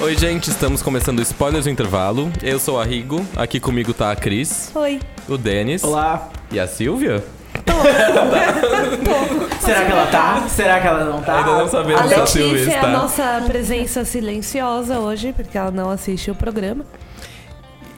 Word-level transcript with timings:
Oi, 0.00 0.16
gente, 0.16 0.48
estamos 0.50 0.80
começando 0.80 1.18
o 1.18 1.22
Spoilers 1.22 1.64
do 1.64 1.70
Intervalo. 1.70 2.30
Eu 2.42 2.58
sou 2.58 2.80
a 2.80 2.84
Rigo, 2.84 3.24
aqui 3.36 3.58
comigo 3.58 3.92
tá 3.92 4.12
a 4.12 4.16
Cris, 4.16 4.70
Oi. 4.74 5.00
o 5.28 5.36
Denis 5.36 5.82
Olá. 5.82 6.28
e 6.52 6.60
a 6.60 6.66
Silvia. 6.68 7.24
Será 9.60 9.84
que 9.84 9.92
ela 9.92 10.06
tá? 10.06 10.44
Será 10.48 10.80
que 10.80 10.86
ela 10.86 11.04
não 11.04 11.20
tá? 11.20 11.38
Ainda 11.38 11.52
não 11.58 11.68
sabemos 11.68 12.00
A 12.02 12.08
se 12.08 12.14
a 12.14 12.26
Silvia 12.26 12.52
Letícia 12.52 12.72
é 12.72 12.76
está. 12.76 12.86
a 12.88 12.92
nossa 12.92 13.42
presença 13.46 14.04
silenciosa 14.04 14.98
hoje, 15.00 15.32
porque 15.32 15.58
ela 15.58 15.70
não 15.70 15.90
assiste 15.90 16.30
o 16.30 16.34
programa. 16.34 16.84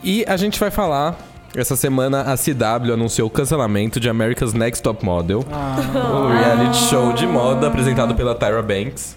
E 0.02 0.24
a 0.26 0.36
gente 0.36 0.58
vai 0.58 0.70
falar. 0.70 1.16
Essa 1.56 1.74
semana 1.74 2.20
a 2.32 2.36
CW 2.36 2.92
anunciou 2.94 3.26
o 3.26 3.30
cancelamento 3.30 3.98
de 3.98 4.08
America's 4.08 4.52
Next 4.54 4.80
Top 4.84 5.04
Model, 5.04 5.40
o 5.40 6.28
reality 6.28 6.76
show 6.88 7.12
de 7.12 7.26
moda 7.26 7.66
apresentado 7.66 8.14
pela 8.14 8.36
Tyra 8.36 8.62
Banks, 8.62 9.16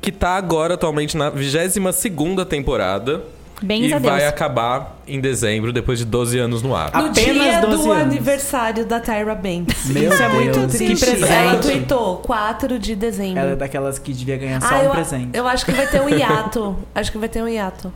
que 0.00 0.10
tá 0.10 0.30
agora 0.30 0.74
atualmente 0.74 1.16
na 1.16 1.30
22ª 1.30 2.44
temporada 2.44 3.22
Bens 3.62 3.86
e 3.86 3.88
Deus. 3.90 4.02
vai 4.02 4.26
acabar 4.26 4.96
em 5.06 5.20
dezembro, 5.20 5.72
depois 5.72 6.00
de 6.00 6.04
12 6.04 6.36
anos 6.40 6.62
no 6.64 6.74
ar. 6.74 6.90
Ah, 6.92 7.02
No 7.02 7.08
Apenas 7.10 7.42
dia 7.44 7.60
12 7.60 7.76
do 7.84 7.92
anos. 7.92 8.02
aniversário 8.02 8.84
da 8.84 8.98
Tyra 8.98 9.36
Banks. 9.36 9.86
Meu 9.86 10.12
Isso 10.12 10.20
é 10.20 10.28
muito 10.30 10.58
Deus, 10.58 10.72
que 10.72 10.78
triste. 10.78 11.04
presente. 11.06 11.32
Ela 11.32 11.58
tweetou 11.58 12.16
4 12.16 12.76
de 12.80 12.96
dezembro. 12.96 13.38
Ela 13.38 13.50
é 13.52 13.56
daquelas 13.56 14.00
que 14.00 14.12
devia 14.12 14.36
ganhar 14.36 14.60
só 14.60 14.74
ah, 14.74 14.78
um 14.78 14.82
eu, 14.82 14.90
presente. 14.90 15.28
eu 15.32 15.46
acho 15.46 15.64
que 15.64 15.70
vai 15.70 15.86
ter 15.86 16.00
um 16.00 16.08
hiato. 16.10 16.76
acho 16.92 17.12
que 17.12 17.18
vai 17.18 17.28
ter 17.28 17.40
um 17.40 17.48
hiato. 17.48 17.92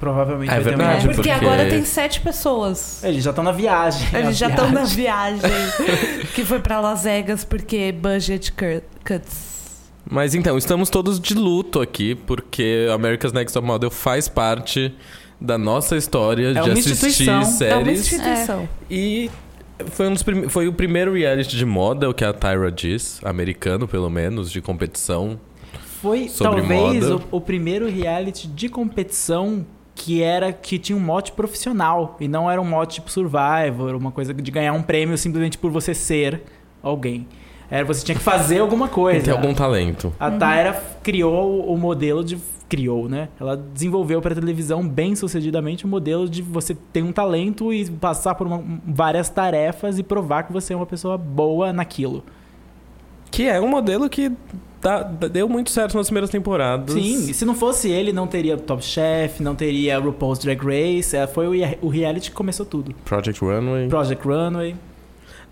Provavelmente 0.00 0.48
É 0.50 0.54
vai 0.54 0.62
ter 0.64 0.68
verdade, 0.70 0.92
hiato. 0.92 1.14
Porque, 1.14 1.30
porque- 1.30 1.30
agora 1.46 1.68
tem 1.68 1.84
sete 1.84 2.20
pessoas. 2.22 3.04
Eles 3.04 3.22
já 3.22 3.30
estão 3.30 3.44
na 3.44 3.52
viagem. 3.52 4.08
Eles 4.18 4.36
já 4.38 4.48
estão 4.48 4.72
na 4.72 4.84
viagem. 4.84 5.40
que 6.34 6.42
foi 6.44 6.58
pra 6.58 6.80
Las 6.80 7.02
Vegas 7.04 7.44
porque 7.44 7.92
budget 7.92 8.50
cuts. 9.04 9.50
Mas 10.10 10.34
então, 10.34 10.56
estamos 10.56 10.88
todos 10.88 11.20
de 11.20 11.34
luto 11.34 11.80
aqui, 11.80 12.14
porque 12.14 12.88
America's 12.92 13.32
Next 13.32 13.52
Top 13.52 13.66
Model 13.66 13.90
faz 13.90 14.26
parte 14.26 14.92
da 15.38 15.58
nossa 15.58 15.96
história 15.96 16.54
de 16.54 16.58
uma 16.60 16.72
assistir 16.72 16.92
instituição. 16.92 17.34
É 17.34 17.36
uma 17.36 17.44
séries. 17.44 18.00
instituição. 18.00 18.68
E 18.90 19.30
foi, 19.90 20.08
um 20.08 20.14
dos 20.14 20.24
foi 20.48 20.66
o 20.66 20.72
primeiro 20.72 21.12
reality 21.14 21.54
de 21.56 21.64
moda, 21.66 22.08
o 22.08 22.14
que 22.14 22.24
a 22.24 22.32
Tyra 22.32 22.72
diz, 22.72 23.20
americano 23.22 23.86
pelo 23.86 24.08
menos, 24.10 24.50
de 24.50 24.60
competição. 24.62 25.38
Foi 26.00 26.28
Sobre 26.28 26.62
talvez 26.62 27.04
moda. 27.08 27.24
o, 27.30 27.36
o 27.36 27.40
primeiro 27.40 27.86
reality 27.88 28.48
de 28.48 28.68
competição 28.70 29.64
que 29.94 30.22
era 30.22 30.52
que 30.52 30.78
tinha 30.78 30.96
um 30.96 31.00
mote 31.00 31.32
profissional 31.32 32.16
e 32.20 32.26
não 32.28 32.50
era 32.50 32.60
um 32.60 32.64
mote 32.64 32.96
tipo 32.96 33.10
Survivor, 33.10 33.94
uma 33.94 34.10
coisa 34.10 34.32
de 34.32 34.50
ganhar 34.50 34.72
um 34.72 34.82
prêmio 34.82 35.16
simplesmente 35.18 35.58
por 35.58 35.70
você 35.70 35.92
ser 35.94 36.42
alguém. 36.82 37.26
Era 37.70 37.84
você 37.84 38.04
tinha 38.04 38.16
que 38.16 38.22
fazer 38.22 38.58
alguma 38.58 38.88
coisa. 38.88 39.24
Tem 39.24 39.32
algum 39.32 39.54
talento. 39.54 40.12
A 40.18 40.30
Tyra 40.30 40.82
criou 41.02 41.64
o 41.72 41.76
modelo 41.78 42.24
de. 42.24 42.38
Criou, 42.68 43.08
né? 43.08 43.28
Ela 43.40 43.56
desenvolveu 43.56 44.22
para 44.22 44.32
televisão 44.32 44.86
bem 44.88 45.16
sucedidamente 45.16 45.84
o 45.84 45.88
modelo 45.88 46.28
de 46.28 46.40
você 46.40 46.72
ter 46.92 47.02
um 47.02 47.10
talento 47.10 47.72
e 47.72 47.90
passar 47.90 48.36
por 48.36 48.46
uma- 48.46 48.62
várias 48.86 49.28
tarefas 49.28 49.98
e 49.98 50.04
provar 50.04 50.44
que 50.44 50.52
você 50.52 50.72
é 50.72 50.76
uma 50.76 50.86
pessoa 50.86 51.18
boa 51.18 51.72
naquilo. 51.72 52.22
Que 53.30 53.46
é 53.46 53.60
um 53.60 53.68
modelo 53.68 54.08
que 54.08 54.30
dá- 54.82 55.02
deu 55.02 55.48
muito 55.48 55.70
certo 55.70 55.96
nas 55.96 56.06
primeiras 56.06 56.30
temporadas. 56.30 56.94
Sim, 56.94 57.30
e 57.30 57.34
se 57.34 57.44
não 57.44 57.54
fosse 57.54 57.88
ele, 57.90 58.12
não 58.12 58.26
teria 58.26 58.56
Top 58.56 58.82
Chef, 58.84 59.42
não 59.42 59.54
teria 59.54 59.98
RuPaul's 59.98 60.38
Drag 60.38 60.60
Race. 60.62 61.16
é, 61.16 61.26
Foi 61.26 61.46
o, 61.46 61.68
o 61.82 61.88
reality 61.88 62.30
que 62.30 62.36
começou 62.36 62.66
tudo. 62.66 62.94
Project 63.04 63.40
Runway. 63.44 63.88
Project 63.88 64.26
Runway. 64.26 64.74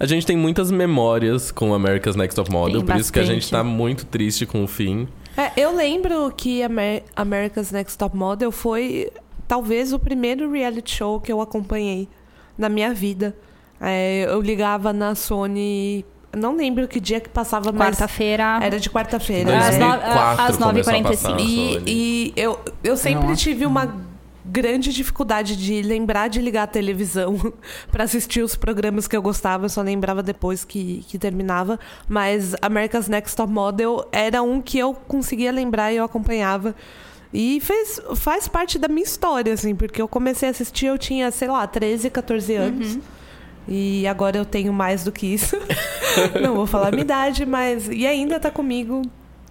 A 0.01 0.07
gente 0.07 0.25
tem 0.27 0.37
muitas 0.37 0.71
memórias 0.71 1.51
com 1.51 1.75
America's 1.75 2.15
Next 2.15 2.37
Top 2.37 2.51
Model, 2.53 2.79
Tem 2.79 2.87
por 2.87 2.97
isso 2.97 3.13
que 3.13 3.19
a 3.19 3.25
gente 3.25 3.43
bastante. 3.43 3.51
tá 3.51 3.65
muito 3.65 4.07
triste 4.07 4.47
com 4.47 4.63
o 4.63 4.67
fim. 4.69 5.09
É, 5.37 5.51
eu 5.61 5.75
lembro 5.75 6.33
que 6.37 6.63
Amer 6.63 7.03
America's 7.17 7.71
Next 7.73 7.99
Top 7.99 8.17
Model 8.17 8.51
foi 8.53 9.11
talvez 9.49 9.93
o 9.93 9.99
primeiro 9.99 10.51
reality 10.51 10.95
show 10.97 11.21
que 11.21 11.33
eu 11.33 11.41
acompanhei 11.41 12.09
na 12.57 12.69
minha 12.69 12.93
vida. 12.95 13.37
É, 13.81 14.25
eu 14.29 14.41
ligava 14.41 14.93
na 14.93 15.15
Sony. 15.15 16.05
Não 16.37 16.55
lembro 16.57 16.87
que 16.87 17.01
dia 17.01 17.21
que 17.21 17.29
passava, 17.29 17.73
mas 17.73 17.89
Quarta-feira. 17.97 18.59
era 18.63 18.79
de 18.79 18.91
quarta-feira. 18.91 19.57
Às 19.59 19.75
É, 19.75 19.79
no- 19.79 19.87
2004 19.87 20.43
às 20.45 20.57
começou 20.57 20.67
a 20.93 20.97
9h45. 20.97 21.03
passar 21.11 21.31
na 21.31 21.41
E, 21.41 21.83
e 21.87 22.33
eu, 22.37 22.59
eu 22.85 22.97
sempre 22.97 23.27
acho 23.33 23.43
tive 23.43 23.65
uma 23.65 24.09
grande 24.45 24.93
dificuldade 24.93 25.57
de 25.57 25.83
lembrar 25.83 26.29
de 26.29 26.41
ligar 26.41 26.63
a 26.63 26.67
televisão 26.67 27.37
pra 27.93 28.05
assistir 28.05 28.43
os 28.43 28.57
programas 28.57 29.07
que 29.09 29.15
eu 29.17 29.21
gostava, 29.23 29.67
eu 29.67 29.69
só 29.69 29.83
lembrava 29.83 30.23
depois 30.23 30.65
que, 30.65 31.05
que 31.09 31.19
terminava. 31.19 31.79
Mas 32.09 32.55
America's 32.63 33.09
Next 33.09 33.35
Top 33.37 33.53
Model 33.53 34.07
era 34.13 34.43
um 34.43 34.61
que 34.61 34.79
eu 34.79 34.95
conseguia 34.95 35.51
lembrar 35.53 35.93
e 35.93 35.97
eu 35.97 36.05
acompanhava. 36.05 36.75
E 37.33 37.61
fez, 37.61 38.01
faz 38.17 38.49
parte 38.49 38.79
da 38.79 38.89
minha 38.89 39.03
história, 39.05 39.53
assim, 39.53 39.75
porque 39.75 40.01
eu 40.01 40.09
comecei 40.09 40.49
a 40.49 40.51
assistir, 40.51 40.87
eu 40.87 40.97
tinha, 40.97 41.31
sei 41.31 41.49
lá, 41.49 41.67
13, 41.67 42.09
14 42.09 42.55
anos. 42.55 42.99
E 43.69 44.07
agora 44.07 44.39
eu 44.39 44.45
tenho 44.45 44.73
mais 44.73 45.05
do 45.05 45.13
que 45.13 45.27
isso. 45.27 45.57
Não 46.41 46.55
vou 46.55 46.67
falar 46.67 46.89
a 46.89 46.91
minha 46.91 47.03
idade, 47.03 47.45
mas. 47.45 47.89
E 47.89 48.07
ainda 48.07 48.41
tá 48.41 48.51
comigo 48.51 49.03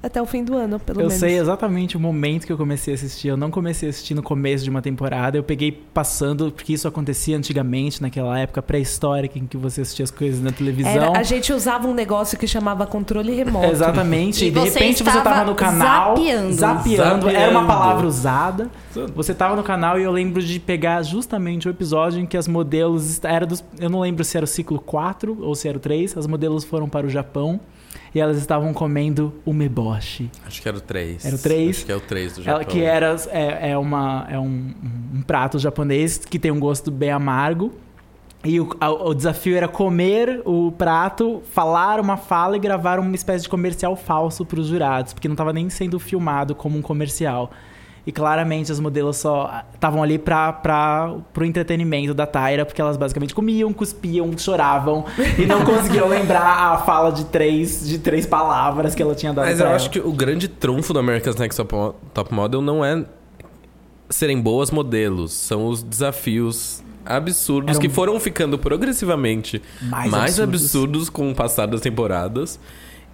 até 0.07 0.21
o 0.21 0.25
fim 0.25 0.43
do 0.43 0.55
ano, 0.57 0.79
pelo 0.79 0.99
eu 0.99 1.07
menos. 1.07 1.19
sei 1.19 1.37
exatamente 1.37 1.95
o 1.95 1.99
momento 1.99 2.45
que 2.45 2.51
eu 2.51 2.57
comecei 2.57 2.93
a 2.93 2.95
assistir. 2.95 3.27
Eu 3.29 3.37
não 3.37 3.51
comecei 3.51 3.87
a 3.87 3.91
assistir 3.91 4.13
no 4.13 4.23
começo 4.23 4.63
de 4.63 4.69
uma 4.69 4.81
temporada. 4.81 5.37
Eu 5.37 5.43
peguei 5.43 5.71
passando, 5.71 6.51
porque 6.51 6.73
isso 6.73 6.87
acontecia 6.87 7.37
antigamente, 7.37 8.01
naquela 8.01 8.37
época 8.39 8.61
pré-histórica 8.61 9.37
em 9.37 9.45
que 9.45 9.57
você 9.57 9.81
assistia 9.81 10.03
as 10.03 10.11
coisas 10.11 10.41
na 10.41 10.51
televisão. 10.51 10.91
Era, 10.91 11.17
a 11.17 11.23
gente 11.23 11.53
usava 11.53 11.87
um 11.87 11.93
negócio 11.93 12.37
que 12.37 12.47
chamava 12.47 12.85
controle 12.85 13.33
remoto. 13.33 13.67
Exatamente. 13.71 14.45
E 14.45 14.47
E, 14.47 14.51
de 14.51 14.59
repente 14.59 15.03
você 15.03 15.17
estava 15.17 15.23
tava 15.23 15.45
no 15.51 15.55
canal. 15.55 16.15
zapeando. 16.17 16.53
zapeando. 16.53 17.29
Era 17.29 17.51
uma 17.51 17.65
palavra 17.67 18.07
usada. 18.07 18.69
Você 19.15 19.33
tava 19.33 19.55
no 19.55 19.63
canal 19.63 19.99
e 19.99 20.03
eu 20.03 20.11
lembro 20.11 20.41
de 20.41 20.59
pegar 20.59 21.03
justamente 21.03 21.67
o 21.67 21.71
episódio 21.71 22.19
em 22.19 22.25
que 22.25 22.35
as 22.37 22.47
modelos. 22.47 23.23
Era 23.23 23.45
dos, 23.45 23.63
eu 23.79 23.89
não 23.89 23.99
lembro 23.99 24.23
se 24.23 24.35
era 24.37 24.43
o 24.43 24.47
ciclo 24.47 24.79
4 24.79 25.37
ou 25.41 25.53
se 25.53 25.67
era 25.67 25.77
o 25.77 25.79
3. 25.79 26.17
As 26.17 26.25
modelos 26.25 26.63
foram 26.63 26.89
para 26.89 27.05
o 27.05 27.09
Japão 27.09 27.59
e 28.17 28.19
elas 28.19 28.37
estavam 28.37 28.73
comendo 28.73 29.31
umeboshi. 29.45 30.31
Acho 30.45 30.59
que 30.59 30.67
era 30.67 30.77
o 30.77 30.81
3. 30.81 31.23
Era 31.23 31.35
o 31.35 31.39
três? 31.39 31.77
Acho 31.77 31.85
que 31.85 31.91
é 31.91 31.95
o 31.95 31.99
3 31.99 32.33
do 32.33 32.43
Japão. 32.43 32.61
Ela, 32.61 32.65
que 32.65 32.81
era, 32.81 33.15
é, 33.29 33.71
é, 33.71 33.77
uma, 33.77 34.25
é 34.27 34.39
um, 34.39 34.73
um 35.13 35.21
prato 35.21 35.59
japonês 35.59 36.17
que 36.17 36.39
tem 36.39 36.49
um 36.49 36.59
gosto 36.59 36.89
bem 36.89 37.11
amargo. 37.11 37.71
E 38.43 38.59
o, 38.59 38.69
o 38.81 39.13
desafio 39.13 39.55
era 39.55 39.67
comer 39.67 40.41
o 40.45 40.71
prato, 40.71 41.43
falar 41.51 41.99
uma 41.99 42.17
fala 42.17 42.55
e 42.55 42.59
gravar 42.59 42.99
uma 42.99 43.13
espécie 43.13 43.43
de 43.43 43.49
comercial 43.49 43.95
falso 43.95 44.43
para 44.45 44.59
os 44.59 44.67
jurados, 44.67 45.13
porque 45.13 45.27
não 45.27 45.33
estava 45.33 45.53
nem 45.53 45.69
sendo 45.69 45.99
filmado 45.99 46.55
como 46.55 46.77
um 46.77 46.81
comercial. 46.81 47.51
E 48.07 48.11
claramente 48.13 48.71
as 48.71 48.79
modelos 48.79 49.17
só 49.17 49.63
estavam 49.73 50.01
ali 50.01 50.17
para 50.17 50.53
para 50.53 51.13
pro 51.33 51.43
entretenimento 51.43 52.13
da 52.13 52.25
Tyra, 52.25 52.65
porque 52.65 52.79
elas 52.81 52.95
basicamente 52.95 53.35
comiam, 53.35 53.73
cuspiam, 53.73 54.35
choravam 54.37 55.03
e 55.37 55.45
não 55.45 55.63
conseguiam 55.67 56.07
lembrar 56.07 56.71
a 56.71 56.77
fala 56.77 57.11
de 57.11 57.25
três, 57.25 57.85
de 57.85 57.99
três 57.99 58.25
palavras 58.25 58.95
que 58.95 59.01
ela 59.03 59.13
tinha 59.13 59.33
dado 59.33 59.45
Mas 59.45 59.57
pra 59.57 59.65
eu 59.65 59.67
ela. 59.67 59.75
acho 59.75 59.89
que 59.89 59.99
o 59.99 60.13
grande 60.13 60.47
trunfo 60.47 60.93
do 60.93 60.99
America's 60.99 61.35
Next 61.35 61.61
Top 61.61 61.95
Top 62.13 62.33
Model 62.33 62.61
não 62.61 62.83
é 62.85 63.03
serem 64.09 64.39
boas 64.41 64.71
modelos, 64.71 65.33
são 65.33 65.67
os 65.67 65.83
desafios 65.83 66.81
absurdos 67.05 67.71
Eram 67.71 67.81
que 67.81 67.89
foram 67.89 68.19
ficando 68.21 68.57
progressivamente 68.57 69.61
Mais 69.81 70.09
mais, 70.11 70.39
absurdos. 70.39 70.61
absurdos. 70.63 71.09
com 71.09 71.29
o 71.31 71.35
passar 71.35 71.65
das 71.67 71.81
temporadas 71.81 72.57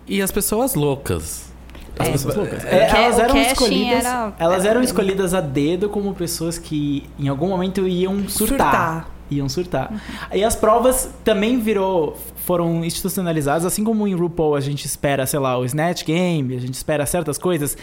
e 0.07 0.21
as 0.21 0.31
pessoas 0.31 0.75
loucas. 0.75 1.51
As 1.99 2.07
É. 2.07 2.11
pessoas- 2.11 2.37
É, 2.37 2.87
O 2.87 2.91
ca- 2.91 2.97
elas 2.99 3.19
eram 3.19 3.37
escolhidas. 3.37 4.05
era- 4.05 4.33
elas 4.39 4.59
era- 4.61 4.69
eram 4.71 4.81
escolhidas 4.81 5.33
a 5.33 5.41
dedo 5.41 5.89
como 5.89 6.13
pessoas 6.13 6.57
que 6.57 7.03
em 7.19 7.27
algum 7.27 7.47
momento 7.49 7.87
iam 7.87 8.27
surtar. 8.27 8.57
Surtar. 8.71 9.09
Iam 9.31 9.49
surtar. 9.49 9.91
E 10.33 10.43
as 10.43 10.55
provas 10.55 11.09
também 11.23 11.59
virou. 11.59 12.17
Foram 12.45 12.83
institucionalizadas, 12.83 13.65
assim 13.65 13.83
como 13.83 14.05
em 14.07 14.13
RuPaul 14.13 14.55
a 14.55 14.59
gente 14.59 14.85
espera, 14.85 15.25
sei 15.25 15.39
lá, 15.39 15.57
o 15.57 15.63
Snatch 15.65 16.03
Game, 16.03 16.55
a 16.55 16.59
gente 16.59 16.73
espera 16.73 17.05
certas 17.05 17.37
coisas. 17.37 17.77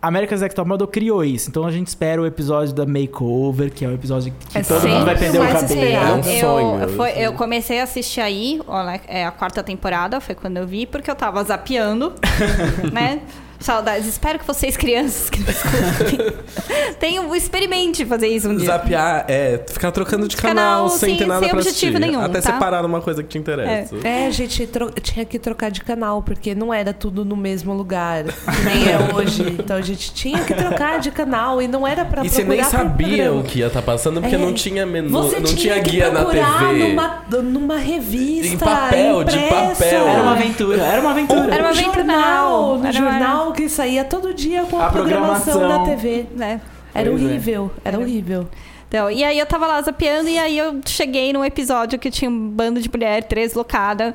America's 0.00 0.40
Next 0.42 0.54
Top 0.54 0.68
Model 0.68 0.86
criou 0.86 1.24
isso. 1.24 1.48
Então 1.48 1.64
a 1.64 1.70
gente 1.70 1.86
espera 1.88 2.20
o 2.20 2.26
episódio 2.26 2.74
da 2.74 2.84
Makeover, 2.86 3.72
que 3.72 3.84
é 3.84 3.88
o 3.88 3.92
episódio 3.94 4.32
que 4.50 4.58
É 4.58 4.62
todo 4.62 4.86
mundo 4.86 5.04
vai 5.06 5.16
perder 5.18 5.38
o 5.40 5.46
cabelo. 5.46 5.64
esperado. 5.64 6.06
É 6.06 6.14
um 6.14 6.22
sonho, 6.40 6.80
Eu, 6.82 6.88
foi- 6.90 7.10
assim. 7.10 7.20
eu 7.20 7.32
comecei 7.32 7.80
a 7.80 7.84
assistir 7.84 8.20
aí, 8.20 8.60
olha, 8.68 9.00
é 9.08 9.24
a 9.26 9.30
quarta 9.30 9.62
temporada, 9.62 10.20
foi 10.20 10.34
quando 10.34 10.58
eu 10.58 10.66
vi, 10.66 10.84
porque 10.86 11.10
eu 11.10 11.14
tava 11.14 11.42
zapeando, 11.42 12.12
né? 12.92 13.20
Saudades. 13.64 14.06
Espero 14.06 14.38
que 14.38 14.46
vocês, 14.46 14.76
crianças, 14.76 15.30
que 15.30 15.40
tenham, 17.00 17.34
experimente 17.34 18.04
fazer 18.04 18.28
isso 18.28 18.48
um 18.48 18.56
dia. 18.56 18.66
Zapear 18.66 19.24
é 19.26 19.60
ficar 19.66 19.90
trocando 19.90 20.28
de 20.28 20.36
canal, 20.36 20.54
Canal, 20.54 20.88
sem 20.90 21.10
sim, 21.14 21.16
ter 21.18 21.26
nada 21.26 21.40
sem 21.40 21.48
pra 21.48 21.58
objetivo 21.60 21.96
assistir. 21.96 22.10
nenhum, 22.12 22.20
Até 22.22 22.40
tá? 22.40 22.52
separar 22.52 22.84
uma 22.84 23.00
coisa 23.00 23.22
que 23.22 23.28
te 23.30 23.38
interessa. 23.38 23.96
É, 24.04 24.26
a 24.26 24.30
gente 24.30 24.68
tinha 25.02 25.24
que 25.24 25.38
trocar 25.38 25.70
de 25.70 25.80
canal, 25.80 26.22
porque 26.22 26.54
não 26.54 26.72
era 26.74 26.92
tudo 26.92 27.24
no 27.24 27.36
mesmo 27.36 27.72
lugar, 27.72 28.24
nem 28.24 28.88
é 28.92 28.98
hoje. 29.14 29.42
Então 29.58 29.76
a 29.76 29.82
gente 29.82 30.12
tinha 30.12 30.44
que 30.44 30.52
trocar 30.54 31.00
de 31.00 31.10
canal 31.10 31.62
e 31.62 31.66
não 31.66 31.86
era 31.86 32.04
pra 32.04 32.22
E 32.24 32.28
você 32.28 32.44
procurar 32.44 32.62
nem 32.62 32.70
sabia 32.70 33.32
o 33.32 33.42
que 33.42 33.60
ia 33.60 33.68
estar 33.68 33.82
passando, 33.82 34.20
porque 34.20 34.36
É. 34.36 34.38
não 34.38 34.52
tinha 34.52 34.84
menu, 34.84 35.08
Você 35.08 35.36
não 35.36 35.44
tinha 35.44 35.56
tinha 35.74 35.82
que 35.82 35.90
guia 35.90 36.10
na 36.10 36.24
TV. 36.26 36.88
Numa, 36.88 37.24
numa 37.42 37.76
revista. 37.78 38.54
Em 38.54 38.58
papel, 38.58 39.24
de 39.24 39.36
impressa. 39.38 39.84
papel. 39.84 40.06
Era 40.08 40.22
uma 40.22 40.32
aventura, 40.32 40.82
era 40.82 41.00
uma 41.00 41.10
aventura. 41.12 41.54
Era 41.54 41.62
uma 41.62 41.70
aventura, 41.70 41.94
jornal, 41.94 42.68
no 42.68 42.74
uma- 42.80 42.92
jornal 42.92 43.53
que 43.54 43.68
saía 43.68 44.04
todo 44.04 44.34
dia 44.34 44.64
com 44.64 44.78
a, 44.78 44.86
A 44.86 44.90
programação, 44.90 45.52
programação. 45.54 45.84
da 45.84 45.96
TV. 45.96 46.26
né? 46.34 46.60
Era 46.94 47.10
Pois 47.10 47.22
é. 47.22 47.24
horrível, 47.24 47.70
era 47.84 47.98
horrível. 47.98 48.48
Então, 48.86 49.10
e 49.10 49.24
aí 49.24 49.36
eu 49.40 49.46
tava 49.46 49.66
lá 49.66 49.82
zapeando 49.82 50.28
e 50.28 50.38
aí 50.38 50.56
eu 50.56 50.80
cheguei 50.86 51.32
num 51.32 51.44
episódio 51.44 51.98
que 51.98 52.12
tinha 52.12 52.30
um 52.30 52.48
bando 52.48 52.80
de 52.80 52.88
mulher 52.88 53.24
deslocada. 53.24 54.14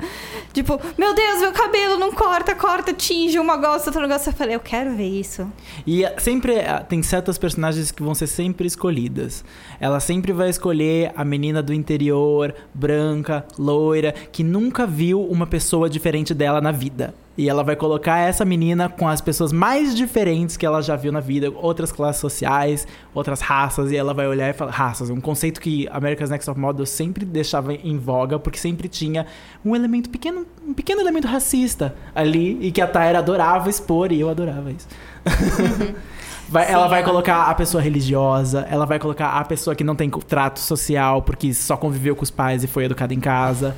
Tipo, 0.54 0.80
meu 0.96 1.12
Deus, 1.14 1.40
meu 1.40 1.52
cabelo 1.52 1.98
não 1.98 2.10
corta, 2.12 2.54
corta, 2.54 2.90
tinge, 2.94 3.38
uma 3.38 3.58
gosta, 3.58 3.90
outro 3.90 4.00
negócio. 4.00 4.30
Eu 4.30 4.32
falei, 4.32 4.54
eu 4.54 4.60
quero 4.60 4.92
ver 4.92 5.06
isso. 5.08 5.46
E 5.86 6.02
ah, 6.02 6.14
sempre 6.16 6.60
ah, 6.60 6.80
tem 6.80 7.02
certas 7.02 7.36
personagens 7.36 7.90
que 7.90 8.02
vão 8.02 8.14
ser 8.14 8.26
sempre 8.26 8.66
escolhidas. 8.66 9.44
Ela 9.78 10.00
sempre 10.00 10.32
vai 10.32 10.48
escolher 10.48 11.12
a 11.14 11.26
menina 11.26 11.62
do 11.62 11.74
interior, 11.74 12.54
branca, 12.72 13.44
loira, 13.58 14.14
que 14.32 14.42
nunca 14.42 14.86
viu 14.86 15.22
uma 15.22 15.46
pessoa 15.46 15.90
diferente 15.90 16.32
dela 16.32 16.58
na 16.58 16.72
vida. 16.72 17.12
E 17.38 17.48
ela 17.48 17.62
vai 17.62 17.76
colocar 17.76 18.18
essa 18.18 18.44
menina 18.44 18.88
com 18.88 19.08
as 19.08 19.20
pessoas 19.20 19.52
mais 19.52 19.94
diferentes 19.94 20.56
que 20.56 20.66
ela 20.66 20.82
já 20.82 20.96
viu 20.96 21.10
na 21.10 21.20
vida, 21.20 21.50
outras 21.50 21.90
classes 21.90 22.20
sociais, 22.20 22.86
outras 23.14 23.40
raças, 23.40 23.92
e 23.92 23.96
ela 23.96 24.12
vai 24.12 24.26
olhar 24.26 24.50
e 24.50 24.52
falar: 24.52 24.72
raças, 24.72 25.10
um 25.10 25.20
conceito 25.20 25.60
que 25.60 25.88
America's 25.90 26.28
Next 26.28 26.46
Top 26.46 26.60
Model 26.60 26.84
sempre 26.84 27.24
deixava 27.24 27.72
em 27.72 27.96
voga, 27.96 28.38
porque 28.38 28.58
sempre 28.58 28.88
tinha 28.88 29.26
um 29.64 29.74
elemento 29.74 30.10
pequeno, 30.10 30.46
um 30.66 30.74
pequeno 30.74 31.00
elemento 31.00 31.26
racista 31.26 31.94
ali, 32.14 32.58
e 32.60 32.72
que 32.72 32.80
a 32.80 32.86
Tyra 32.86 33.18
adorava 33.20 33.70
expor, 33.70 34.12
e 34.12 34.20
eu 34.20 34.28
adorava 34.28 34.70
isso. 34.70 34.88
Vai- 36.50 36.70
ela 36.70 36.88
vai 36.88 37.04
colocar 37.04 37.44
a 37.44 37.54
pessoa 37.54 37.80
religiosa, 37.82 38.66
ela 38.68 38.84
vai 38.84 38.98
colocar 38.98 39.28
a 39.38 39.44
pessoa 39.44 39.74
que 39.76 39.84
não 39.84 39.94
tem 39.94 40.10
trato 40.10 40.58
social 40.58 41.22
porque 41.22 41.54
só 41.54 41.76
conviveu 41.76 42.16
com 42.16 42.24
os 42.24 42.30
pais 42.30 42.64
e 42.64 42.66
foi 42.66 42.84
educada 42.86 43.14
em 43.14 43.20
casa. 43.20 43.74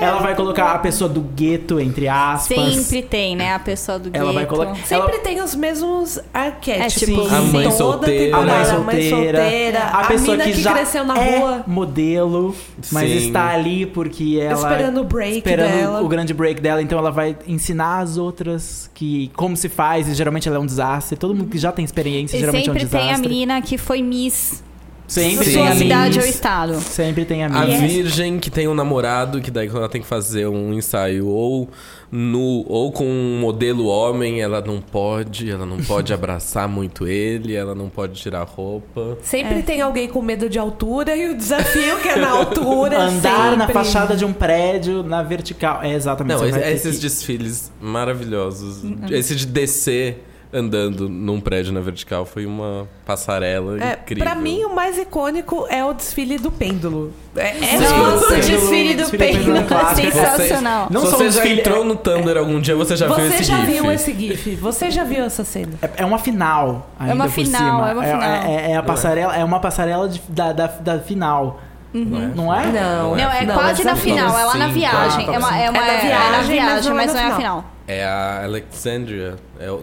ela 0.00 0.20
vai 0.20 0.34
colocar 0.34 0.72
a 0.72 0.78
pessoa 0.78 1.08
do 1.08 1.20
gueto, 1.20 1.78
entre 1.78 2.08
aspas. 2.08 2.74
Sempre 2.74 3.02
tem, 3.02 3.36
né? 3.36 3.54
A 3.54 3.58
pessoa 3.58 3.98
do 3.98 4.10
Ela 4.12 4.32
vai 4.32 4.44
gueto. 4.44 4.54
colocar- 4.56 4.74
Sempre 4.84 5.12
Ela- 5.14 5.22
tem 5.22 5.40
os 5.42 5.54
mesmos 5.54 6.18
arquétipos. 6.34 7.02
É, 7.02 7.06
tipo, 7.06 7.20
A 7.26 7.40
mãe 7.42 7.62
Toda 7.64 7.70
solteira. 7.76 8.24
temporada, 8.36 8.52
A 8.52 8.54
mãe 8.56 8.60
a 8.60 8.64
solteira, 8.76 9.38
solteira, 9.40 9.80
a 9.84 10.04
pessoa 10.04 10.36
que, 10.38 10.52
que, 10.52 10.60
já 10.60 10.72
cresceu 10.72 11.04
na 11.04 11.18
é 11.18 11.38
rua. 11.38 11.64
modelo, 11.66 12.54
mas 12.90 13.08
Sim. 13.10 13.26
está 13.28 13.48
ali 13.50 13.86
porque 13.86 14.38
ela 14.42 14.54
Esperando 14.54 15.00
o 15.00 15.04
break 15.04 15.36
esperando 15.38 15.70
dela. 15.72 16.02
o 16.02 16.08
grande 16.08 16.34
break 16.34 16.60
dela, 16.60 16.82
então 16.82 16.98
ela 16.98 17.10
vai 17.12 17.36
ensinar 17.46 17.98
as 18.00 18.16
outras 18.16 18.90
que 18.94 19.30
como 19.36 19.56
se 19.56 19.68
faz, 19.68 20.08
e 20.08 20.14
geralmente 20.14 20.48
ela 20.48 20.56
é 20.56 20.60
um 20.60 20.66
desastre. 20.66 21.16
Todo 21.16 21.34
mundo 21.34 21.48
que 21.48 21.58
já 21.60 21.70
tem 21.72 21.84
experiência, 21.84 22.36
E 22.36 22.40
geralmente 22.40 22.68
é 22.68 22.72
um 22.72 22.74
sempre 22.74 22.88
tem 22.98 23.12
a 23.12 23.18
menina 23.18 23.60
que 23.62 23.76
foi 23.78 24.02
Miss 24.02 24.62
Sempre 25.06 25.44
Sim. 25.46 25.54
tem 25.54 25.66
a 25.66 25.74
cidade 25.74 26.18
ou 26.20 26.24
estado. 26.24 26.80
Sempre 26.80 27.24
tem 27.24 27.42
a 27.42 27.48
A 27.48 27.64
virgem 27.64 28.38
que 28.38 28.48
tem 28.48 28.68
um 28.68 28.74
namorado, 28.74 29.40
que 29.40 29.50
daí 29.50 29.66
quando 29.66 29.78
ela 29.78 29.88
tem 29.88 30.00
que 30.00 30.06
fazer 30.06 30.46
um 30.46 30.72
ensaio 30.72 31.26
ou 31.26 31.68
nu, 32.12 32.64
ou 32.68 32.92
com 32.92 33.04
um 33.06 33.40
modelo 33.40 33.86
homem, 33.86 34.40
ela 34.40 34.60
não 34.60 34.80
pode, 34.80 35.50
ela 35.50 35.66
não 35.66 35.78
pode 35.78 36.12
abraçar 36.14 36.68
muito 36.68 37.08
ele, 37.08 37.56
ela 37.56 37.74
não 37.74 37.88
pode 37.88 38.20
tirar 38.20 38.44
roupa. 38.44 39.18
Sempre 39.20 39.58
É. 39.58 39.62
tem 39.62 39.80
alguém 39.80 40.06
com 40.06 40.22
medo 40.22 40.48
de 40.48 40.60
altura 40.60 41.16
e 41.16 41.30
o 41.30 41.36
desafio 41.36 41.98
que 41.98 42.06
é 42.06 42.14
na 42.14 42.30
altura. 42.46 43.00
Andar 43.02 43.56
na 43.56 43.66
sempre. 43.66 43.72
fachada 43.82 44.16
de 44.16 44.24
um 44.24 44.32
prédio 44.32 45.02
na 45.02 45.24
vertical. 45.24 45.82
É 45.82 45.92
exatamente 45.92 46.38
Não, 46.38 46.46
esse- 46.46 46.60
esses 46.60 46.96
que- 46.98 47.02
desfiles 47.02 47.72
maravilhosos. 47.80 48.84
Esse 49.10 49.34
de 49.34 49.46
descer 49.46 50.24
andando 50.52 51.08
num 51.08 51.40
prédio 51.40 51.72
na 51.72 51.80
vertical 51.80 52.24
foi 52.26 52.44
uma 52.44 52.88
passarela 53.06 53.80
É, 53.82 53.92
incrível. 53.92 54.24
pra 54.24 54.34
mim, 54.34 54.64
o 54.64 54.74
mais 54.74 54.98
icônico 54.98 55.66
é 55.70 55.84
o 55.84 55.92
desfile 55.92 56.38
do 56.38 56.50
pêndulo. 56.50 57.12
É, 57.36 57.50
é 57.50 57.54
Sim. 57.78 57.96
Nossa, 57.96 58.32
o 58.32 58.36
desfile 58.36 58.94
do 58.94 58.96
Desfile 59.02 59.04
do 59.04 59.10
pêndulo 59.18 59.54
pêndulo 59.64 59.80
é 59.80 59.94
sensacional. 59.94 60.88
Não 60.90 61.02
Se 61.02 61.10
só 61.10 61.16
você 61.18 61.30
já 61.30 61.46
entrou 61.48 61.84
no 61.84 61.94
Tumblr 61.96 62.36
algum 62.38 62.60
dia, 62.60 62.74
você 62.74 62.96
já 62.96 63.06
viu 63.06 63.14
Você 63.16 63.22
esse 63.36 63.44
já 63.44 63.56
gif. 63.58 63.66
viu 63.72 63.92
esse 63.92 64.12
GIF? 64.12 64.56
Você 64.56 64.90
já 64.90 65.04
viu 65.04 65.24
essa 65.24 65.44
cena? 65.44 65.72
É, 65.82 65.90
é 65.98 66.04
uma 66.04 66.18
final. 66.18 66.90
Ainda 66.98 67.14
uma 67.14 67.24
por 67.26 67.32
final, 67.32 67.60
cima. 67.60 67.90
é 67.90 67.94
uma 67.94 68.02
final. 68.02 68.22
É, 68.22 68.54
é- 68.66 68.70
é 68.72 68.76
a 68.76 68.82
passarela, 68.82 69.36
é 69.36 69.44
uma 69.44 69.60
passarela 69.60 70.08
de- 70.08 70.22
da, 70.28 70.52
da, 70.52 70.66
da 70.66 70.98
final. 70.98 71.60
Não 71.92 72.54
é? 72.54 72.66
Não, 72.66 73.16
Não, 73.16 73.32
é 73.32 73.44
Não, 73.44 73.54
quase 73.56 73.82
é 73.82 73.84
na 73.84 73.96
final, 73.96 74.38
é 74.38 74.44
lá 74.44 74.54
na 74.54 74.68
viagem. 74.68 75.26
É, 75.26 75.38
uma, 75.38 75.58
é, 75.58 75.70
uma, 75.70 75.78
É 75.78 75.86
na 75.86 75.92
é 76.38 76.42
viagem, 76.42 76.94
mas 76.94 77.12
não 77.14 77.20
é 77.20 77.24
a 77.24 77.26
final. 77.26 77.36
final. 77.36 77.64
É 77.88 78.04
a 78.04 78.44
Alexandria. 78.44 79.34
É 79.58 79.68
o, 79.72 79.82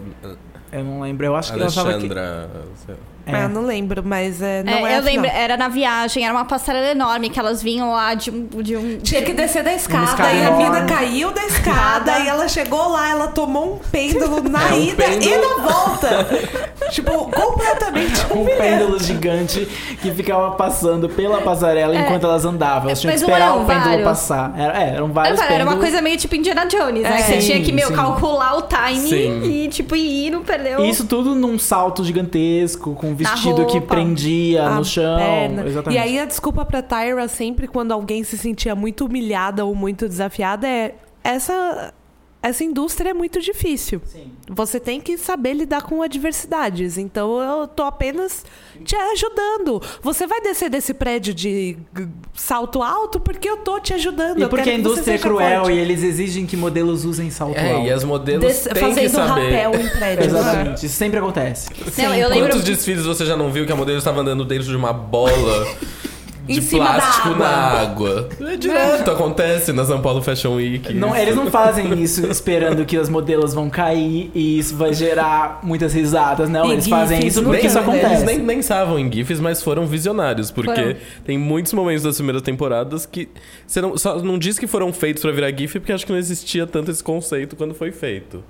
Eu 0.72 0.84
não 0.84 1.00
lembro. 1.00 1.26
Eu 1.26 1.36
acho 1.36 1.52
que 1.52 1.60
ela 1.60 1.70
tava 1.70 1.96
aqui. 1.96 2.08
É. 3.28 3.42
Ah, 3.44 3.48
não 3.48 3.62
lembro, 3.62 4.02
mas 4.04 4.40
é, 4.42 4.62
não 4.62 4.72
É, 4.72 4.76
é, 4.76 4.80
eu 4.80 4.84
a 4.84 4.88
final. 4.88 5.02
lembro, 5.04 5.30
era 5.32 5.56
na 5.56 5.68
viagem, 5.68 6.24
era 6.24 6.32
uma 6.32 6.44
passarela 6.44 6.88
enorme 6.88 7.28
que 7.30 7.38
elas 7.38 7.62
vinham 7.62 7.90
lá 7.92 8.14
de 8.14 8.30
um. 8.30 8.46
De 8.62 8.76
um 8.76 8.98
Tinha 8.98 9.22
que 9.22 9.32
descer 9.32 9.62
da 9.62 9.72
escada, 9.72 10.04
escada 10.04 10.32
e 10.32 10.44
a 10.44 10.50
mina 10.52 10.84
caiu 10.86 11.30
da 11.32 11.44
escada 11.44 12.18
e 12.20 12.26
ela 12.28 12.48
chegou 12.48 12.88
lá, 12.88 13.10
ela 13.10 13.28
tomou 13.28 13.74
um 13.74 13.78
pêndulo 13.78 14.42
na 14.48 14.62
É, 14.68 14.72
um 14.72 14.82
ida 14.82 15.04
e 15.06 15.18
pêndulo. 15.18 15.58
na 15.58 15.68
volta. 15.68 16.26
tipo, 16.90 17.10
completamente 17.30 18.26
Um 18.32 18.40
humilhante. 18.42 18.62
pêndulo 18.62 18.98
gigante 18.98 19.68
que 20.00 20.10
ficava 20.12 20.52
passando 20.52 21.08
pela 21.08 21.40
passarela 21.42 21.94
enquanto 21.94 22.24
elas 22.24 22.44
andavam. 22.44 22.88
Elas 22.88 23.00
tinham 23.00 23.14
que 23.14 23.18
É. 23.24 23.26
mas 23.26 23.28
não 23.28 23.38
esperar 23.38 23.56
o 23.56 23.66
pêndulo 23.66 23.84
vários? 23.90 24.04
passar. 24.08 24.54
Era, 24.58 24.82
é, 24.82 24.88
eram 24.94 25.12
vários 25.12 25.40
Era, 25.40 25.52
era 25.54 25.64
uma 25.64 25.76
coisa 25.76 26.00
meio 26.00 26.16
tipo 26.16 26.34
Indiana 26.34 26.64
Jones, 26.66 27.02
né? 27.02 27.10
É. 27.10 27.16
Que 27.16 27.22
você 27.24 27.38
tinha 27.38 27.58
que, 27.60 27.66
Sim, 27.66 27.72
meu, 27.72 27.88
sim. 27.88 27.94
calcular 27.94 28.56
o 28.56 28.62
Sim. 29.08 29.42
e, 29.42 29.68
tipo, 29.68 29.94
ir, 29.96 30.30
não 30.30 30.42
perdeu. 30.42 30.80
E 30.84 30.88
Isso 30.90 31.04
tudo 31.04 31.34
num 31.34 31.58
salto 31.58 32.04
gigantesco, 32.04 32.94
com 32.94 33.14
vestido 33.18 33.66
que 33.66 33.78
roupa. 33.78 33.94
prendia 33.94 34.64
A 34.66 34.74
no 34.76 34.84
chão. 34.84 35.16
perna. 35.16 35.66
Exatamente. 35.66 35.98
E 35.98 36.02
aí 36.02 36.18
a 36.18 36.24
desculpa 36.24 36.64
pra 36.64 36.82
Tyra 36.82 37.26
sempre 37.28 37.66
quando 37.66 37.92
alguém 37.92 38.22
se 38.24 38.38
sentia 38.38 38.74
muito 38.74 39.04
humilhada 39.06 39.64
ou 39.64 39.74
muito 39.74 40.08
desafiada 40.08 40.66
é 40.68 40.94
essa 41.24 41.92
essa 42.40 42.62
indústria 42.62 43.10
é 43.10 43.14
muito 43.14 43.40
difícil. 43.40 44.00
Sim. 44.06 44.30
Você 44.48 44.78
tem 44.78 45.00
que 45.00 45.18
saber 45.18 45.54
lidar 45.54 45.82
com 45.82 46.00
adversidades. 46.02 46.96
Então 46.96 47.40
eu 47.40 47.66
tô 47.66 47.82
apenas 47.82 48.44
te 48.84 48.94
ajudando. 48.94 49.82
Você 50.02 50.26
vai 50.26 50.40
descer 50.40 50.70
desse 50.70 50.94
prédio 50.94 51.34
de 51.34 51.76
salto 52.32 52.82
alto 52.82 53.18
porque 53.18 53.48
eu 53.48 53.56
tô 53.58 53.80
te 53.80 53.92
ajudando. 53.94 54.38
E 54.38 54.42
Eu 54.42 54.48
porque 54.48 54.70
a 54.70 54.72
que 54.72 54.78
indústria 54.78 55.14
é 55.14 55.18
cruel 55.18 55.62
forte. 55.62 55.76
e 55.76 55.78
eles 55.80 56.02
exigem 56.02 56.46
que 56.46 56.56
modelos 56.56 57.04
usem 57.04 57.28
salto 57.30 57.56
É, 57.58 57.72
alto. 57.72 57.86
e 57.86 57.90
as 57.92 58.04
modelos 58.04 58.46
Des- 58.46 58.62
têm 58.62 58.72
que 58.72 58.78
fazendo 58.80 59.10
saber. 59.10 59.50
rapel 59.50 59.74
em 59.80 59.88
prédio. 59.88 60.24
Exatamente. 60.26 60.86
Isso 60.86 60.94
sempre 60.96 61.18
acontece. 61.18 61.68
Não, 61.98 62.14
eu 62.14 62.28
lembro. 62.28 62.48
Quantos 62.50 62.62
desfiles 62.64 63.04
você 63.04 63.26
já 63.26 63.36
não 63.36 63.50
viu 63.50 63.66
que 63.66 63.72
a 63.72 63.76
modelo 63.76 63.98
estava 63.98 64.20
andando 64.20 64.44
dentro 64.44 64.68
de 64.68 64.76
uma 64.76 64.92
bola 64.92 65.66
de 66.54 66.62
cima 66.62 66.84
da 66.84 66.94
plástico 66.94 67.28
água. 67.28 67.38
na 67.38 67.48
água? 67.48 68.28
É 68.52 68.56
direto, 68.56 69.10
acontece 69.10 69.72
na 69.72 69.84
São 69.84 70.00
Paulo 70.00 70.22
Fashion 70.22 70.54
Week. 70.54 70.92
Não, 70.94 71.14
eles 71.14 71.36
não 71.36 71.50
fazem 71.50 71.92
isso 72.02 72.26
esperando 72.26 72.84
que 72.84 72.96
as 72.96 73.08
modelos 73.08 73.54
vão 73.54 73.68
cair 73.70 74.30
e 74.34 74.58
isso 74.58 74.76
vai 74.76 74.92
gerar 74.94 75.60
muitas 75.62 75.92
risadas. 75.94 76.48
Não, 76.48 76.66
E 76.66 76.72
eles 76.72 76.88
fazem 76.88 77.18
gifs 77.20 77.34
isso 77.34 77.42
no 77.42 77.50
porque 77.50 77.66
isso 77.66 77.78
Tumblr. 77.78 77.96
acontece. 77.98 78.22
Eles 78.22 78.36
nem, 78.36 78.38
nem 78.46 78.58
estavam 78.60 78.98
em 78.98 79.12
GIFs, 79.12 79.40
mas 79.40 79.62
foram 79.62 79.86
visionários, 79.86 80.50
porque 80.50 80.74
Foram. 80.80 80.96
tem 81.24 81.38
muitos 81.38 81.72
momentos 81.72 82.02
das 82.02 82.16
primeiras 82.16 82.42
temporadas 82.42 83.04
que 83.06 83.28
você 83.66 83.80
não, 83.80 83.96
só 83.96 84.18
não 84.22 84.38
diz 84.38 84.58
que 84.58 84.66
foram 84.66 84.92
feitos 84.92 85.22
pra 85.22 85.30
virar 85.32 85.50
GIF, 85.52 85.78
porque 85.78 85.92
acho 85.92 86.06
que 86.06 86.12
não 86.12 86.18
existia 86.18 86.66
tanto 86.66 86.90
esse 86.90 87.02
conceito 87.04 87.54
quando 87.56 87.74
foi 87.74 87.92
feito. 87.92 88.42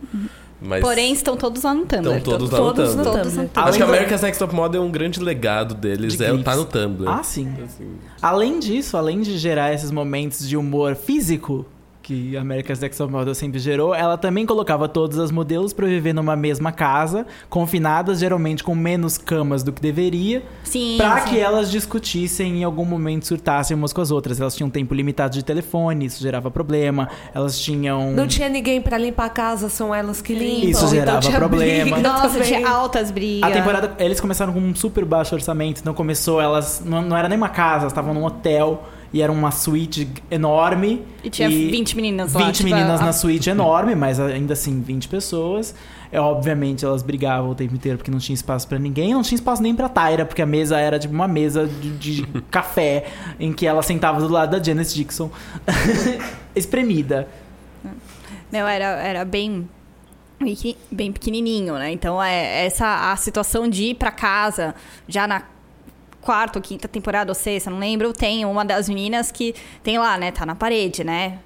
Mas 0.61 0.81
Porém, 0.81 1.13
estão 1.13 1.37
todos 1.37 1.63
lá 1.63 1.73
no 1.73 1.87
Tumblr. 1.87 2.17
estão 2.17 2.33
todos 2.39 2.51
lá 2.51 2.59
no 2.59 2.65
Todos 2.67 2.95
no 2.95 3.05
Tumblr. 3.05 3.19
Todos 3.23 3.37
no 3.37 3.49
Tumblr. 3.49 3.69
Acho 3.69 3.79
que 3.79 3.83
America's 3.85 4.23
Next 4.23 4.39
Top 4.39 4.55
Model 4.55 4.83
é 4.83 4.85
um 4.85 4.91
grande 4.91 5.21
legado 5.21 5.75
deles, 5.75 6.17
De 6.17 6.25
é, 6.25 6.31
GIFs. 6.31 6.45
tá 6.45 6.57
no 6.57 6.65
Tumblr. 6.65 7.09
Ah, 7.09 7.23
sim. 7.23 7.49
Assim, 7.65 7.97
Além 8.21 8.59
disso, 8.59 8.97
além 8.97 9.21
de 9.21 9.39
gerar 9.39 9.73
esses 9.73 9.91
momentos 9.91 10.49
de 10.49 10.57
humor 10.57 10.97
físico 10.97 11.65
que 12.09 12.35
a 12.39 12.41
America's 12.41 12.81
Next 12.81 12.97
Top 12.97 13.13
Model 13.13 13.35
sempre 13.35 13.59
gerou, 13.59 13.95
ela 13.95 14.17
também 14.17 14.47
colocava 14.47 14.89
todas 14.89 15.19
as 15.19 15.31
modelos 15.31 15.75
para 15.75 15.87
viver 15.87 16.15
numa 16.15 16.35
mesma 16.35 16.73
casa, 16.73 17.27
confinadas, 17.51 18.21
geralmente 18.21 18.65
com 18.65 18.75
menos 18.75 19.19
camas 19.19 19.63
do 19.63 19.75
que 19.75 19.83
deveria, 19.83 20.43
Sim. 20.65 20.95
para 20.97 21.21
que 21.21 21.39
elas 21.39 21.71
discutissem 21.71 22.55
e 22.55 22.61
em 22.61 22.65
algum 22.65 22.87
momento 22.87 23.27
surtassem 23.27 23.77
umas 23.77 23.93
com 23.93 24.01
as 24.01 24.11
outras. 24.11 24.41
Elas 24.41 24.57
tinham 24.57 24.71
tempo 24.71 24.95
limitado 24.95 25.35
de 25.35 25.45
telefone, 25.45 26.07
isso 26.07 26.23
gerava 26.23 26.51
problema. 26.51 27.11
Elas 27.35 27.61
tinham 27.61 28.11
Não 28.13 28.27
tinha 28.27 28.49
ninguém 28.49 28.81
pra 28.81 28.97
limpar 28.97 29.27
a 29.27 29.31
casa, 29.31 29.69
são 29.69 29.95
elas 29.95 30.23
que 30.23 30.33
limpam. 30.33 30.71
Isso 30.71 30.89
gerava 30.89 31.19
então 31.19 31.29
tinha 31.29 31.39
problema. 31.39 31.97
briga 31.97 32.09
Nossa, 32.09 32.29
também. 32.31 32.43
tinha 32.49 32.67
altas 32.67 33.11
brigas. 33.11 33.51
A 33.51 33.53
temporada, 33.53 33.95
eles 33.99 34.19
começaram 34.19 34.55
com 34.55 34.61
um 34.61 34.75
super 34.75 35.05
baixo 35.05 35.35
orçamento, 35.35 35.83
então 35.83 35.93
começou, 35.93 36.41
elas. 36.41 36.81
Não, 36.83 37.03
não 37.03 37.15
era 37.15 37.29
nem 37.29 37.37
uma 37.37 37.51
casa, 37.51 37.81
elas 37.83 37.93
estavam 37.93 38.15
num 38.15 38.25
hotel. 38.25 38.83
E 39.13 39.23
era 39.23 39.33
uma 39.33 39.51
suíte 39.51 40.07
enorme. 40.31 41.03
E 41.25 41.31
tinha 41.31 41.49
20 41.49 41.97
meninas 41.97 42.35
lá. 42.35 42.45
20 42.47 42.57
tipo, 42.57 42.69
meninas 42.69 43.01
a- 43.01 43.05
na 43.07 43.13
suíte 43.13 43.49
enorme, 43.49 43.95
mas 43.95 44.21
ainda 44.21 44.53
assim 44.53 44.81
20 44.83 45.09
pessoas. 45.09 45.75
É, 46.13 46.21
obviamente 46.21 46.85
elas 46.85 47.03
brigavam 47.03 47.51
o 47.51 47.55
tempo 47.55 47.75
inteiro 47.75 47.99
porque 47.99 48.11
não 48.11 48.19
tinha 48.19 48.35
espaço 48.35 48.67
pra 48.69 48.79
ninguém. 48.79 49.13
Não 49.15 49.23
tinha 49.23 49.37
espaço 49.37 49.63
nem 49.63 49.75
pra 49.75 49.89
Tyra, 49.89 50.25
porque 50.27 50.43
a 50.43 50.47
mesa 50.47 50.79
era 50.79 50.99
tipo 50.99 51.13
uma 51.15 51.29
mesa 51.29 51.67
de, 51.67 51.91
de 51.97 52.27
café 52.51 53.07
em 53.41 53.53
que 53.53 53.67
ela 53.67 53.83
sentava 53.83 54.21
do 54.21 54.29
lado 54.29 54.51
da 54.59 54.63
Janice 54.63 54.95
Dixon, 54.95 55.31
espremida. 56.55 57.29
Meu, 58.51 58.67
era, 58.67 58.85
era 59.03 59.25
bem, 59.25 59.69
bem 60.91 61.13
pequenininho, 61.13 61.75
né? 61.75 61.91
Então, 61.93 62.23
é, 62.23 62.65
essa 62.67 63.11
a 63.13 63.17
situação 63.17 63.69
de 63.69 63.85
ir 63.91 63.95
pra 63.95 64.11
casa, 64.11 64.75
já 65.07 65.27
na 65.27 65.43
quarta 66.29 66.59
ou 66.59 66.63
quinta 66.63 66.87
temporada, 66.87 67.31
ou 67.31 67.35
sexta, 67.35 67.71
não 67.71 67.79
lembro, 67.79 68.13
tem 68.13 68.45
uma 68.45 68.63
das 68.63 68.87
meninas 68.87 69.33
que 69.33 69.55
tem 69.83 69.97
lá, 69.99 70.19
né? 70.19 70.31
Tá 70.31 70.45
na 70.45 70.55
parede, 70.55 71.03
né? 71.03 71.39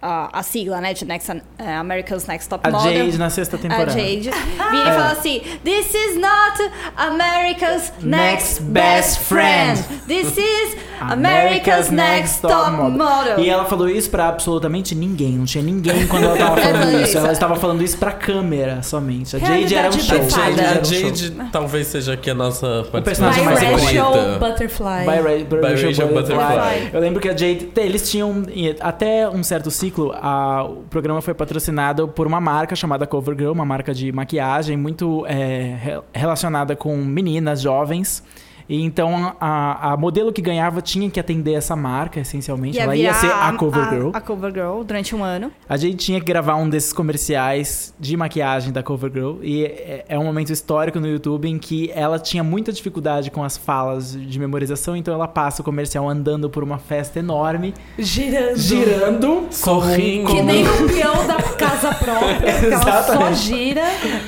A, 0.00 0.38
a 0.38 0.42
sigla, 0.42 0.80
né? 0.80 0.94
De 0.94 1.04
Next, 1.04 1.30
eh, 1.58 1.74
America's 1.76 2.26
Next 2.26 2.48
Top 2.48 2.66
A 2.66 2.70
Model. 2.70 2.92
Jade 3.06 3.18
na 3.18 3.30
sexta 3.30 3.58
temporada. 3.58 3.90
A 3.90 3.94
Jade. 3.94 4.30
Vira 4.70 4.90
e 4.90 4.94
fala 4.94 5.10
assim: 5.12 5.40
This 5.64 5.94
is 5.94 6.16
not 6.16 6.70
America's 6.96 7.92
next 8.02 8.62
best 8.62 9.20
friend. 9.20 9.82
This 10.06 10.36
is 10.36 10.76
America's 11.00 11.90
next 11.90 12.42
top 12.42 12.70
model. 12.70 13.38
E 13.38 13.48
ela 13.48 13.64
falou 13.64 13.88
isso 13.88 14.10
pra 14.10 14.28
absolutamente 14.28 14.94
ninguém. 14.94 15.32
Não 15.32 15.44
tinha 15.44 15.62
ninguém 15.64 16.06
quando 16.06 16.24
ela 16.24 16.36
tava 16.36 16.56
falando 16.62 16.82
É 16.82 16.94
isso. 16.94 17.02
isso. 17.04 17.18
Ela 17.18 17.32
estava 17.32 17.56
falando 17.56 17.82
isso 17.82 17.98
pra 17.98 18.12
câmera 18.12 18.82
somente. 18.82 19.34
A 19.36 19.38
Jade 19.38 19.74
era 19.74 19.88
um 19.88 19.92
show. 19.92 20.28
Jade 20.28 20.60
A 20.60 20.80
um. 20.80 20.84
Jade 20.84 21.36
talvez 21.50 21.86
seja 21.88 22.12
aqui 22.14 22.30
a 22.30 22.34
nossa 22.34 22.86
personagem 23.02 23.44
participante 23.44 23.74
mais 23.74 23.82
favorita. 23.92 24.38
Butterfly. 24.38 25.44
Biracial 25.48 25.62
Biracial 25.62 26.08
Butterfly. 26.08 26.90
Eu 26.92 27.00
lembro 27.00 27.20
que 27.20 27.28
a 27.28 27.32
Jade, 27.36 27.70
eles 27.76 28.08
tinham 28.10 28.42
até 28.80 29.28
um 29.28 29.42
certo 29.42 29.70
ciclo, 29.70 29.87
a- 30.12 30.64
o 30.64 30.82
programa 30.90 31.20
foi 31.20 31.34
patrocinado 31.34 32.08
por 32.08 32.26
uma 32.26 32.40
marca 32.40 32.74
chamada 32.76 33.06
CoverGirl, 33.06 33.52
uma 33.52 33.64
marca 33.64 33.92
de 33.94 34.10
maquiagem 34.12 34.76
muito 34.76 35.24
é, 35.26 35.76
re- 35.80 36.00
relacionada 36.12 36.74
com 36.76 36.96
meninas 36.96 37.60
jovens. 37.60 38.22
E 38.68 38.82
então 38.82 39.34
a, 39.40 39.92
a 39.92 39.96
modelo 39.96 40.32
que 40.32 40.42
ganhava 40.42 40.82
tinha 40.82 41.08
que 41.08 41.18
atender 41.18 41.54
essa 41.54 41.74
marca, 41.74 42.20
essencialmente. 42.20 42.76
Ia 42.76 42.82
Ela 42.84 42.96
ia 42.96 43.14
ser 43.14 43.30
a 43.30 43.52
CoverGirl. 43.52 44.10
A, 44.12 44.18
a 44.18 44.20
CoverGirl 44.20 44.82
durante 44.82 45.14
um 45.14 45.24
ano. 45.24 45.50
A 45.68 45.76
gente 45.76 45.96
tinha 45.96 46.20
que 46.20 46.26
gravar 46.26 46.56
um 46.56 46.68
desses 46.68 46.92
comerciais 46.92 47.94
de 47.98 48.16
maquiagem 48.16 48.72
da 48.72 48.82
CoverGirl 48.82 49.38
e 49.42 49.64
é, 49.64 50.04
é 50.08 50.18
um 50.18 50.24
momento 50.24 50.52
histórico 50.52 51.00
no 51.00 51.06
YouTube 51.06 51.48
em 51.48 51.58
que 51.58 51.90
ela 51.94 52.18
tinha 52.18 52.44
muita 52.44 52.72
dificuldade 52.72 53.30
com 53.30 53.42
as 53.42 53.56
falas 53.56 54.12
de 54.12 54.38
memorização, 54.38 54.96
então 54.96 55.14
ela 55.14 55.28
passa 55.28 55.62
o 55.62 55.64
comercial 55.64 56.08
andando 56.08 56.50
por 56.50 56.62
uma 56.62 56.78
festa 56.78 57.18
enorme, 57.18 57.74
Girando. 57.98 58.56
girando, 58.56 59.46
Sorrindo. 59.50 60.32
Que 60.32 60.42
nem 60.42 60.66
um 60.66 60.86
peão 60.86 61.26
da 61.26 61.42
casa 61.42 61.94
própria. 61.94 62.60
que 62.60 62.66
ela 62.66 63.02
só 63.02 63.32
gira. 63.32 63.82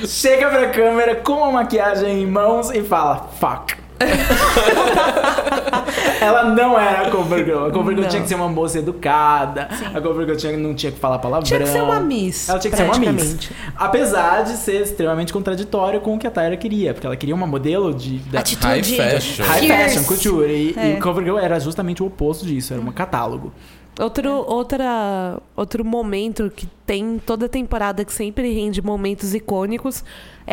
chega 0.05 0.49
pra 0.49 0.69
câmera 0.69 1.15
com 1.15 1.43
a 1.43 1.51
maquiagem 1.51 2.23
em 2.23 2.25
mãos 2.25 2.71
e 2.71 2.81
fala 2.81 3.29
fuck. 3.39 3.80
ela 6.21 6.43
não 6.55 6.79
era 6.79 7.07
a 7.07 7.11
CoverGirl. 7.11 7.65
A 7.65 7.71
CoverGirl 7.71 8.01
Não. 8.03 8.09
tinha 8.09 8.21
que 8.21 8.27
ser 8.27 8.35
uma 8.35 8.47
moça 8.49 8.79
educada. 8.79 9.67
A 9.93 10.01
CoverGirl 10.01 10.37
tinha, 10.37 10.57
não 10.57 10.73
tinha 10.73 10.91
que 10.91 10.99
falar 10.99 11.19
palavrão. 11.19 11.43
Tinha 11.47 11.59
que 11.59 11.67
ser 11.67 11.81
uma 11.81 11.99
Miss. 11.99 12.49
Ela 12.49 12.59
tinha 12.59 12.71
que 12.71 12.77
ser 12.77 12.83
uma 12.83 12.97
Miss. 13.11 13.49
Apesar 13.75 14.43
de 14.43 14.51
ser 14.57 14.81
extremamente 14.81 15.31
contraditório 15.33 15.99
com 16.01 16.15
o 16.15 16.19
que 16.19 16.27
a 16.27 16.31
Tyra 16.31 16.55
queria, 16.57 16.93
porque 16.93 17.07
ela 17.07 17.15
queria 17.15 17.35
uma 17.35 17.47
modelo 17.47 17.93
de 17.93 18.17
da- 18.19 18.39
Atitude. 18.39 18.67
High 18.67 18.83
fashion. 19.13 19.43
high 19.45 19.67
fashion, 19.67 20.03
couture. 20.03 20.51
E, 20.51 20.75
É. 20.77 20.93
e 20.93 21.01
CoverGirl 21.01 21.37
era 21.37 21.59
justamente 21.59 22.01
o 22.03 22.07
oposto 22.07 22.45
disso, 22.45 22.73
era 22.73 22.81
um 22.81 22.91
catálogo. 22.91 23.53
Outro, 23.99 24.31
outra, 24.47 25.37
outro 25.55 25.83
momento 25.83 26.49
que 26.55 26.65
tem 26.85 27.19
toda 27.23 27.49
temporada 27.49 28.05
que 28.05 28.13
sempre 28.13 28.51
rende 28.53 28.81
momentos 28.81 29.35
icônicos 29.35 30.03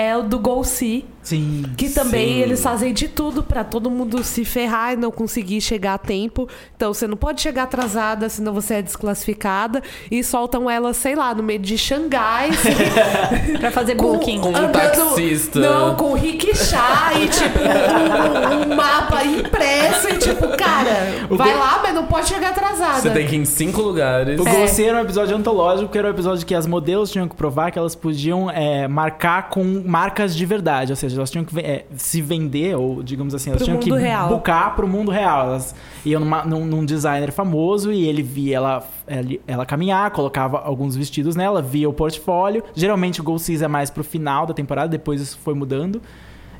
é 0.00 0.16
o 0.16 0.22
do 0.22 0.38
Go 0.38 0.62
See, 0.62 1.04
Sim. 1.24 1.64
que 1.76 1.90
também 1.90 2.34
Sim. 2.34 2.40
eles 2.40 2.62
fazem 2.62 2.92
de 2.94 3.08
tudo 3.08 3.42
pra 3.42 3.64
todo 3.64 3.90
mundo 3.90 4.22
se 4.22 4.44
ferrar 4.44 4.92
e 4.92 4.96
não 4.96 5.10
conseguir 5.10 5.60
chegar 5.60 5.94
a 5.94 5.98
tempo. 5.98 6.48
Então 6.76 6.94
você 6.94 7.08
não 7.08 7.16
pode 7.16 7.40
chegar 7.40 7.64
atrasada, 7.64 8.28
senão 8.28 8.52
você 8.54 8.74
é 8.74 8.82
desclassificada. 8.82 9.82
E 10.08 10.22
soltam 10.22 10.70
ela, 10.70 10.94
sei 10.94 11.16
lá, 11.16 11.34
no 11.34 11.42
meio 11.42 11.58
de 11.58 11.76
Xangai. 11.76 12.50
Pra 13.58 13.72
fazer 13.72 13.96
booking. 13.96 14.38
Com 14.40 14.50
um 14.50 14.56
andando- 14.56 14.72
taxista. 14.72 15.58
Não, 15.58 15.96
com 15.96 16.12
rickshaw 16.14 17.20
e 17.20 17.28
tipo 17.28 17.58
um, 17.58 18.72
um 18.72 18.76
mapa 18.76 19.24
impresso 19.24 20.08
e 20.10 20.18
tipo, 20.18 20.46
cara, 20.56 21.26
O 21.28 21.36
vai 21.36 21.52
Go- 21.52 21.58
lá, 21.58 21.80
mas 21.82 21.94
não 21.94 22.06
pode 22.06 22.28
chegar 22.28 22.50
atrasada. 22.50 23.00
Você 23.00 23.10
tem 23.10 23.26
que 23.26 23.34
ir 23.34 23.40
em 23.40 23.44
cinco 23.44 23.82
lugares. 23.82 24.38
O 24.40 24.46
É. 24.48 24.54
Glossy 24.56 24.84
era 24.84 24.98
um 24.98 25.00
episódio 25.00 25.36
antológico, 25.36 25.86
porque 25.86 25.98
era 25.98 26.06
um 26.08 26.12
episódio 26.12 26.46
que 26.46 26.54
as 26.54 26.66
modelos 26.66 27.10
tinham 27.10 27.26
que 27.28 27.34
provar 27.34 27.70
que 27.72 27.78
elas 27.78 27.94
podiam 27.96 28.48
é, 28.50 28.86
marcar 28.86 29.48
com 29.50 29.82
marcas 29.88 30.36
de 30.36 30.44
verdade. 30.46 30.92
Ou 30.92 30.96
seja, 30.96 31.16
elas 31.16 31.30
tinham 31.30 31.44
que 31.44 31.58
é, 31.58 31.84
se 31.96 32.20
vender, 32.22 32.76
ou 32.76 33.02
digamos 33.02 33.34
assim, 33.34 33.50
elas 33.50 33.62
Pro 33.62 33.78
tinham 33.78 33.80
que 33.80 33.90
real. 33.90 34.28
bucar 34.28 34.76
pro 34.76 34.86
mundo 34.86 35.10
real. 35.10 35.46
Elas 35.46 35.74
iam 36.04 36.20
numa- 36.20 36.44
num, 36.44 36.64
num 36.64 36.84
designer 36.84 37.32
famoso 37.32 37.90
e 37.92 38.06
ele 38.06 38.22
via 38.22 38.56
ela, 38.56 38.88
ela, 39.06 39.28
ela 39.46 39.66
caminhar, 39.66 40.10
colocava 40.10 40.58
alguns 40.58 40.94
vestidos 40.94 41.34
nela, 41.34 41.62
via 41.62 41.88
o 41.88 41.92
portfólio. 41.92 42.62
Geralmente 42.74 43.20
o 43.20 43.24
Glossy 43.24 43.62
é 43.64 43.68
mais 43.68 43.90
pro 43.90 44.04
final 44.04 44.46
da 44.46 44.54
temporada, 44.54 44.88
depois 44.88 45.20
isso 45.20 45.38
foi 45.42 45.54
mudando. 45.54 46.00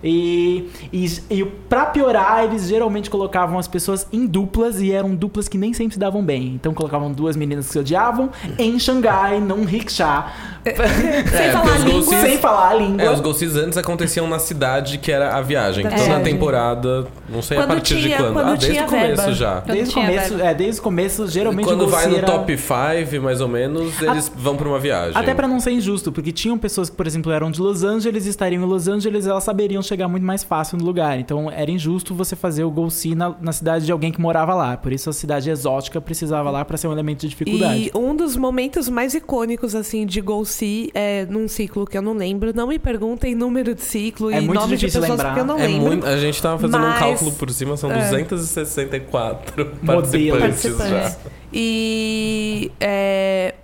E, 0.02 0.69
e, 0.93 1.07
e 1.31 1.45
pra 1.69 1.87
piorar, 1.87 2.45
eles 2.45 2.69
geralmente 2.69 3.11
colocavam 3.11 3.59
as 3.59 3.67
pessoas 3.67 4.07
em 4.12 4.26
duplas 4.26 4.81
e 4.81 4.93
eram 4.93 5.14
duplas 5.14 5.49
que 5.49 5.59
nem 5.59 5.73
sempre 5.73 5.95
se 5.95 5.99
davam 5.99 6.23
bem. 6.23 6.55
Então 6.55 6.73
colocavam 6.73 7.11
duas 7.12 7.37
meninas 7.37 7.67
que 7.67 7.73
se 7.73 7.78
odiavam 7.78 8.31
em 8.59 8.78
Xangai, 8.78 9.40
num 9.40 9.64
rickshaw, 9.64 10.26
Sem 10.69 10.75
É, 10.75 11.52
falar 11.52 11.64
porque 11.64 11.78
os 11.78 11.85
língua. 12.07 12.21
Sem 12.21 12.38
falar 12.38 12.69
a 12.71 12.75
língua. 12.75 13.02
É, 13.02 13.11
os 13.11 13.21
Golsis 13.21 13.57
antes 13.57 13.78
aconteciam 13.78 14.28
na 14.28 14.38
cidade 14.38 14.99
que 14.99 15.11
era 15.11 15.35
a 15.37 15.40
viagem. 15.40 15.85
Então 15.87 15.97
na 15.99 16.05
viagem. 16.05 16.25
temporada, 16.25 17.07
não 17.28 17.40
sei 17.43 17.57
a 17.57 17.61
Quando 17.62 17.69
partir 17.71 17.97
de 17.97 18.02
tinha- 18.02 18.17
quando. 18.19 18.33
quando 18.35 18.47
ah, 18.49 18.50
desde 18.55 18.71
tinha 18.73 18.85
o 18.85 18.88
começo 18.88 19.17
verba. 19.17 19.33
já. 19.35 19.61
Desde 19.61 19.90
o 19.90 19.95
começo, 19.95 20.28
verba. 20.35 20.45
é, 20.50 20.55
desde 20.55 20.81
o 20.81 20.83
começo, 20.85 21.26
geralmente 21.28 21.67
Quando 21.67 21.88
vai 21.88 22.07
no 22.07 22.17
era- 22.19 22.26
top 22.26 22.57
5, 22.59 23.23
mais 23.23 23.40
ou 23.40 23.49
menos, 23.49 24.00
eles 24.02 24.31
vão 24.37 24.57
pra 24.57 24.69
uma 24.69 24.78
viagem. 24.78 25.17
Até 25.17 25.35
pra 25.35 25.49
não 25.49 25.59
ser 25.61 25.71
injusto, 25.73 26.12
porque 26.12 26.33
tinham 26.33 26.59
pessoas 26.59 26.90
que, 26.90 26.97
por 26.97 27.07
exemplo, 27.07 27.33
eram 27.33 27.50
de 27.50 27.61
Los 27.61 27.83
Angeles, 27.83 28.26
estariam 28.26 28.62
em 28.62 28.67
Los 28.67 28.88
Angeles, 28.88 29.26
elas 29.26 29.45
saberiam 29.45 29.83
chegar 29.88 30.07
muito 30.09 30.25
mais 30.25 30.45
fácil 30.45 30.78
no 30.78 30.85
lugar. 30.85 31.18
Então 31.18 31.50
era 31.50 31.71
injusto 31.71 32.14
você 32.14 32.37
fazer 32.37 32.64
o 32.64 32.71
Go 32.71 32.90
See 32.90 33.14
na, 33.14 33.35
na 33.40 33.52
cidade 33.52 33.85
de 33.87 33.92
alguém 33.92 34.12
que 34.12 34.21
morava 34.21 34.54
lá. 34.54 34.76
Por 34.76 34.92
isso 34.92 35.09
a 35.11 35.12
cidade 35.12 35.50
exótica 35.50 36.00
precisava 36.00 36.50
lá 36.50 36.64
pra 36.64 36.76
ser 36.76 36.88
um 36.88 36.92
elemento 36.92 37.21
de 37.21 37.28
dificuldade. 37.28 37.90
E 37.95 37.99
um 37.99 38.14
dos 38.14 38.37
momentos 38.37 38.88
mais 38.88 39.14
icônicos, 39.14 39.75
assim, 39.75 40.04
de 40.07 40.21
Go 40.21 40.45
See 40.45 40.90
é 40.95 41.26
num 41.26 41.49
ciclo 41.49 41.87
que 41.87 41.97
eu 41.97 42.02
não 42.02 42.12
lembro. 42.12 42.52
Não 42.54 42.66
me 42.68 42.78
perguntem 42.78 43.35
número 43.35 43.75
de 43.75 43.83
ciclo 43.83 44.30
É 44.30 44.40
e 44.40 44.47
nome 44.47 44.76
de 44.76 44.87
pessoas 44.87 45.09
lembrar. 45.09 45.25
porque 45.28 45.40
eu 45.40 45.45
não 45.47 45.59
É 45.59 45.66
lembro. 45.66 45.87
muito, 45.87 46.07
a 46.07 46.16
gente 46.16 46.40
tava 46.40 46.59
fazendo 46.59 46.78
um 46.78 46.88
Mas- 46.88 46.99
cálculo 46.99 47.33
por 47.33 47.50
cima, 47.50 47.76
são 47.76 47.90
é. 47.90 47.99
264 47.99 49.73
Modelos. 49.83 50.38
participantes 50.40 50.90
já. 50.90 50.99
Participantes. 51.00 51.18
E 51.52 52.71
é, 52.80 53.54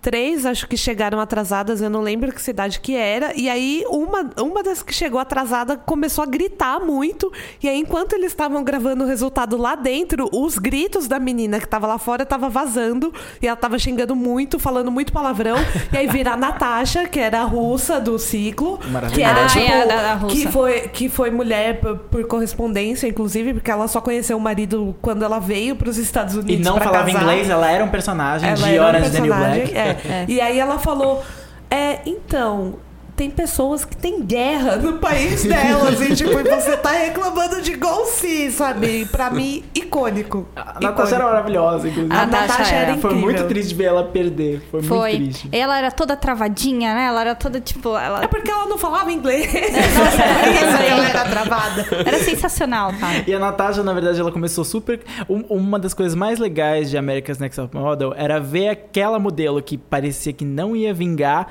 três, 0.00 0.46
acho 0.46 0.66
que 0.66 0.76
chegaram 0.76 1.20
atrasadas, 1.20 1.80
eu 1.80 1.90
não 1.90 2.00
lembro 2.00 2.32
que 2.32 2.40
cidade 2.40 2.80
que 2.80 2.96
era. 2.96 3.32
E 3.36 3.48
aí, 3.48 3.84
uma, 3.88 4.30
uma 4.40 4.62
das 4.62 4.82
que 4.82 4.94
chegou 4.94 5.20
atrasada 5.20 5.76
começou 5.76 6.24
a 6.24 6.26
gritar 6.26 6.80
muito. 6.80 7.32
E 7.62 7.68
aí, 7.68 7.78
enquanto 7.78 8.14
eles 8.14 8.28
estavam 8.32 8.62
gravando 8.64 9.04
o 9.04 9.06
resultado 9.06 9.56
lá 9.56 9.74
dentro, 9.74 10.28
os 10.32 10.58
gritos 10.58 11.06
da 11.06 11.18
menina 11.18 11.60
que 11.60 11.68
tava 11.68 11.86
lá 11.86 11.98
fora 11.98 12.24
tava 12.24 12.48
vazando. 12.48 13.12
E 13.42 13.46
ela 13.46 13.56
tava 13.56 13.78
xingando 13.78 14.14
muito, 14.16 14.58
falando 14.58 14.90
muito 14.90 15.12
palavrão. 15.12 15.56
e 15.92 15.96
aí 15.96 16.06
vira 16.06 16.32
a 16.32 16.36
Natasha, 16.36 17.06
que 17.06 17.18
era 17.20 17.40
a 17.40 17.44
russa 17.44 18.00
do 18.00 18.18
ciclo. 18.18 18.78
Que 19.12 19.22
era 19.22 19.44
Ah, 19.44 19.46
tipo. 19.46 19.64
é, 19.72 19.86
da- 19.86 20.02
da 20.02 20.14
russa. 20.14 20.34
que 20.34 20.48
foi, 20.48 20.80
que 20.88 21.08
foi 21.08 21.30
mulher 21.30 21.80
por, 21.80 21.98
por 21.98 22.24
correspondência, 22.26 23.06
inclusive, 23.06 23.54
porque 23.54 23.70
ela 23.70 23.86
só 23.88 24.00
conheceu 24.00 24.36
o 24.36 24.40
marido 24.40 24.94
quando 25.02 25.24
ela 25.24 25.38
veio 25.38 25.76
para 25.76 25.88
os 25.90 25.98
Estados 25.98 26.34
E 26.34 26.38
Unidos. 26.38 26.64
não 26.64 26.74
pra 26.76 26.84
falava 26.84 27.06
casar. 27.06 27.22
inglês, 27.22 27.50
ela 27.50 27.70
era 27.70 27.84
um 27.84 27.88
personagem 27.88 28.48
Ela 28.48 28.56
de 28.68 28.74
era 28.76 28.98
um 28.98 29.02
is 29.02 29.10
the 29.12 29.20
New 29.20 29.30
personagem, 29.30 29.62
Black. 29.66 29.76
é. 29.78 29.89
É. 29.90 30.24
E 30.28 30.40
aí 30.40 30.58
ela 30.58 30.78
falou: 30.78 31.22
É, 31.70 32.00
então. 32.06 32.74
Tem 33.20 33.28
pessoas 33.28 33.84
que 33.84 33.94
têm 33.94 34.22
guerra 34.22 34.76
no 34.76 34.94
país 34.94 35.44
delas. 35.44 36.00
e, 36.00 36.16
tipo, 36.16 36.30
e 36.40 36.42
você 36.42 36.74
tá 36.78 36.92
reclamando 36.92 37.60
de 37.60 37.74
Gol 37.74 38.06
sabe? 38.50 39.04
Pra 39.12 39.28
mim, 39.28 39.62
icônico. 39.74 40.48
A 40.56 40.80
Natasha 40.80 41.16
era 41.16 41.24
maravilhosa, 41.24 41.88
inclusive. 41.88 42.14
A 42.14 42.22
A 42.22 42.26
Natasha 42.26 42.46
Natasha 42.48 42.74
era 42.74 42.92
era. 42.92 42.98
Foi 42.98 43.12
muito 43.14 43.44
triste 43.46 43.74
ver 43.74 43.84
ela 43.84 44.04
perder. 44.04 44.62
Foi, 44.70 44.82
Foi. 44.82 45.18
muito 45.18 45.32
triste. 45.32 45.48
Ela 45.52 45.76
era 45.76 45.90
toda 45.90 46.16
travadinha, 46.16 46.94
né? 46.94 47.08
Ela 47.08 47.20
era 47.20 47.34
toda, 47.34 47.60
tipo... 47.60 47.90
Ela... 47.94 48.24
É 48.24 48.26
porque 48.26 48.50
ela 48.50 48.64
não 48.64 48.78
falava 48.78 49.12
inglês. 49.12 49.52
Nossa, 49.52 50.22
que 50.22 50.58
também. 50.58 50.88
ela 50.88 51.06
era 51.06 51.24
travada. 51.26 51.86
Era 52.06 52.18
sensacional, 52.20 52.90
cara. 52.98 53.22
E 53.26 53.34
a 53.34 53.38
Natasha, 53.38 53.82
na 53.82 53.92
verdade, 53.92 54.18
ela 54.18 54.32
começou 54.32 54.64
super. 54.64 54.98
Um- 55.28 55.44
uma 55.50 55.78
das 55.78 55.92
coisas 55.92 56.14
mais 56.14 56.38
legais 56.38 56.88
de 56.88 56.96
America's 56.96 57.38
Next 57.38 57.60
Top 57.60 57.76
Model 57.76 58.14
era 58.16 58.40
ver 58.40 58.68
aquela 58.70 59.18
modelo 59.18 59.60
que 59.60 59.76
parecia 59.76 60.32
que 60.32 60.46
não 60.46 60.74
ia 60.74 60.94
vingar 60.94 61.48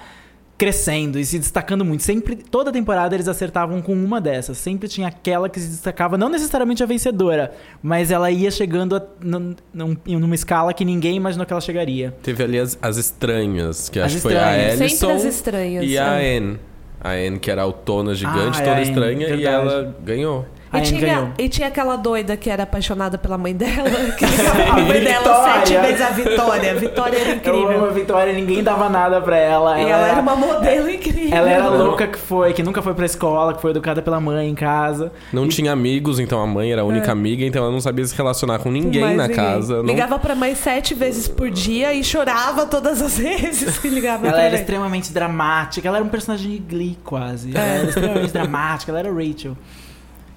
crescendo 0.60 1.18
e 1.18 1.26
se 1.26 1.40
destacando 1.40 1.86
muito. 1.86 2.04
Sempre, 2.04 2.36
toda 2.36 2.70
temporada 2.72 3.16
eles 3.16 3.30
acertavam 3.30 3.82
com 3.82 3.94
uma 3.94 4.20
dessas. 4.20 4.58
Sempre 4.58 4.90
tinha 4.90 5.08
aquela 5.08 5.48
que 5.48 5.58
se 5.60 5.68
destacava, 5.70 6.18
não 6.18 6.28
necessariamente 6.28 6.84
a 6.84 6.86
vencedora, 6.86 7.54
mas 7.82 8.12
ela 8.12 8.30
ia 8.30 8.52
chegando 8.52 8.98
a, 8.98 9.02
num- 9.24 9.56
num- 9.74 9.98
numa 10.06 10.36
escala 10.36 10.74
que 10.74 10.84
ninguém 10.84 11.16
imaginou 11.16 11.46
que 11.46 11.54
ela 11.54 11.62
chegaria. 11.62 12.14
Teve 12.22 12.44
ali 12.44 12.60
as, 12.60 12.78
as 12.82 12.98
estranhas, 12.98 13.88
que 13.88 14.00
As 14.00 14.08
acho 14.08 14.16
que 14.18 14.22
foi 14.22 14.38
a 14.38 14.74
Ellison 14.74 15.12
as 15.16 15.24
estranhas. 15.24 15.86
e 15.86 15.98
a 15.98 16.22
é. 16.22 16.38
Anne. 16.38 16.60
A 17.02 17.12
Anne, 17.12 17.40
que 17.40 17.50
era 17.50 17.62
autona 17.62 18.14
gigante, 18.14 18.60
Ah, 18.60 18.66
toda 18.66 18.74
Anne, 18.76 18.82
estranha, 18.84 19.28
e 19.30 19.46
ela 19.46 19.96
ganhou. 20.04 20.46
A 20.72 20.78
E 20.78 20.82
Anne 20.82 21.00
ganhou. 21.00 21.24
tinha, 21.24 21.34
e 21.40 21.50
tinha 21.50 21.68
aquela 21.68 21.96
doida 21.96 22.38
que 22.38 22.50
era 22.50 22.64
apaixonada 22.64 23.18
pela 23.18 23.38
mãe 23.38 23.56
dela, 23.56 23.90
que 24.18 24.24
a 24.70 24.74
mãe 24.80 25.02
dela 25.04 25.20
Vitória. 25.20 25.66
sete 25.66 25.78
vezes 25.82 26.02
a 26.02 26.10
Vitória. 26.10 26.72
A 26.72 26.76
Vitória 26.76 27.18
era 27.18 27.30
Eu 27.30 27.54
amo 27.54 27.64
incrível. 27.64 27.86
a 27.86 27.92
Vitória, 27.92 28.34
ninguém 28.34 28.64
dava 28.64 28.88
nada 28.90 29.20
pra 29.20 29.36
ela. 29.38 29.80
E 29.82 29.90
ela 29.90 30.08
era 30.08 30.22
uma 30.22 30.36
modelo 30.36 30.90
incrível. 30.90 31.36
Ela 31.36 31.50
era 31.50 31.68
louca 31.70 32.06
que 32.08 32.18
foi, 32.20 32.54
que 32.54 32.62
nunca 32.62 32.82
foi 32.82 32.94
pra 32.94 33.06
escola, 33.06 33.54
que 33.56 33.62
foi 33.62 33.72
educada 33.72 34.02
pela 34.02 34.20
mãe 34.20 34.48
em 34.48 34.54
casa. 34.56 35.12
Não 35.34 35.46
E- 35.46 35.50
tinha 35.50 35.72
amigos, 35.72 36.20
então 36.20 36.40
a 36.42 36.46
mãe 36.48 36.72
era 36.72 36.82
a 36.82 36.86
única 36.86 37.12
amiga, 37.12 37.44
então 37.44 37.64
ela 37.64 37.72
não 37.72 37.82
sabia 37.82 38.06
se 38.06 38.16
relacionar 38.16 38.60
com 38.60 38.70
ninguém 38.72 39.02
Mais 39.02 39.18
na 39.18 39.28
ninguém. 39.28 39.36
casa. 39.44 39.78
Não... 39.78 39.86
Ligava 39.86 40.20
pra 40.20 40.36
mãe 40.36 40.54
sete 40.54 40.94
vezes 40.94 41.28
por 41.28 41.50
dia 41.50 41.94
e 41.94 42.04
chorava 42.04 42.66
todas 42.66 43.02
as 43.02 43.18
vezes 43.20 43.78
que 43.80 43.88
ligava 43.90 44.28
Ela 44.28 44.40
era 44.42 44.52
mãe. 44.52 44.60
extremamente 44.60 45.12
dramática, 45.12 45.88
ela 45.88 45.98
era 45.98 46.06
um 46.06 46.10
personagem 46.10 46.52
de 46.52 46.58
Glee 46.60 46.98
quase. 47.04 47.56
Ela 47.56 47.66
era 47.66 47.88
extremamente 47.90 48.32
dramática, 48.32 48.92
ela 48.92 49.00
era 49.00 49.12
Rachel. 49.12 49.58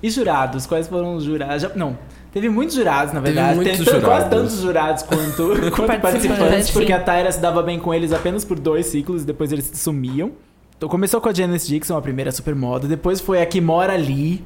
E 0.03 0.11
jurados? 0.11 0.67
Quais 0.67 0.89
foram 0.89 1.15
os 1.17 1.25
jurados? 1.25 1.63
Já- 1.63 1.71
não, 1.77 1.97
teve 2.33 2.49
muitos 2.49 2.75
jurados, 2.75 3.13
na 3.13 3.21
Teve 3.21 3.35
verdade. 3.35 3.57
muitos 3.57 3.79
Teve 3.79 3.91
quase 3.91 4.01
jurados. 4.01 4.29
tantos 4.39 4.61
jurados 4.61 5.03
quanto, 5.05 5.71
quanto 5.77 6.01
Participantes, 6.01 6.71
porque 6.71 6.93
a 6.93 6.99
Tyra 7.01 7.31
se 7.31 7.41
dava 7.41 7.63
bem 7.63 7.79
com 7.79 7.95
eles 7.95 8.13
apenas 8.13 8.45
por 8.45 8.59
dois 8.59 8.87
ciclos 8.87 9.23
e 9.23 9.27
depois 9.27 9.53
eles 9.53 9.71
sumiam. 9.75 10.33
Então 10.77 10.89
começou 10.89 11.21
com 11.21 11.29
a 11.29 11.33
Janice 11.33 11.69
Dixon, 11.69 11.97
a 11.97 12.03
primeira 12.03 12.33
supermoda. 12.33 12.89
Depois 12.89 13.21
foi 13.21 13.41
a 13.41 13.47
Kimora 13.47 13.95
Lee. 13.97 14.43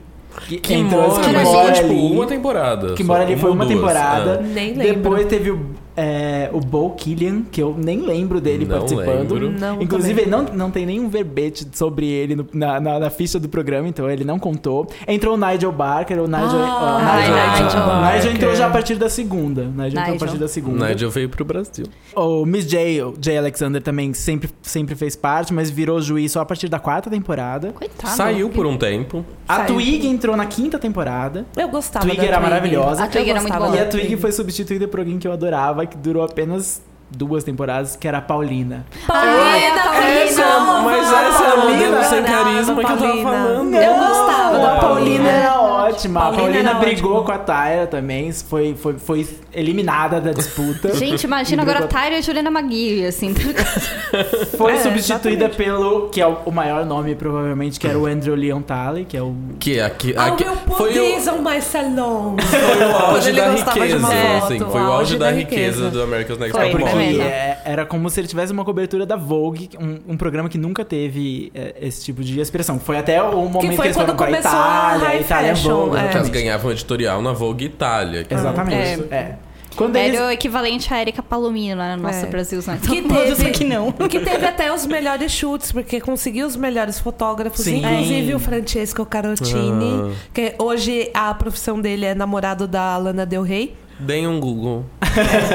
Que, 0.47 0.59
Que 0.59 0.75
entrou 0.75 1.09
mora, 1.09 1.15
mas 1.33 1.49
Kimora 1.49 1.75
foi 1.75 1.83
tipo 1.89 1.95
uma 1.95 2.27
temporada. 2.27 2.93
Que 2.95 3.03
mora 3.05 3.23
ali 3.23 3.37
foi 3.39 3.51
uma 3.51 3.65
duas. 3.65 3.75
temporada. 3.75 4.41
Nem 4.43 4.75
lembro. 4.75 4.95
Depois 4.97 5.27
teve 5.27 5.51
o, 5.51 5.71
é, 5.97 6.51
o 6.53 6.61
Bo 6.61 6.91
Killian, 6.91 7.43
que 7.51 7.63
eu 7.63 7.75
nem 7.77 8.01
lembro 8.03 8.41
dele 8.41 8.65
Não 8.67 8.77
participando. 8.77 9.33
lembro. 9.33 9.51
Não, 9.51 9.81
Inclusive, 9.81 10.23
ele 10.23 10.31
não, 10.31 10.43
não 10.43 10.71
tem 10.71 10.85
nenhum 10.87 11.09
verbete 11.09 11.67
sobre 11.73 12.07
ele 12.07 12.37
no- 12.37 12.47
na, 12.53 12.79
na, 12.81 12.99
na 12.99 13.11
ficha 13.11 13.39
do 13.41 13.49
programa, 13.49 13.89
então 13.89 14.09
ele 14.11 14.25
não 14.25 14.39
contou. 14.39 14.87
Entrou 15.09 15.35
o 15.35 15.37
Nigel 15.37 15.73
Barker, 15.73 16.19
o 16.21 16.27
Nigel. 16.27 16.61
Ah, 16.65 16.99
ó, 17.01 17.17
Nigel, 17.17 17.35
Nigel 17.35 17.65
Nigel 17.67 17.81
Barker. 17.87 18.31
entrou 18.33 18.55
já 18.57 18.67
a 18.67 18.71
partir 18.71 18.97
da 18.97 19.09
segunda. 19.09 19.63
Nigel, 19.65 19.87
entrou 19.87 20.03
a 20.03 20.05
Nigel. 20.07 20.19
partir 20.19 20.39
da 20.39 20.49
segunda. 20.49 20.89
Nigel 20.89 21.11
veio 21.11 21.29
pro 21.29 21.45
Brasil. 21.45 21.87
O 22.15 22.45
Miss 22.45 22.67
J, 22.67 23.03
o 23.03 23.15
J. 23.19 23.39
Alexander 23.39 23.81
também 23.83 24.13
sempre, 24.13 24.51
sempre 24.63 24.95
fez 24.95 25.17
parte, 25.17 25.53
mas 25.55 25.71
virou 25.71 26.01
juiz 26.01 26.33
só 26.33 26.41
a 26.41 26.45
partir 26.45 26.69
da 26.69 26.79
quarta 26.79 27.09
temporada. 27.09 27.73
Coitado. 27.73 28.15
Saiu 28.15 28.49
por 28.51 28.67
um 28.67 28.77
tempo. 28.77 29.25
A 29.49 29.57
Saiu. 29.59 29.75
Twig 29.75 30.07
entrou 30.07 30.37
na 30.37 30.47
quinta 30.47 30.79
temporada. 30.79 31.47
Eu 31.57 31.69
gostava 31.69 32.05
Twig 32.05 32.19
da 32.21 32.25
era 32.27 32.41
maravilhosa. 32.41 33.05
A 33.05 33.07
Twig 33.07 33.31
era 33.31 33.41
muito 33.41 33.57
boa. 33.57 33.77
E 33.77 33.81
a 33.81 33.87
Twig 33.87 34.17
foi 34.17 34.33
substituída 34.33 34.87
por 34.89 35.01
alguém 35.01 35.19
que 35.19 35.27
eu 35.27 35.33
adorava, 35.33 35.86
que 35.87 35.97
durou 35.97 36.25
apenas 36.25 36.83
duas 37.11 37.45
temporadas, 37.45 37.97
que 37.97 38.07
era 38.09 38.19
a 38.19 38.23
Paulina. 38.23 38.85
Paulina, 39.07 39.83
Paulina. 39.83 40.45
Paulina. 40.45 40.83
Mas 40.83 41.13
essa 41.13 41.45
é 41.45 41.47
a 41.47 41.53
Paulina. 41.53 41.71
modelo 41.73 42.05
sem 42.05 42.23
carisma 42.25 42.75
que 42.75 42.81
eu 42.81 42.87
tava 42.87 42.99
Paulina. 43.01 43.31
falando. 43.31 43.75
Eu 43.75 43.95
gostava 43.95 44.59
da 44.59 44.73
a 44.73 44.81
Paulina. 44.81 45.29
era 45.29 45.63
ótima. 45.87 46.21
Paulina 46.21 46.39
a 46.39 46.45
Paulina 46.45 46.71
era 46.71 46.79
brigou 46.79 47.13
ótima. 47.17 47.25
com 47.27 47.33
a 47.33 47.39
Tyra 47.39 47.87
também, 47.87 48.33
foi, 48.33 48.75
foi, 48.75 48.95
foi 48.99 49.29
eliminada 49.53 50.21
da 50.21 50.33
disputa. 50.33 50.95
Gente, 50.97 51.25
imagina 51.25 51.63
agora 51.63 51.81
a 51.81 51.87
Tyra 51.87 52.11
e 52.11 52.17
a 52.17 52.21
Juliana 52.21 52.51
Maguire, 52.51 53.07
assim. 53.07 53.35
Foi 54.57 54.73
É, 54.73 54.79
substituída 54.79 55.47
exatamente. 55.47 55.57
pelo, 55.57 56.09
que 56.09 56.21
é 56.21 56.27
o, 56.27 56.37
o 56.47 56.53
maior 56.53 56.85
nome 56.85 57.15
provavelmente, 57.15 57.79
que 57.81 57.87
era 57.87 57.99
o 57.99 58.07
Andrew 58.07 58.35
Leon 58.35 58.61
Talley, 58.63 59.05
que 59.05 59.17
é 59.17 59.23
o... 59.23 59.35
Que 59.59 59.81
aqui, 59.81 60.15
Ao 60.17 60.33
aqui 60.35 60.45
meu 60.45 60.57
foi 60.57 60.77
poder 60.89 61.17
o, 61.17 61.21
são 61.21 61.43
mais 61.43 61.65
salões. 61.65 62.45
foi 62.45 62.85
o 62.85 62.97
auge 62.97 63.33
da 63.33 63.51
riqueza. 63.51 63.97
uma 63.99 64.39
assim, 64.39 64.59
foi 64.59 64.81
o 64.81 64.93
auge 64.93 65.19
da 65.19 65.31
riqueza, 65.31 65.67
riqueza. 65.87 65.91
do 65.91 66.03
America's 66.03 66.39
Next 66.39 66.57
Foi, 66.57 66.71
Top 66.71 66.83
Porque 66.83 66.97
Model. 66.97 67.23
é, 67.23 67.59
era 67.65 67.87
como 67.87 68.09
se 68.11 68.21
ele 68.21 68.29
tivesse 68.29 68.53
uma 68.53 68.65
cobertura 68.65 69.05
da 69.07 69.17
Vogue, 69.17 69.71
um, 69.81 70.13
um 70.13 70.17
programa 70.17 70.49
que 70.49 70.59
nunca 70.59 70.85
teve 70.85 71.51
é, 71.55 71.75
esse 71.81 72.05
tipo 72.05 72.23
de 72.23 72.41
expressão. 72.41 72.79
Foi 72.79 72.97
até 72.99 73.23
o 73.23 73.33
momento 73.49 73.71
que, 73.71 73.77
foi 73.77 73.87
eles 73.87 73.97
foram 73.97 74.15
pra 74.17 74.27
começou 74.27 74.51
a 74.51 74.55
Itália, 74.55 75.09
high 75.09 75.21
Itália 75.21 75.57
fashion, 75.57 75.69
Vogue. 75.77 75.97
é. 75.97 76.13
Elas 76.13 76.29
ganhavam 76.29 76.71
editorial 76.71 77.21
na 77.23 77.33
Vogue 77.33 77.65
Itália. 77.67 78.25
que- 78.25 78.35
Exatamente. 78.35 79.05
É. 79.13 79.37
Quando 79.77 79.95
eles... 79.97 80.17
Era 80.17 80.29
o 80.29 80.31
equivalente 80.31 80.93
a 80.95 80.99
Erika 81.03 81.23
Palomino 81.23 81.77
lá 81.77 81.97
no 81.97 82.03
nosso 82.05 82.25
É. 82.25 82.29
Brasil, 82.29 82.63
né? 82.67 82.79
Que 82.83 83.03
Todos 83.03 83.37
teve, 83.37 83.47
aqui 83.51 83.65
não. 83.65 83.93
que 84.09 84.21
teve 84.21 84.47
até 84.47 84.73
os 84.73 84.87
melhores 84.87 85.31
chutes, 85.31 85.71
porque 85.71 86.01
conseguiu 86.01 86.47
os 86.47 86.57
melhores 86.57 86.99
fotógrafos, 86.99 87.61
Sim. 87.63 87.85
inclusive 87.85 88.35
o 88.35 88.39
Francesco 88.39 89.05
Carotini, 89.05 90.13
Ah. 90.13 90.17
que 90.33 90.55
hoje 90.59 91.11
a 91.13 91.35
profissão 91.35 91.79
dele 91.79 92.07
é 92.07 92.15
namorado 92.15 92.67
da 92.67 92.97
Lana 92.97 93.27
Del 93.27 93.43
Rey. 93.43 93.77
Deem 93.99 94.27
um 94.27 94.41
Google. 94.41 94.87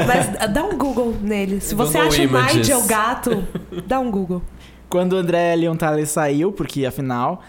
Mas 0.07 0.51
dá 0.51 0.63
um 0.65 0.77
Google 0.77 1.15
nele. 1.21 1.59
Se 1.59 1.73
você 1.75 1.93
Google 1.97 2.07
acha 2.07 2.23
Images. 2.23 2.55
Nigel 2.57 2.81
gato, 2.83 3.43
dá 3.87 3.99
um 3.99 4.11
Google. 4.11 4.41
Quando 4.89 5.13
o 5.13 5.17
André 5.17 5.55
Leon 5.55 5.75
Talley 5.75 6.05
saiu, 6.05 6.51
porque 6.51 6.85
afinal 6.85 7.41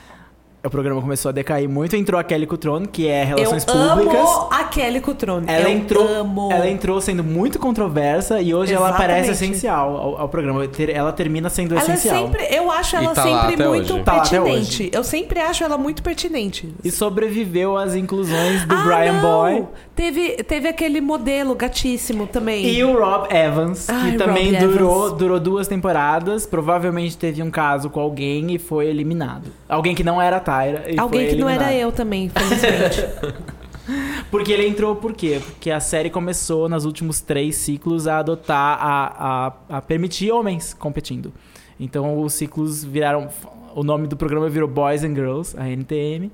o 0.65 0.71
programa 0.71 1.01
começou 1.01 1.31
a 1.31 1.33
decair 1.33 1.69
muito, 1.69 1.97
entrou 1.97 2.21
a 2.21 2.23
Kelly 2.23 2.47
Cutrone, 2.47 2.87
que 2.87 3.09
é 3.09 3.25
Relações 3.25 3.67
eu 3.67 3.73
Públicas. 3.75 4.15
amo 4.21 4.49
a 4.51 4.65
Kelly 4.65 5.01
Cutrone. 5.01 5.47
Ela 5.49 5.69
eu 5.69 5.77
entrou, 5.77 6.07
amo. 6.09 6.53
ela 6.53 6.69
entrou 6.69 7.01
sendo 7.01 7.25
muito 7.25 7.59
controversa 7.59 8.41
e 8.41 8.55
hoje 8.55 8.73
ela 8.73 8.91
Exatamente. 8.91 9.09
parece 9.13 9.31
essencial 9.33 9.97
ao, 9.97 10.21
ao 10.21 10.29
programa. 10.29 10.63
Ela 10.93 11.13
termina 11.13 11.51
sendo 11.51 11.73
Ela 11.75 11.81
é 11.83 11.95
essencial. 11.95 12.27
sempre, 12.27 12.47
eu 12.55 12.71
acho 12.71 12.95
ela 12.97 13.13
tá 13.13 13.23
sempre 13.23 13.65
muito 13.67 13.93
hoje. 13.95 14.03
Tá 14.05 14.13
pertinente. 14.21 14.91
Eu 14.93 15.03
sempre 15.03 15.41
acho 15.41 15.65
ela 15.65 15.77
muito 15.77 16.03
pertinente. 16.03 16.73
E 16.85 16.91
sobreviveu 16.93 17.77
às 17.77 17.95
inclusões 17.97 18.65
do 18.65 18.75
Ah, 18.75 18.83
Brian 18.85 19.13
não! 19.15 19.21
Boy 19.23 19.65
Teve, 19.97 20.43
teve 20.45 20.69
aquele 20.69 21.01
modelo 21.03 21.55
gatíssimo 21.55 22.27
também. 22.27 22.65
e 22.67 22.83
o 22.83 22.99
Rob 22.99 23.29
Evans, 23.35 23.87
que 23.87 23.93
Ai, 23.93 24.17
também 24.17 24.53
Rob 24.55 24.67
durou, 24.67 25.07
Evans. 25.07 25.19
durou 25.19 25.41
duas 25.41 25.69
temporadas. 25.69 26.47
Provavelmente 26.47 27.17
teve 27.19 27.43
um 27.43 27.51
caso 27.51 27.91
com 27.91 28.01
alguém 28.01 28.55
e 28.55 28.59
foi 28.59 28.87
eliminado. 28.87 29.51
Alguém 29.69 29.95
que 29.95 30.03
não 30.03 30.21
era 30.21 30.37
a 30.39 30.41
Tyra. 30.61 30.91
E 30.91 30.99
Alguém 30.99 31.27
foi 31.27 31.35
que 31.35 31.41
não 31.41 31.49
eliminado. 31.49 31.71
era 31.71 31.75
eu 31.75 31.93
também, 31.93 32.29
felizmente. 32.29 33.07
Porque 34.31 34.53
ele 34.53 34.67
entrou 34.67 34.95
por 34.97 35.13
quê? 35.13 35.41
Porque 35.45 35.71
a 35.71 35.81
série 35.81 36.09
começou 36.09 36.69
nos 36.69 36.85
últimos 36.85 37.21
três 37.21 37.57
ciclos 37.57 38.07
a 38.07 38.19
adotar, 38.19 38.79
a, 38.81 39.47
a, 39.69 39.77
a 39.79 39.83
permitir 39.83 40.31
homens 40.31 40.73
competindo. 40.73 41.33
Então 41.79 42.21
os 42.21 42.33
ciclos 42.35 42.85
viraram. 42.85 43.29
O 43.75 43.83
nome 43.83 44.07
do 44.07 44.17
programa 44.17 44.49
virou 44.49 44.69
Boys 44.69 45.03
and 45.03 45.15
Girls, 45.15 45.57
a 45.59 45.69
NTM. 45.69 46.31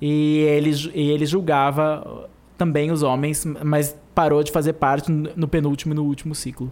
E 0.00 0.38
ele, 0.40 0.70
e 0.94 1.10
ele 1.10 1.26
julgava 1.26 2.28
também 2.56 2.90
os 2.90 3.02
homens, 3.02 3.44
mas 3.64 3.96
parou 4.14 4.42
de 4.42 4.52
fazer 4.52 4.74
parte 4.74 5.10
no 5.10 5.48
penúltimo 5.48 5.94
e 5.94 5.96
no 5.96 6.04
último 6.04 6.34
ciclo. 6.34 6.70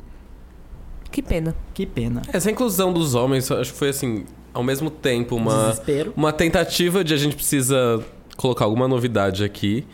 que 1.11 1.23
pena. 1.23 1.55
Que 1.75 1.87
pena. 1.87 2.23
Essa 2.33 2.51
inclusão 2.51 2.93
dos 2.93 3.15
homens, 3.15 3.51
acho 3.51 3.73
que 3.73 3.79
foi 3.79 3.89
assim, 3.89 4.25
ao 4.53 4.63
mesmo 4.63 4.91
tempo, 4.91 5.37
uma, 5.37 5.71
Desespero. 5.71 6.13
uma 6.17 6.33
tentativa 6.33 7.03
de 7.05 7.15
a 7.15 7.17
gente 7.17 7.37
precisa 7.37 8.05
colocar 8.37 8.65
alguma 8.65 8.89
novidade 8.89 9.45
aqui. 9.45 9.87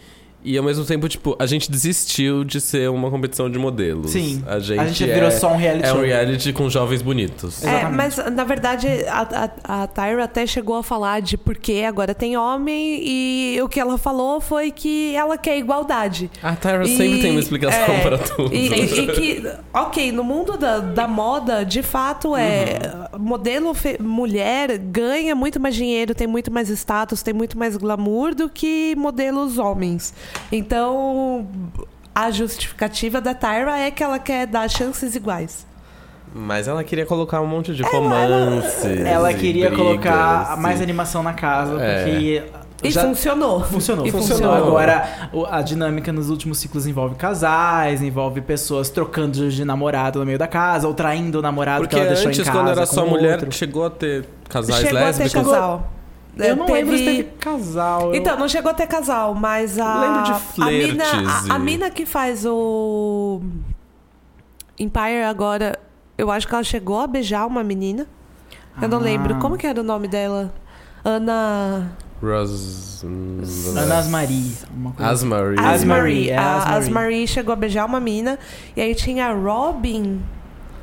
E 0.47 0.57
ao 0.57 0.63
mesmo 0.65 0.85
tempo, 0.85 1.09
tipo, 1.09 1.35
a 1.41 1.45
gente 1.47 1.69
desistiu 1.71 2.45
de 2.45 2.61
ser 2.61 2.89
uma 2.89 3.11
competição 3.11 3.51
de 3.51 3.59
modelos. 3.59 4.13
Sim. 4.13 4.43
A 4.47 4.61
gente, 4.61 4.79
a 4.81 4.87
gente 4.87 5.11
é, 5.11 5.15
virou 5.15 5.31
só 5.33 5.53
um 5.53 5.57
reality 5.57 5.87
é 5.89 5.93
um 5.93 6.01
reality 6.03 6.53
com 6.53 6.71
jovens 6.71 7.03
bonitos. 7.03 7.65
É, 7.65 7.89
mas 7.89 8.17
na 8.33 8.45
verdade 8.45 8.87
a, 9.09 9.51
a, 9.65 9.83
a 9.83 9.87
Tyra 9.89 10.23
até 10.25 10.47
chegou 10.47 10.77
a 10.77 10.83
falar 10.85 11.21
de 11.21 11.37
por 11.37 11.57
que 11.57 11.83
agora 11.85 12.15
tem 12.15 12.37
homem 12.37 13.01
e 13.03 13.59
o 13.61 13.69
que 13.69 13.81
ela 13.81 13.99
falou 13.99 14.41
foi 14.41 14.71
que 14.71 15.15
ela 15.17 15.37
quer 15.37 15.59
igualdade. 15.59 16.31
A 16.43 16.55
Tyra 16.55 16.85
E- 16.85 16.97
sempre 16.97 17.21
tem 17.21 17.33
uma 17.33 17.41
explicação 17.41 17.95
é, 17.95 18.01
para 18.01 18.19
tudo. 18.19 18.55
E, 18.55 18.69
e- 18.69 19.01
e 19.01 19.07
que, 19.09 19.51
ok, 19.75 20.13
no 20.13 20.23
mundo 20.23 20.57
da, 20.57 20.79
da 20.79 21.09
moda, 21.09 21.65
de 21.65 21.83
fato, 21.83 22.37
é 22.37 22.79
modelo 23.19 23.75
fe- 23.75 23.99
mulher 24.01 24.79
ganha 24.79 25.35
muito 25.35 25.59
mais 25.59 25.75
dinheiro, 25.75 26.15
tem 26.15 26.27
muito 26.29 26.53
mais 26.53 26.69
status, 26.71 27.21
tem 27.23 27.35
muito 27.35 27.59
mais 27.59 27.77
glamour 27.77 28.33
do 28.35 28.49
que 28.49 28.95
modelos 28.97 29.59
homens. 29.59 30.15
Então, 30.51 31.47
a 32.15 32.31
justificativa 32.31 33.21
da 33.21 33.35
Tyra 33.35 33.79
é 33.79 33.91
que 33.91 34.03
ela 34.03 34.19
quer 34.19 34.47
dar 34.47 34.69
chances 34.69 35.15
iguais. 35.15 35.67
Mas 36.35 36.69
ela 36.69 36.85
queria 36.85 37.07
colocar 37.07 37.41
um 37.41 37.47
monte 37.47 37.75
de 37.75 37.83
romance. 37.83 38.87
Ela 39.07 39.33
queria 39.33 39.71
colocar 39.71 40.57
mais 40.59 40.81
animação 40.83 41.23
na 41.23 41.33
casa, 41.33 41.81
É. 41.81 42.05
porque. 42.05 42.43
E 42.83 42.91
já- 42.91 43.01
funcionou. 43.03 43.65
Funcionou, 43.65 44.07
E 44.07 44.11
funcionou. 44.13 44.53
funcionou. 44.53 44.69
Agora, 44.69 45.31
a 45.51 45.63
dinâmica 45.63 46.13
nos 46.13 46.29
últimos 46.29 46.59
ciclos 46.59 46.87
envolve 46.87 47.15
casais, 47.15 48.03
envolve 48.03 48.43
pessoas 48.43 48.91
trocando 48.91 49.49
de 49.51 49.65
namorado 49.65 50.19
no 50.21 50.27
meio 50.27 50.39
da 50.39 50.47
casa, 50.47 50.87
ou 50.87 50.93
traindo 50.93 51.39
o 51.39 51.43
namorado 51.43 51.81
Porque 51.81 51.97
que 51.97 52.01
ela 52.01 52.09
deixou 52.11 52.29
antes, 52.29 52.41
em 52.41 52.45
casa. 52.45 52.59
quando 52.59 52.71
era 52.71 52.85
só 52.85 53.07
mulher, 53.07 53.37
outro. 53.37 53.53
chegou 53.53 53.87
a 53.87 53.91
ter 53.91 54.27
casais 54.47 54.81
Chegou 54.83 54.99
a 54.99 55.01
ter 55.01 55.07
lésbicos. 55.07 55.33
casal. 55.33 55.91
Eu 56.37 56.55
não 56.57 56.67
Teve- 56.67 56.79
lembro 56.81 56.99
se 56.99 57.05
teve 57.05 57.23
casal. 57.41 58.09
eu- 58.09 58.15
Então, 58.15 58.39
não 58.39 58.49
chegou 58.49 58.71
a 58.71 58.75
ter 58.75 58.87
casal, 58.87 59.35
mas 59.35 59.79
a. 59.79 60.01
Lembro 60.01 60.23
de 60.25 60.33
a 60.33 60.35
flertes 60.35 60.93
mina, 60.93 61.05
a, 61.51 61.55
a 61.55 61.59
mina 61.59 61.91
que 61.91 62.05
faz 62.05 62.45
o. 62.45 63.41
Empire 64.79 65.23
agora, 65.25 65.79
eu 66.19 66.31
acho 66.31 66.47
que 66.47 66.55
ela 66.55 66.63
chegou 66.65 67.01
a 67.01 67.07
beijar 67.07 67.47
uma 67.47 67.65
menina. 67.65 68.07
Eu 68.81 68.89
não 68.89 68.99
Ah. 68.99 69.03
lembro. 69.03 69.37
Como 69.37 69.57
que 69.57 69.67
era 69.67 69.81
o 69.81 69.85
nome 69.85 70.07
dela? 70.09 70.53
Ana. 71.05 71.93
Rose. 72.23 73.07
hum, 73.07 73.41
Ana 73.77 73.99
Asmarie. 73.99 74.57
Asmarie. 74.99 75.59
Asmarie, 75.61 76.31
é, 76.31 76.37
A 76.37 76.57
Asmarie. 76.57 76.79
Asmarie 76.79 77.27
chegou 77.29 77.53
a 77.53 77.57
beijar 77.57 77.87
uma 77.87 78.01
mina. 78.01 78.39
E 78.75 78.81
aí 78.81 78.95
tinha 78.95 79.27
a 79.29 79.33
Robin, 79.33 80.23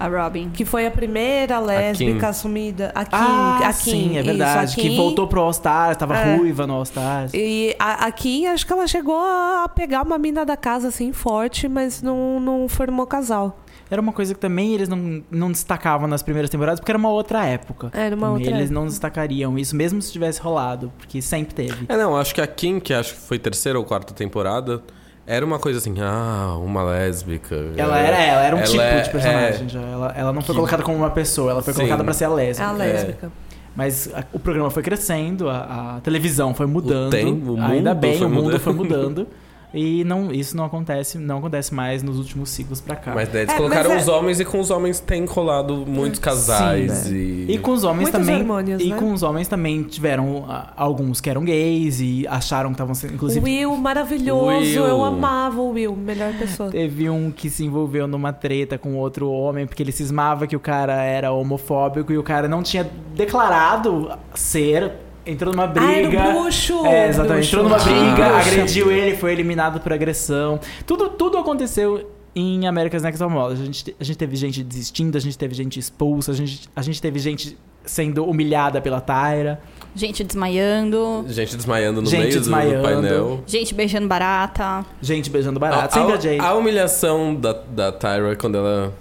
A 0.05 0.23
Robin. 0.23 0.49
que 0.49 0.65
foi 0.65 0.85
a 0.85 0.91
primeira 0.91 1.59
lésbica 1.59 2.19
Kim. 2.19 2.25
assumida. 2.25 2.91
A 2.93 3.05
Kim. 3.05 3.11
Ah, 3.13 3.59
a 3.63 3.73
Kim, 3.73 3.91
sim, 3.91 4.17
é 4.17 4.21
isso, 4.21 4.25
verdade. 4.29 4.71
a 4.73 4.75
que 4.75 4.89
Kim. 4.89 4.95
voltou 4.97 5.27
pro 5.27 5.41
All 5.41 5.51
Stars, 5.51 5.97
tava 5.97 6.15
É. 6.17 6.35
ruiva 6.35 6.67
no 6.67 6.73
All 6.73 6.83
Stars. 6.83 7.31
E 7.33 7.75
a, 7.79 8.05
a 8.05 8.11
Kim, 8.11 8.47
acho 8.47 8.65
que 8.67 8.73
ela 8.73 8.85
chegou 8.87 9.15
a 9.17 9.69
pegar 9.73 10.01
uma 10.03 10.17
mina 10.17 10.45
da 10.45 10.57
casa 10.57 10.89
assim 10.89 11.11
forte, 11.13 11.67
mas 11.67 12.01
não, 12.01 12.39
não 12.39 12.67
formou 12.67 13.05
casal. 13.07 13.59
Era 13.91 14.01
uma 14.01 14.11
coisa 14.13 14.33
que 14.33 14.39
também 14.39 14.73
eles 14.73 14.89
não, 14.89 15.23
não 15.29 15.51
destacavam 15.51 16.07
nas 16.07 16.23
primeiras 16.23 16.49
temporadas, 16.49 16.79
porque 16.79 16.91
era 16.91 16.97
uma 16.97 17.09
outra 17.09 17.45
época. 17.45 17.91
Era 17.93 18.15
uma 18.15 18.29
outra 18.31 18.47
eles 18.49 18.61
época. 18.63 18.73
não 18.73 18.85
destacariam 18.87 19.57
isso, 19.57 19.75
mesmo 19.75 20.01
se 20.01 20.11
tivesse 20.11 20.41
rolado, 20.41 20.91
porque 20.97 21.21
sempre 21.21 21.53
teve. 21.53 21.85
É, 21.87 21.95
não, 21.95 22.15
acho 22.17 22.33
que 22.33 22.41
a 22.41 22.47
Kim, 22.47 22.79
que 22.79 22.93
acho 22.93 23.13
que 23.13 23.19
foi 23.21 23.37
terceira 23.37 23.77
ou 23.77 23.85
quarta 23.85 24.13
temporada, 24.13 24.81
era 25.25 25.45
uma 25.45 25.59
coisa 25.59 25.79
assim, 25.79 25.93
ah, 26.01 26.55
uma 26.63 26.83
lésbica. 26.83 27.55
Ela 27.77 27.97
era 27.99 28.17
ela, 28.17 28.41
era 28.43 28.55
um 28.55 28.59
Ela 28.59 28.67
tipo 28.67 28.81
é- 28.81 29.01
de 29.01 29.09
personagem 29.09 29.69
já. 29.69 29.81
Ela, 29.81 30.13
ela 30.15 30.33
não 30.33 30.41
foi 30.41 30.53
Que- 30.53 30.59
colocada 30.59 30.83
como 30.83 30.97
uma 30.97 31.09
pessoa, 31.11 31.51
ela 31.51 31.61
foi 31.61 31.73
Sim. 31.73 31.79
colocada 31.81 32.03
pra 32.03 32.13
ser 32.13 32.25
a 32.25 32.29
É 32.29 32.33
lésbica. 32.33 32.67
a 32.69 32.71
lésbica. 32.71 33.31
Mas 33.75 34.09
a- 34.13 34.23
o 34.31 34.37
programa 34.39 34.69
foi 34.69 34.83
crescendo, 34.83 35.49
a, 35.49 35.95
a 35.97 36.01
televisão 36.01 36.53
foi 36.53 36.67
mudando. 36.67 37.11
tem- 37.11 37.25
o 37.27 37.59
ainda 37.59 37.91
mundo 37.93 37.99
bem, 38.01 38.17
foi 38.17 38.27
o 38.27 38.29
mundo 38.29 38.43
mudando. 38.43 38.59
foi 38.61 38.73
mudando. 38.73 39.27
E 39.73 40.03
não, 40.03 40.31
isso 40.31 40.55
não 40.55 40.65
acontece, 40.65 41.17
não 41.17 41.39
acontece 41.39 41.73
mais 41.73 42.03
nos 42.03 42.17
últimos 42.19 42.49
ciclos 42.49 42.79
pra 42.79 42.95
cá. 42.95 43.13
Mas 43.15 43.27
daí 43.29 43.41
eles 43.41 43.53
É, 43.53 43.57
colocaram 43.57 43.89
mas 43.89 43.99
é- 43.99 44.01
os 44.03 44.07
homens 44.07 44.39
e 44.39 44.45
com 44.45 44.59
os 44.59 44.69
homens 44.69 44.99
tem 44.99 45.25
rolado 45.25 45.83
muitos 45.87 46.19
casais 46.19 46.91
Sim, 46.91 47.15
e... 47.15 47.53
E 47.53 47.57
com 47.57 47.71
os 47.71 47.83
homens 47.83 48.11
Muitos 48.11 48.27
também. 48.27 48.77
e 48.79 48.89
né? 48.91 48.97
com 48.97 49.11
os 49.11 49.23
homens 49.23 49.47
também 49.47 49.81
tiveram 49.83 50.45
ah, 50.47 50.71
alguns 50.77 51.19
que 51.19 51.29
eram 51.29 51.43
gays 51.43 51.99
e 51.99 52.25
acharam 52.27 52.69
que 52.69 52.75
estavam 52.75 52.93
sendo. 52.93 53.11
O 53.11 53.15
Inclusive, 53.15 53.43
Will, 53.43 53.75
maravilhoso. 53.75 54.47
Will. 54.47 54.85
Eu 54.85 55.03
amava 55.03 55.59
o 55.59 55.71
Will, 55.71 55.95
melhor 55.95 56.33
pessoa. 56.37 56.69
teve 56.69 57.09
um 57.09 57.31
que 57.31 57.49
se 57.49 57.65
envolveu 57.65 58.07
numa 58.07 58.31
treta 58.31 58.77
com 58.77 58.95
outro 58.95 59.29
homem, 59.31 59.65
porque 59.65 59.81
ele 59.81 59.91
cismava 59.91 60.45
que 60.45 60.55
o 60.55 60.59
cara 60.59 61.01
era 61.03 61.31
homofóbico 61.31 62.13
e 62.13 62.17
o 62.17 62.23
cara 62.23 62.47
não 62.47 62.61
tinha 62.61 62.87
declarado 63.15 64.11
ser. 64.35 64.91
Entrou 65.25 65.53
numa 65.53 65.67
briga. 65.67 65.87
Ah, 65.87 65.93
era 65.93 66.07
o 66.37 66.41
bruxo! 66.43 66.85
É, 66.85 67.07
exatamente. 67.07 67.49
Bruxo. 67.49 67.55
Entrou 67.55 67.63
numa 67.63 67.77
briga, 68.11 68.25
Ah, 68.27 68.39
agrediu 68.39 68.91
ele, 68.91 69.15
foi 69.15 69.31
eliminado 69.31 69.79
por 69.79 69.93
agressão. 69.93 70.59
Tudo, 70.85 71.09
tudo 71.09 71.37
aconteceu 71.37 72.09
em 72.35 72.67
America's 72.67 73.03
Next 73.03 73.19
Top 73.19 73.31
Model. 73.33 73.51
A 73.53 73.55
gente, 73.65 73.95
a 73.99 74.03
gente 74.03 74.17
teve 74.17 74.35
gente 74.35 74.63
desistindo, 74.63 75.17
a 75.17 75.21
gente 75.21 75.37
teve 75.37 75.53
gente 75.55 75.79
expulsa, 75.79 76.31
a 76.31 76.35
gente, 76.35 76.67
a 76.75 76.81
gente 76.81 77.01
teve 77.01 77.19
gente 77.19 77.57
sendo 77.85 78.25
humilhada 78.25 78.81
pela 78.81 78.99
Tyra. 79.01 79.61
Gente 79.95 80.23
desmaiando. 80.23 81.23
Gente 81.27 81.55
desmaiando 81.55 82.01
no 82.01 82.07
Gente 82.09 82.19
meio 82.21 82.31
do- 82.31 82.35
do 82.35 82.39
desmaiando. 82.41 82.83
painel. 82.83 83.43
Gente 83.45 83.73
beijando 83.73 84.07
barata. 84.07 84.85
Gente 85.01 85.29
beijando 85.29 85.59
barato. 85.59 85.99
A, 85.99 86.45
a, 86.45 86.49
a 86.49 86.53
humilhação 86.55 87.35
da, 87.35 87.53
da 87.53 87.91
Tyra 87.91 88.35
quando 88.35 88.57
ela 88.57 88.93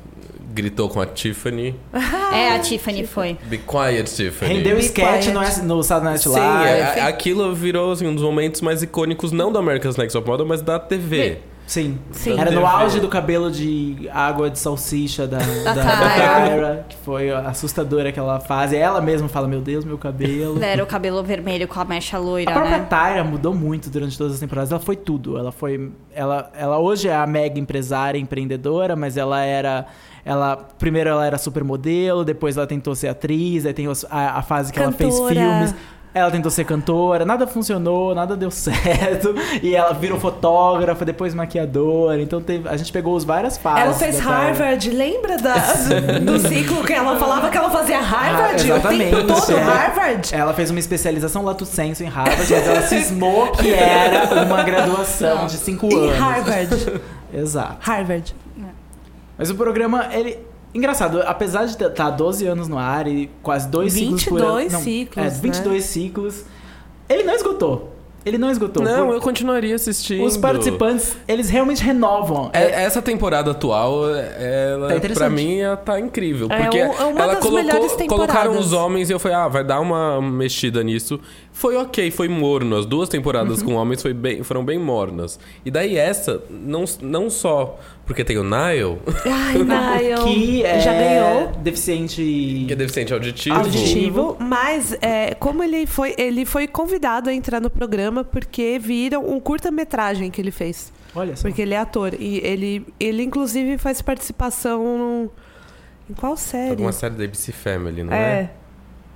gritou 0.53 0.89
com 0.89 1.01
a 1.01 1.07
Tiffany. 1.07 1.75
é, 2.33 2.51
a 2.55 2.59
Tiffany 2.59 3.07
foi. 3.07 3.37
Be 3.45 3.59
quiet, 3.59 4.05
Tiffany. 4.15 4.55
Rendeu 4.55 4.77
Be 4.77 4.83
sketch 4.85 5.31
quiet. 5.31 5.61
no, 5.63 5.77
no 5.77 5.83
Saturday 5.83 6.13
Night 6.13 6.23
Sim, 6.25 6.31
Live. 6.31 6.69
é, 6.99 7.01
a- 7.01 7.09
aquilo 7.09 7.55
virou 7.55 7.93
assim, 7.93 8.07
um 8.07 8.15
dos 8.15 8.25
momentos 8.25 8.61
mais 8.61 8.83
icônicos, 8.83 9.33
não 9.33 9.51
do 9.53 9.59
America's 9.59 9.97
Next 9.97 10.13
Top 10.13 10.29
Model, 10.29 10.47
mas 10.47 10.63
da 10.63 10.79
TV. 10.79 11.35
Sim. 11.35 11.52
Sim. 11.73 12.39
Era 12.39 12.51
no 12.51 12.67
auge 12.67 13.01
do 13.01 13.09
cabelo 13.09 13.51
de 13.51 14.09
água 14.13 14.51
de 14.51 14.59
salsicha 14.59 15.27
da, 15.27 15.39
da, 15.65 15.73
da 15.73 15.83
Tyra. 15.83 16.47
Tyra, 16.47 16.87
que 16.89 16.97
foi 16.97 17.31
assustadora 17.31 18.11
aquela 18.11 18.39
fase. 18.41 18.77
Ela 18.77 19.01
mesma 19.01 19.29
fala, 19.29 19.49
meu 19.49 19.63
Deus, 19.63 19.83
meu 19.85 19.97
cabelo. 19.97 20.63
Era 20.63 20.83
o 20.83 20.87
cabelo 20.87 21.23
vermelho 21.23 21.67
com 21.67 21.81
a 21.81 21.85
mecha 21.85 22.19
loira, 22.19 22.51
A 22.51 22.55
própria 22.55 22.79
né? 22.79 22.87
Tyra 22.91 23.25
mudou 23.25 23.55
muito 23.55 23.89
durante 23.89 24.19
todas 24.19 24.35
as 24.35 24.41
temporadas. 24.41 24.71
Ela 24.71 24.81
foi 24.81 24.97
tudo. 24.97 25.39
Ela 25.39 25.51
foi. 25.51 25.91
Ela, 26.15 26.51
ela 26.55 26.79
hoje 26.79 27.09
é 27.09 27.17
a 27.17 27.27
mega 27.27 27.59
empresária, 27.59 28.19
empreendedora, 28.19 28.95
mas 28.95 29.17
ela 29.17 29.43
era. 29.43 29.87
Ela, 30.25 30.57
primeiro 30.57 31.11
ela 31.11 31.27
era 31.27 31.37
supermodelo, 31.39 32.25
depois 32.25 32.57
ela 32.57 32.67
tentou 32.67 32.95
ser 32.95 33.09
atriz, 33.09 33.67
aí 33.67 33.73
tem 33.73 33.87
a, 33.89 34.39
a 34.39 34.43
fase 34.43 34.73
que 34.73 34.79
ela 34.79 34.93
fez 34.93 35.15
Cantora. 35.15 35.35
filmes. 35.35 35.75
Ela 36.15 36.31
tentou 36.31 36.51
ser 36.51 36.65
cantora, 36.65 37.25
nada 37.25 37.47
funcionou, 37.47 38.15
nada 38.15 38.37
deu 38.37 38.51
certo. 38.53 39.35
E 39.63 39.75
ela 39.75 39.95
virou 39.95 40.21
fotógrafa, 40.21 41.05
depois 41.07 41.33
maquiadora. 41.35 42.21
Então 42.21 42.41
teve, 42.41 42.69
a 42.69 42.77
gente 42.77 42.93
pegou 42.93 43.17
os 43.17 43.25
várias 43.25 43.57
fases. 43.57 43.83
Ela 43.85 43.95
fez. 43.95 44.19
Harvard, 44.21 44.91
lembra 44.91 45.39
da, 45.39 45.55
do, 45.55 46.33
do 46.33 46.39
ciclo 46.49 46.85
que 46.85 46.93
ela 46.93 47.17
falava 47.19 47.49
que 47.49 47.57
ela 47.57 47.71
fazia 47.71 48.01
Harvard? 48.01 48.71
Ah, 48.71 48.75
o 48.75 48.77
exatamente, 48.79 49.17
tempo 49.17 49.27
todo. 49.27 49.57
Harvard? 49.57 50.35
Ela 50.35 50.53
fez 50.53 50.71
uma 50.71 50.79
especialização 50.81 51.45
lato 51.45 51.65
sensu 51.65 52.03
em 52.05 52.09
Harvard, 52.09 52.37
mas 52.39 52.51
ela 52.51 52.83
cismou 52.83 53.51
que 53.53 53.73
era 53.73 54.45
uma 54.45 54.63
graduação 54.63 55.47
de 55.47 55.57
cinco 55.57 55.87
Em 55.87 56.09
anos. 56.11 56.19
Harvard. 56.19 57.01
Exato. 57.33 57.77
Harvard. 57.81 58.37
Mas 59.39 59.49
o 59.49 59.55
programa, 59.55 60.09
ele. 60.13 60.39
Engraçado, 60.75 61.23
apesar 61.27 61.67
de 61.67 61.73
estar 61.85 62.11
12 62.11 62.47
anos 62.47 62.67
no 62.69 62.79
ar 62.79 63.07
e 63.07 63.31
quase 63.43 63.69
dois 63.69 63.93
ciclos 63.93 64.25
por 64.25 64.41
ano. 64.41 64.57
22 64.59 64.73
não, 64.73 64.81
ciclos, 64.81 65.27
É, 65.27 65.29
22 65.31 65.85
ciclos. 65.85 66.45
Ele 67.09 67.23
não 67.25 67.35
esgotou. 67.35 67.89
Ele 68.25 68.39
não 68.39 68.53
esgotou. 68.53 68.85
Não, 68.85 69.09
Por- 69.09 69.15
eu 69.17 69.21
continuaria 69.21 69.75
assistindo. 69.75 70.23
Os 70.25 70.37
participantes, 70.37 71.17
eles 71.27 71.51
realmente 71.51 71.83
renovam. 71.83 72.51
É, 72.53 72.85
essa 72.85 73.03
temporada 73.03 73.51
atual, 73.51 74.09
ela, 74.15 75.01
Tá 75.01 75.09
pra 75.15 75.29
mim, 75.29 75.59
ela 75.59 75.77
tá 75.77 75.99
incrível. 75.99 76.47
É 76.49 76.63
Porque 76.63 76.79
um- 76.85 76.93
é 76.93 77.05
uma 77.05 77.21
ela 77.21 77.35
das 77.35 77.43
colocou, 77.45 77.51
melhores 77.65 77.93
temporadas. 77.97 78.33
colocaram 78.37 78.61
os 78.61 78.73
homens 78.73 79.11
e 79.11 79.13
eu 79.13 79.19
falei, 79.19 79.37
ah, 79.37 79.49
vai 79.49 79.65
dar 79.65 79.81
uma 79.81 80.23
mexida 80.23 80.85
nisso. 80.85 81.19
Foi 81.51 81.77
ok, 81.77 82.13
foi 82.13 82.29
morno. 82.29 82.77
As 82.77 82.87
duas 82.87 83.09
temporadas 83.09 83.59
Uhum. 83.59 83.67
com 83.67 83.75
homens 83.75 84.01
foi 84.01 84.15
bem, 84.15 84.45
foram 84.45 84.65
bem 84.65 84.79
mornas. 84.79 85.41
E 85.67 85.71
daí 85.71 85.97
essa, 85.99 86.41
não, 86.49 86.85
não 87.03 87.29
só 87.29 87.77
porque 88.05 88.25
tem 88.25 88.37
o 88.37 88.43
Nile, 88.45 88.99
Ai, 89.25 89.59
Niall. 90.05 90.25
que 90.25 90.65
é 90.65 90.81
Já 90.81 90.93
ganhou. 90.93 91.53
deficiente. 91.59 92.65
que 92.67 92.73
é 92.73 92.77
deficiente 92.77 93.13
auditivo. 93.15 93.57
Auditivo, 93.57 94.37
mas 94.41 94.97
é, 95.01 95.35
como 95.35 95.63
ele 95.63 95.87
foi, 95.87 96.15
ele 96.19 96.45
foi 96.45 96.67
convidado 96.67 97.31
a 97.31 97.33
entrar 97.35 97.61
no 97.61 97.71
programa 97.71 98.25
porque 98.25 98.79
viram 98.79 99.25
um 99.29 99.39
curta-metragem 99.41 100.31
que 100.31 100.41
ele 100.41 100.51
fez. 100.51 100.93
Olha 101.15 101.37
só. 101.37 101.43
Porque 101.49 101.63
ele 101.63 101.75
é 101.75 101.79
ator. 101.79 102.15
E 102.19 102.39
ele, 102.39 102.87
ele 102.99 103.23
inclusive, 103.23 103.79
faz 103.79 104.03
participação 104.03 104.83
num- 104.99 105.29
em 106.11 106.15
qual 106.15 106.37
série? 106.37 106.71
Alguma 106.71 106.93
série 106.93 107.15
da 107.15 107.25
ABC 107.25 107.53
Family, 107.53 108.03
não 108.03 108.13
é? 108.13 108.51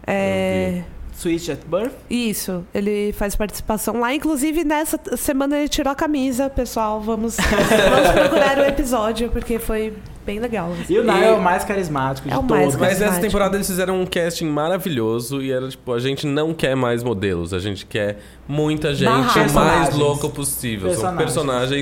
é. 0.06 0.12
É. 0.12 0.84
Switch 1.16 1.48
at 1.48 1.60
Birth. 1.66 1.94
Isso, 2.10 2.64
ele 2.74 3.12
faz 3.12 3.34
participação 3.34 4.00
lá. 4.00 4.14
Inclusive, 4.14 4.64
nessa 4.64 5.00
semana 5.16 5.56
ele 5.58 5.68
tirou 5.68 5.90
a 5.90 5.94
camisa, 5.94 6.50
pessoal. 6.50 7.00
Vamos, 7.00 7.36
vamos 7.40 8.10
procurar 8.12 8.58
o 8.58 8.64
episódio, 8.64 9.30
porque 9.30 9.58
foi 9.58 9.94
bem 10.26 10.38
legal. 10.40 10.72
E 10.88 10.98
o 10.98 11.04
Nile 11.04 11.20
E- 11.20 11.24
é 11.24 11.32
o 11.32 11.40
mais 11.40 11.64
carismático 11.64 12.28
É 12.28 12.32
de 12.32 12.36
o 12.38 12.42
mais 12.42 12.62
todos. 12.64 12.74
Mas 12.74 12.80
nessa 12.80 12.98
Carismático. 12.98 13.26
temporada 13.26 13.56
eles 13.56 13.66
fizeram 13.66 14.00
um 14.00 14.04
casting 14.06 14.46
maravilhoso 14.46 15.40
e 15.40 15.50
era 15.52 15.68
tipo, 15.68 15.92
a 15.92 15.98
gente 15.98 16.26
não 16.26 16.52
quer 16.52 16.74
mais 16.76 17.02
modelos, 17.02 17.54
a 17.54 17.58
gente 17.58 17.86
quer 17.86 18.18
muita 18.48 18.94
gente 18.94 19.08
o 19.08 19.12
mais 19.20 19.32
Personagens. 19.32 19.96
louca 19.96 20.28
possível. 20.28 20.92
São 20.94 21.16
Personagens. 21.16 21.22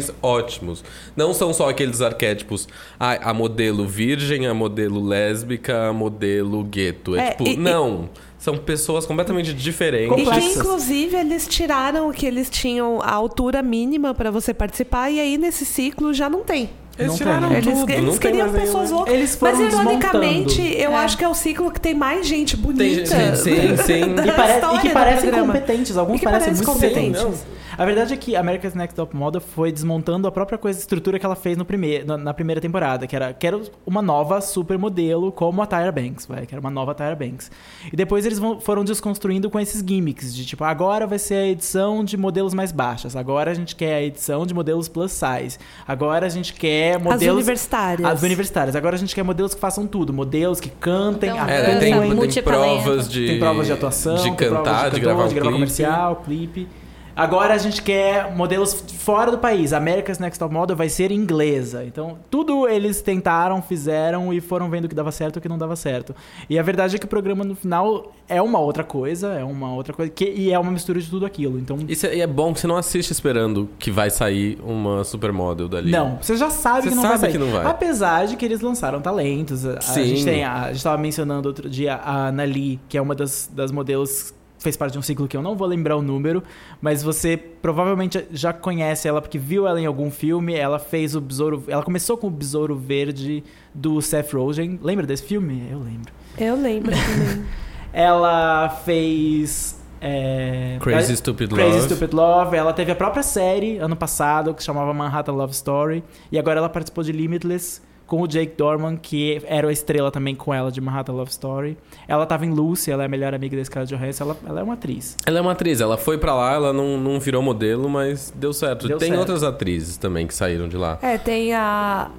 personagens 0.04 0.10
ótimos. 0.22 0.84
Não 1.16 1.32
são 1.34 1.52
só 1.52 1.68
aqueles 1.68 2.00
arquétipos, 2.02 2.68
ah, 3.00 3.30
a 3.30 3.34
modelo 3.34 3.86
virgem, 3.86 4.46
a 4.46 4.54
modelo 4.54 5.02
lésbica, 5.04 5.88
a 5.88 5.92
modelo 5.92 6.62
gueto. 6.62 7.16
É, 7.16 7.28
É, 7.28 7.30
tipo, 7.30 7.44
e- 7.48 7.54
e- 7.54 7.56
não. 7.56 8.08
São 8.38 8.58
pessoas 8.58 9.06
completamente 9.06 9.54
diferentes. 9.54 10.18
E 10.28 10.30
que, 10.30 10.58
inclusive, 10.58 11.16
eles 11.16 11.48
tiraram 11.48 12.12
que 12.12 12.26
eles 12.26 12.50
tinham 12.50 13.00
a 13.00 13.10
altura 13.10 13.62
mínima 13.62 14.12
pra 14.12 14.30
você 14.30 14.52
participar, 14.52 15.08
e 15.10 15.18
aí 15.18 15.38
nesse 15.38 15.64
ciclo 15.64 16.12
já 16.12 16.28
não 16.28 16.44
tem. 16.44 16.68
Eles 16.96 17.10
Não 17.10 17.16
tiraram. 17.16 17.52
Eles, 17.52 17.64
tudo, 17.78 17.90
eles 17.92 18.18
queriam 18.18 18.48
pessoas 18.52 18.84
nenhum. 18.84 18.96
loucas. 18.98 19.14
Eles 19.14 19.34
foram 19.34 19.56
Mas, 19.58 19.72
ironicamente, 19.74 20.62
eu 20.78 20.92
É. 20.92 20.94
acho 20.94 21.18
que 21.18 21.24
é 21.24 21.28
o 21.28 21.34
ciclo 21.34 21.70
que 21.72 21.80
tem 21.80 21.92
mais 21.94 22.26
gente 22.26 22.56
bonita. 22.56 23.14
Tem- 23.16 23.34
sim, 23.34 23.36
sim, 23.36 23.76
sim. 23.82 24.02
E, 24.14 24.32
pare- 24.32 24.76
e 24.76 24.78
que 24.80 24.88
parecem 24.90 25.30
competentes, 25.30 25.96
alguns 25.96 26.16
E 26.16 26.18
que 26.20 26.24
parecem 26.24 26.54
parecem 26.54 26.66
muito 26.66 26.66
competentes. 26.66 27.20
competentes. 27.22 27.54
A 27.76 27.84
verdade 27.84 28.14
é 28.14 28.16
que 28.16 28.36
America's 28.36 28.74
Next 28.74 28.94
Top 28.94 29.14
Model 29.16 29.40
foi 29.40 29.72
desmontando 29.72 30.28
a 30.28 30.32
própria 30.32 30.56
coisa, 30.56 30.78
estrutura 30.78 31.18
que 31.18 31.26
ela 31.26 31.34
fez 31.34 31.56
no 31.56 31.64
primeiro, 31.64 32.06
na, 32.06 32.16
na 32.16 32.34
primeira 32.34 32.60
temporada, 32.60 33.06
que 33.06 33.14
era, 33.16 33.32
que 33.32 33.46
era 33.46 33.60
uma 33.86 34.00
nova 34.00 34.40
supermodelo 34.40 35.32
como 35.32 35.60
a 35.62 35.66
Tyra 35.66 35.90
Banks, 35.92 36.26
vai, 36.26 36.46
que 36.46 36.54
era 36.54 36.60
uma 36.60 36.70
nova 36.70 36.94
Tyra 36.94 37.14
Banks. 37.16 37.50
E 37.92 37.96
depois 37.96 38.24
eles 38.26 38.38
vão- 38.38 38.60
foram 38.60 38.84
desconstruindo 38.84 39.50
com 39.50 39.58
esses 39.58 39.82
gimmicks 39.86 40.34
de 40.34 40.44
tipo, 40.46 40.62
agora 40.64 41.06
vai 41.06 41.18
ser 41.18 41.34
a 41.34 41.46
edição 41.46 42.04
de 42.04 42.16
modelos 42.16 42.54
mais 42.54 42.70
baixas, 42.72 43.16
agora 43.16 43.50
a 43.50 43.54
gente 43.54 43.74
quer 43.74 43.94
a 43.96 44.02
edição 44.02 44.46
de 44.46 44.54
modelos 44.54 44.88
plus 44.88 45.12
size, 45.12 45.58
agora 45.86 46.26
a 46.26 46.28
gente 46.28 46.52
quer 46.54 46.96
As 46.96 47.02
modelos 47.02 47.34
universitárias. 47.34 48.08
as 48.08 48.22
universitárias. 48.22 48.76
Agora 48.76 48.94
a 48.96 48.98
gente 48.98 49.14
quer 49.14 49.22
modelos 49.22 49.54
que 49.54 49.60
façam 49.60 49.86
tudo, 49.86 50.12
modelos 50.12 50.60
que 50.60 50.68
cantem, 50.68 51.30
Então, 51.30 51.48
É, 51.48 51.78
tem, 51.78 51.90
tem 51.90 52.42
provas 52.42 53.08
de 53.08 53.26
tem 53.26 53.38
provas 53.38 53.66
de 53.66 53.72
atuação, 53.72 54.16
de 54.16 54.30
cantar, 54.32 54.90
de, 54.90 54.90
cantor, 54.96 55.00
gravar 55.00 55.24
um 55.24 55.28
de 55.28 55.34
gravar 55.34 55.48
clipe. 55.50 55.52
comercial, 55.52 56.16
clipe. 56.24 56.68
Agora 57.16 57.54
a 57.54 57.58
gente 57.58 57.80
quer 57.82 58.34
modelos 58.34 58.84
fora 58.98 59.30
do 59.30 59.38
país. 59.38 59.72
America's 59.72 60.18
Next 60.18 60.38
Top 60.38 60.52
Model 60.52 60.76
vai 60.76 60.88
ser 60.88 61.12
inglesa. 61.12 61.84
Então, 61.84 62.18
tudo 62.30 62.68
eles 62.68 63.00
tentaram, 63.02 63.62
fizeram 63.62 64.32
e 64.32 64.40
foram 64.40 64.68
vendo 64.68 64.86
o 64.86 64.88
que 64.88 64.94
dava 64.94 65.12
certo 65.12 65.36
e 65.36 65.38
o 65.38 65.42
que 65.42 65.48
não 65.48 65.58
dava 65.58 65.76
certo. 65.76 66.14
E 66.50 66.58
a 66.58 66.62
verdade 66.62 66.96
é 66.96 66.98
que 66.98 67.04
o 67.04 67.08
programa 67.08 67.44
no 67.44 67.54
final 67.54 68.12
é 68.28 68.42
uma 68.42 68.58
outra 68.58 68.82
coisa, 68.82 69.28
é 69.28 69.44
uma 69.44 69.72
outra 69.74 69.92
coisa, 69.92 70.10
que, 70.10 70.24
e 70.24 70.52
é 70.52 70.58
uma 70.58 70.70
mistura 70.70 71.00
de 71.00 71.08
tudo 71.08 71.24
aquilo. 71.24 71.58
Então, 71.58 71.78
Isso 71.88 72.06
é, 72.06 72.16
e 72.16 72.20
é 72.20 72.26
bom 72.26 72.52
que 72.52 72.60
você 72.60 72.66
não 72.66 72.76
assiste 72.76 73.10
esperando 73.12 73.68
que 73.78 73.90
vai 73.90 74.10
sair 74.10 74.58
uma 74.64 75.04
supermodel 75.04 75.68
dali. 75.68 75.90
Não, 75.92 76.18
você 76.20 76.36
já 76.36 76.50
sabe 76.50 76.82
Você 76.82 76.88
que 76.88 76.94
não 76.94 77.02
sabe 77.02 77.12
vai 77.14 77.20
sair. 77.20 77.32
que 77.32 77.38
não 77.38 77.52
vai. 77.52 77.66
Apesar 77.66 78.26
de 78.26 78.36
que 78.36 78.44
eles 78.44 78.60
lançaram 78.60 79.00
talentos. 79.00 79.64
A, 79.64 79.78
a 79.78 79.80
Sim. 79.80 80.04
gente 80.06 80.24
tem, 80.24 80.44
a, 80.44 80.64
a 80.64 80.72
gente 80.72 80.82
tava 80.82 80.98
mencionando 80.98 81.48
outro 81.48 81.68
dia 81.68 82.00
a 82.02 82.32
Nali, 82.32 82.80
que 82.88 82.98
é 82.98 83.02
uma 83.02 83.14
das, 83.14 83.48
das 83.52 83.70
modelos 83.70 84.34
fez 84.64 84.76
parte 84.76 84.94
de 84.94 84.98
um 84.98 85.02
ciclo 85.02 85.28
que 85.28 85.36
eu 85.36 85.42
não 85.42 85.54
vou 85.54 85.68
lembrar 85.68 85.96
o 85.96 86.02
número, 86.02 86.42
mas 86.80 87.02
você 87.02 87.36
provavelmente 87.36 88.26
já 88.32 88.52
conhece 88.52 89.06
ela 89.06 89.20
porque 89.20 89.38
viu 89.38 89.66
ela 89.66 89.80
em 89.80 89.86
algum 89.86 90.10
filme. 90.10 90.54
Ela 90.54 90.78
fez 90.78 91.14
o 91.14 91.20
besouro, 91.20 91.62
ela 91.68 91.82
começou 91.82 92.16
com 92.16 92.26
o 92.26 92.30
besouro 92.30 92.74
verde 92.74 93.44
do 93.72 94.00
Seth 94.00 94.32
Rogen. 94.32 94.80
Lembra 94.82 95.06
desse 95.06 95.22
filme? 95.22 95.68
Eu 95.70 95.78
lembro. 95.78 96.12
Eu 96.38 96.56
lembro 96.56 96.90
também. 96.96 97.44
Ela 97.92 98.70
fez 98.84 99.80
é, 100.00 100.78
Crazy 100.80 101.16
Stupid 101.16 101.50
Crazy 101.50 101.78
Love. 101.78 101.94
Stupid 101.94 102.12
Love. 102.12 102.56
Ela 102.56 102.72
teve 102.72 102.90
a 102.90 102.96
própria 102.96 103.22
série 103.22 103.78
ano 103.78 103.94
passado 103.94 104.52
que 104.54 104.62
se 104.62 104.66
chamava 104.66 104.92
Manhattan 104.92 105.32
Love 105.32 105.52
Story. 105.52 106.02
E 106.32 106.38
agora 106.38 106.58
ela 106.58 106.68
participou 106.68 107.04
de 107.04 107.12
Limitless 107.12 107.80
com 108.06 108.20
o 108.20 108.26
Jake 108.28 108.54
Dorman, 108.56 108.96
que 108.96 109.40
era 109.46 109.68
a 109.68 109.72
estrela 109.72 110.10
também 110.10 110.34
com 110.34 110.52
ela 110.52 110.70
de 110.70 110.80
Manhattan 110.80 111.12
Love 111.12 111.30
Story. 111.30 111.76
Ela 112.06 112.26
tava 112.26 112.44
em 112.44 112.50
Lucy, 112.50 112.90
ela 112.90 113.02
é 113.02 113.06
a 113.06 113.08
melhor 113.08 113.34
amiga 113.34 113.56
da 113.56 113.64
Scarlett 113.64 113.94
Johansson. 113.94 114.24
Ela, 114.24 114.36
ela 114.46 114.60
é 114.60 114.62
uma 114.62 114.74
atriz. 114.74 115.16
Ela 115.24 115.38
é 115.38 115.40
uma 115.40 115.52
atriz, 115.52 115.80
ela 115.80 115.96
foi 115.96 116.18
pra 116.18 116.34
lá, 116.34 116.52
ela 116.52 116.72
não, 116.72 116.98
não 116.98 117.18
virou 117.18 117.42
modelo, 117.42 117.88
mas 117.88 118.32
deu 118.36 118.52
certo. 118.52 118.86
Deu 118.86 118.98
Tem 118.98 119.08
certo. 119.08 119.20
outras 119.20 119.42
atrizes 119.42 119.96
também 119.96 120.26
que 120.26 120.34
saíram 120.34 120.68
de 120.68 120.76
lá. 120.76 120.98
É, 121.02 121.16
tem 121.18 121.54
a. 121.54 122.10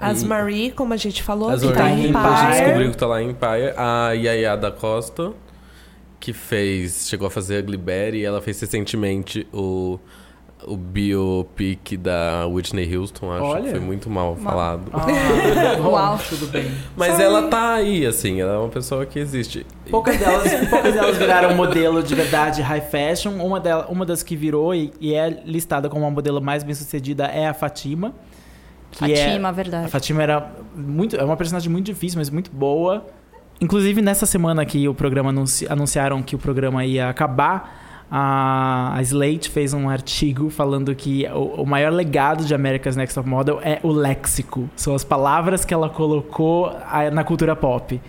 As 0.00 0.22
Marie, 0.22 0.70
como 0.70 0.94
a 0.94 0.96
gente 0.96 1.24
falou, 1.24 1.48
As 1.48 1.60
que 1.60 1.72
tá 1.72 1.90
em 1.90 2.04
Empire. 2.10 2.16
a 2.16 2.52
gente 2.52 2.60
descobriu 2.62 2.90
que 2.92 2.96
tá 2.96 3.06
lá 3.08 3.20
em 3.20 3.30
Empire. 3.30 3.74
A 3.76 4.12
Yaya 4.12 4.56
da 4.56 4.70
Costa, 4.70 5.32
que 6.20 6.32
fez. 6.32 7.08
Chegou 7.08 7.26
a 7.26 7.30
fazer 7.30 7.64
Ugly 7.64 7.76
Betty, 7.76 8.24
ela 8.24 8.40
fez 8.40 8.60
recentemente 8.60 9.46
o. 9.52 9.98
O 10.66 10.76
biopic 10.76 11.96
da 11.96 12.44
Whitney 12.46 12.96
Houston, 12.96 13.32
acho 13.32 13.44
Olha. 13.44 13.62
que 13.64 13.70
foi 13.70 13.80
muito 13.80 14.10
mal 14.10 14.34
falado. 14.36 14.90
Ah, 14.92 15.06
bom, 15.80 15.90
Uau. 15.92 16.18
Tudo 16.28 16.46
bem. 16.48 16.70
Mas 16.96 17.18
ela 17.20 17.48
tá 17.48 17.74
aí, 17.74 18.04
assim, 18.04 18.40
ela 18.40 18.54
é 18.54 18.58
uma 18.58 18.68
pessoa 18.68 19.06
que 19.06 19.18
existe. 19.18 19.64
Poucas 19.90 20.18
delas, 20.18 20.52
poucas 20.68 20.92
delas 20.92 21.16
viraram 21.16 21.54
modelo 21.54 22.02
de 22.02 22.14
verdade 22.14 22.60
high 22.60 22.80
fashion. 22.80 23.32
Uma, 23.34 23.60
dela, 23.60 23.86
uma 23.88 24.04
das 24.04 24.22
que 24.22 24.34
virou 24.34 24.74
e, 24.74 24.92
e 25.00 25.14
é 25.14 25.42
listada 25.46 25.88
como 25.88 26.04
a 26.04 26.10
modelo 26.10 26.40
mais 26.40 26.64
bem 26.64 26.74
sucedida 26.74 27.26
é 27.26 27.46
a 27.46 27.54
Fatima. 27.54 28.12
Que 28.90 29.12
é, 29.12 29.26
Fatima, 29.26 29.48
A 29.48 29.52
verdade. 29.52 29.90
Fatima 29.90 30.22
era 30.22 30.52
muito, 30.74 31.14
é 31.14 31.22
uma 31.22 31.36
personagem 31.36 31.70
muito 31.70 31.86
difícil, 31.86 32.18
mas 32.18 32.30
muito 32.30 32.50
boa. 32.50 33.06
Inclusive, 33.60 34.00
nessa 34.02 34.26
semana 34.26 34.64
que 34.66 34.88
o 34.88 34.94
programa 34.94 35.30
anunci- 35.30 35.66
anunciaram 35.68 36.22
que 36.22 36.34
o 36.34 36.38
programa 36.38 36.84
ia 36.84 37.08
acabar, 37.08 37.87
a, 38.10 38.94
a 38.96 39.02
Slate 39.02 39.50
fez 39.50 39.74
um 39.74 39.88
artigo 39.88 40.48
falando 40.50 40.94
que 40.94 41.26
o, 41.28 41.62
o 41.62 41.66
maior 41.66 41.92
legado 41.92 42.44
de 42.44 42.54
America's 42.54 42.96
Next 42.96 43.14
Top 43.14 43.28
Model 43.28 43.60
é 43.62 43.78
o 43.82 43.90
léxico. 43.92 44.68
São 44.76 44.94
as 44.94 45.04
palavras 45.04 45.64
que 45.64 45.74
ela 45.74 45.88
colocou 45.90 46.72
na 47.12 47.22
cultura 47.24 47.54
pop. 47.54 48.00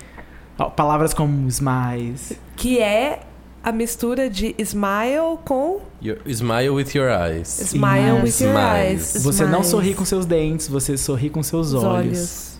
Palavras 0.75 1.13
como 1.13 1.47
smiles. 1.47 2.33
Que 2.55 2.79
é 2.79 3.21
a 3.63 3.71
mistura 3.71 4.29
de 4.29 4.55
smile 4.59 5.37
com 5.45 5.81
You- 6.01 6.17
smile 6.27 6.69
with 6.69 6.87
your 6.95 7.09
eyes. 7.09 7.47
smile 7.47 8.21
with 8.23 8.41
your 8.41 8.55
eyes. 8.57 9.21
Você 9.23 9.45
não 9.45 9.63
sorri 9.63 9.93
com 9.93 10.05
seus 10.05 10.25
dentes, 10.25 10.67
você 10.67 10.97
sorri 10.97 11.29
com 11.29 11.43
seus 11.43 11.73
Os 11.73 11.83
olhos. 11.83 12.58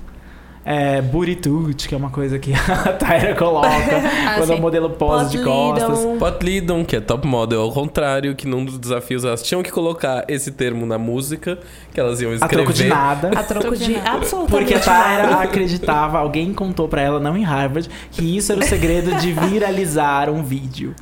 É, 0.65 1.01
booty 1.01 1.35
toot, 1.37 1.87
que 1.87 1.95
é 1.95 1.97
uma 1.97 2.09
coisa 2.09 2.37
que 2.37 2.51
a 2.53 2.93
Tyra 2.93 3.33
coloca 3.35 3.69
quando 4.37 4.47
sim. 4.47 4.55
o 4.55 4.61
modelo 4.61 4.89
posa 4.91 5.29
de 5.29 5.43
costas. 5.43 6.05
Pot 6.19 6.45
Lidon, 6.45 6.85
que 6.85 6.95
é 6.97 6.99
top 6.99 7.25
model, 7.25 7.61
ao 7.61 7.71
contrário, 7.71 8.35
que 8.35 8.45
num 8.47 8.63
dos 8.63 8.77
desafios 8.77 9.23
elas 9.23 9.41
tinham 9.41 9.63
que 9.63 9.71
colocar 9.71 10.25
esse 10.27 10.51
termo 10.51 10.85
na 10.85 10.97
música, 10.97 11.57
que 11.93 11.99
elas 11.99 12.21
iam 12.21 12.31
A 12.31 12.35
escrever. 12.35 12.55
troco 12.65 12.73
de 12.73 12.83
nada. 12.87 13.31
A 13.35 13.43
troco 13.43 13.75
de 13.75 13.95
absolutamente 14.05 14.51
Porque 14.51 14.73
a 14.73 14.79
Tyra 14.79 15.41
acreditava, 15.41 16.19
alguém 16.19 16.53
contou 16.53 16.87
pra 16.87 17.01
ela, 17.01 17.19
não 17.19 17.37
em 17.37 17.43
Harvard, 17.43 17.89
que 18.11 18.37
isso 18.37 18.51
era 18.51 18.61
o 18.61 18.63
segredo 18.63 19.15
de 19.15 19.31
viralizar 19.31 20.29
um 20.29 20.43
vídeo. 20.43 20.93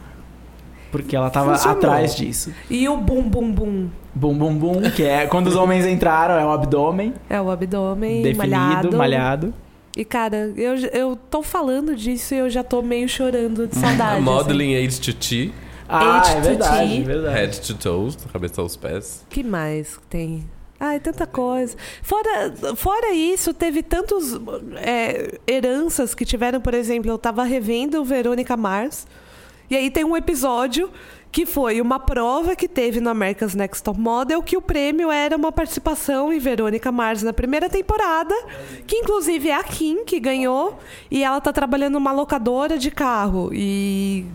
Porque 0.92 1.16
ela 1.16 1.30
tava 1.30 1.54
Funcionou. 1.54 1.78
atrás 1.78 2.16
disso. 2.16 2.52
E 2.70 2.88
o 2.88 2.98
bum 2.98 3.22
bum 3.24 3.52
bum 3.52 3.90
Bum 4.16 4.36
bum 4.38 4.56
bum, 4.56 4.82
que 4.96 5.04
é 5.04 5.28
quando 5.28 5.48
os 5.48 5.56
homens 5.56 5.86
entraram, 5.86 6.36
é 6.36 6.46
o 6.46 6.50
abdômen 6.52 7.14
é 7.30 7.40
o 7.40 7.52
abdômen 7.52 8.24
definido, 8.24 8.38
malhado. 8.58 8.98
malhado. 8.98 9.54
E 9.96 10.04
cara, 10.06 10.52
eu, 10.56 10.76
eu 10.94 11.16
tô 11.30 11.44
falando 11.44 11.96
disso 11.96 12.34
e 12.34 12.38
eu 12.38 12.50
já 12.50 12.64
tô 12.64 12.82
meio 12.82 13.08
chorando 13.10 13.68
de 13.68 13.76
saudade. 13.76 14.14
assim. 14.16 14.22
Modeling 14.22 14.76
Age 14.76 15.00
to 15.02 15.14
T, 15.14 15.52
Ah, 15.90 16.24
é 16.26 16.36
to 16.36 16.42
verdade, 16.42 16.98
é 16.98 17.04
verdade. 17.04 17.36
Head 17.36 17.62
to 17.62 17.74
Toes, 17.76 18.16
da 18.16 18.30
cabeça 18.32 18.62
aos 18.62 18.76
pés. 18.76 19.24
que 19.30 19.44
mais 19.44 20.00
tem? 20.10 20.46
Ai, 20.80 21.00
tanta 21.00 21.26
coisa. 21.26 21.76
Fora, 22.04 22.54
fora 22.76 23.12
isso, 23.12 23.52
teve 23.54 23.82
tantos 23.82 24.40
é, 24.76 25.40
heranças 25.48 26.14
que 26.14 26.24
tiveram, 26.26 26.62
por 26.62 26.74
exemplo, 26.76 27.10
eu 27.10 27.18
tava 27.18 27.44
revendo 27.44 28.04
Verônica 28.04 28.56
Mars. 28.56 29.08
E 29.70 29.76
aí 29.76 29.90
tem 29.92 30.04
um 30.04 30.16
episódio 30.16 30.90
que 31.32 31.46
foi 31.46 31.82
uma 31.82 32.00
prova 32.00 32.56
que 32.56 32.68
teve 32.68 33.00
no 33.02 33.10
America's 33.10 33.54
Next 33.54 33.84
Top 33.84 34.00
Model, 34.00 34.42
que 34.42 34.56
o 34.58 34.62
prêmio 34.62 35.12
era 35.12 35.36
uma 35.36 35.52
participação 35.52 36.32
em 36.32 36.40
Verônica 36.40 36.92
Mars 36.92 37.22
na 37.22 37.34
primeira 37.34 37.70
temporada, 37.70 38.34
que 38.88 38.96
inclusive 38.96 39.50
é 39.50 39.56
a 39.56 39.64
Kim 39.64 40.06
que 40.06 40.20
ganhou, 40.20 40.80
e 41.12 41.24
ela 41.24 41.40
tá 41.42 41.52
trabalhando 41.52 41.94
numa 41.96 42.12
locadora 42.12 42.78
de 42.78 42.90
carro. 42.90 43.50
E 43.54 44.26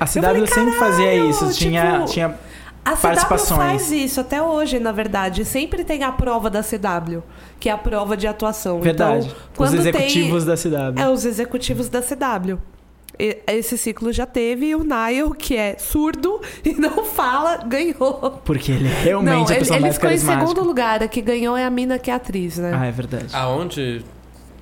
A 0.00 0.04
CW 0.06 0.20
falei, 0.22 0.46
sempre 0.46 0.72
fazia 0.72 1.06
"Caralho, 1.06 1.30
isso, 1.30 1.52
tinha, 1.54 1.92
tipo, 1.92 2.04
tinha 2.06 2.38
A 2.84 2.96
CW 2.96 3.38
faz 3.56 3.92
isso 3.92 4.20
até 4.20 4.42
hoje, 4.42 4.80
na 4.80 4.90
verdade. 4.90 5.44
Sempre 5.44 5.84
tem 5.84 6.02
a 6.02 6.10
prova 6.10 6.50
da 6.50 6.60
CW, 6.62 7.22
que 7.60 7.68
é 7.68 7.72
a 7.72 7.78
prova 7.78 8.16
de 8.16 8.26
atuação. 8.26 8.80
verdade. 8.80 9.32
Então, 9.52 9.64
Os 9.64 9.72
executivos 9.72 10.44
da 10.44 10.56
tem... 10.56 10.72
CW. 10.72 11.00
É, 11.00 11.08
os 11.08 11.24
executivos 11.24 11.88
da 11.88 12.02
CW. 12.02 12.58
Esse 13.18 13.76
ciclo 13.78 14.12
já 14.12 14.26
teve 14.26 14.66
e 14.66 14.74
o 14.74 14.82
Niall, 14.82 15.32
que 15.34 15.56
é 15.56 15.76
surdo 15.78 16.40
e 16.64 16.72
não 16.72 17.04
fala, 17.04 17.58
ganhou. 17.58 18.40
Porque 18.44 18.72
ele 18.72 18.88
é 18.88 19.02
realmente 19.04 19.32
não, 19.32 19.46
a 19.46 19.50
ele, 19.50 19.58
pessoa 19.58 19.76
ele 19.76 19.82
mais 19.82 19.94
ficou 19.94 20.10
em 20.10 20.18
segundo 20.18 20.64
lugar. 20.64 21.02
A 21.02 21.08
que 21.08 21.20
ganhou 21.20 21.56
é 21.56 21.64
a 21.64 21.70
mina 21.70 21.98
que 21.98 22.10
é 22.10 22.14
atriz, 22.14 22.58
né? 22.58 22.72
Ah, 22.74 22.86
é 22.86 22.90
verdade. 22.90 23.26
Aonde 23.32 24.04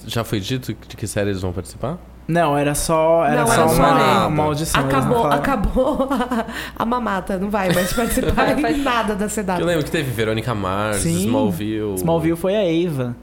já 0.06 0.24
foi 0.24 0.40
dito 0.40 0.74
de 0.88 0.96
que 0.96 1.06
série 1.06 1.30
eles 1.30 1.42
vão 1.42 1.52
participar? 1.52 1.98
Não, 2.28 2.56
era 2.56 2.74
só, 2.76 3.24
era 3.24 3.40
Não, 3.40 3.46
só 3.46 3.52
era 3.54 3.68
só 3.68 3.74
uma, 3.74 4.26
uma 4.28 4.44
audição. 4.44 4.84
acabou 4.84 5.26
acabou 5.26 6.08
a, 6.10 6.46
a 6.82 6.84
mamata. 6.86 7.38
Não 7.38 7.50
vai 7.50 7.72
mais 7.72 7.92
participar 7.92 8.56
em 8.70 8.76
nada 8.78 9.16
da 9.16 9.26
Que 9.26 9.40
eu 9.40 9.44
CW. 9.44 9.64
lembro 9.64 9.84
que 9.84 9.90
teve 9.90 10.10
Verônica 10.12 10.54
Mars, 10.54 10.98
Sim. 10.98 11.24
Smallville. 11.24 11.94
Smallville 11.96 12.36
foi 12.36 12.54
a 12.54 12.88
Ava. 12.88 13.16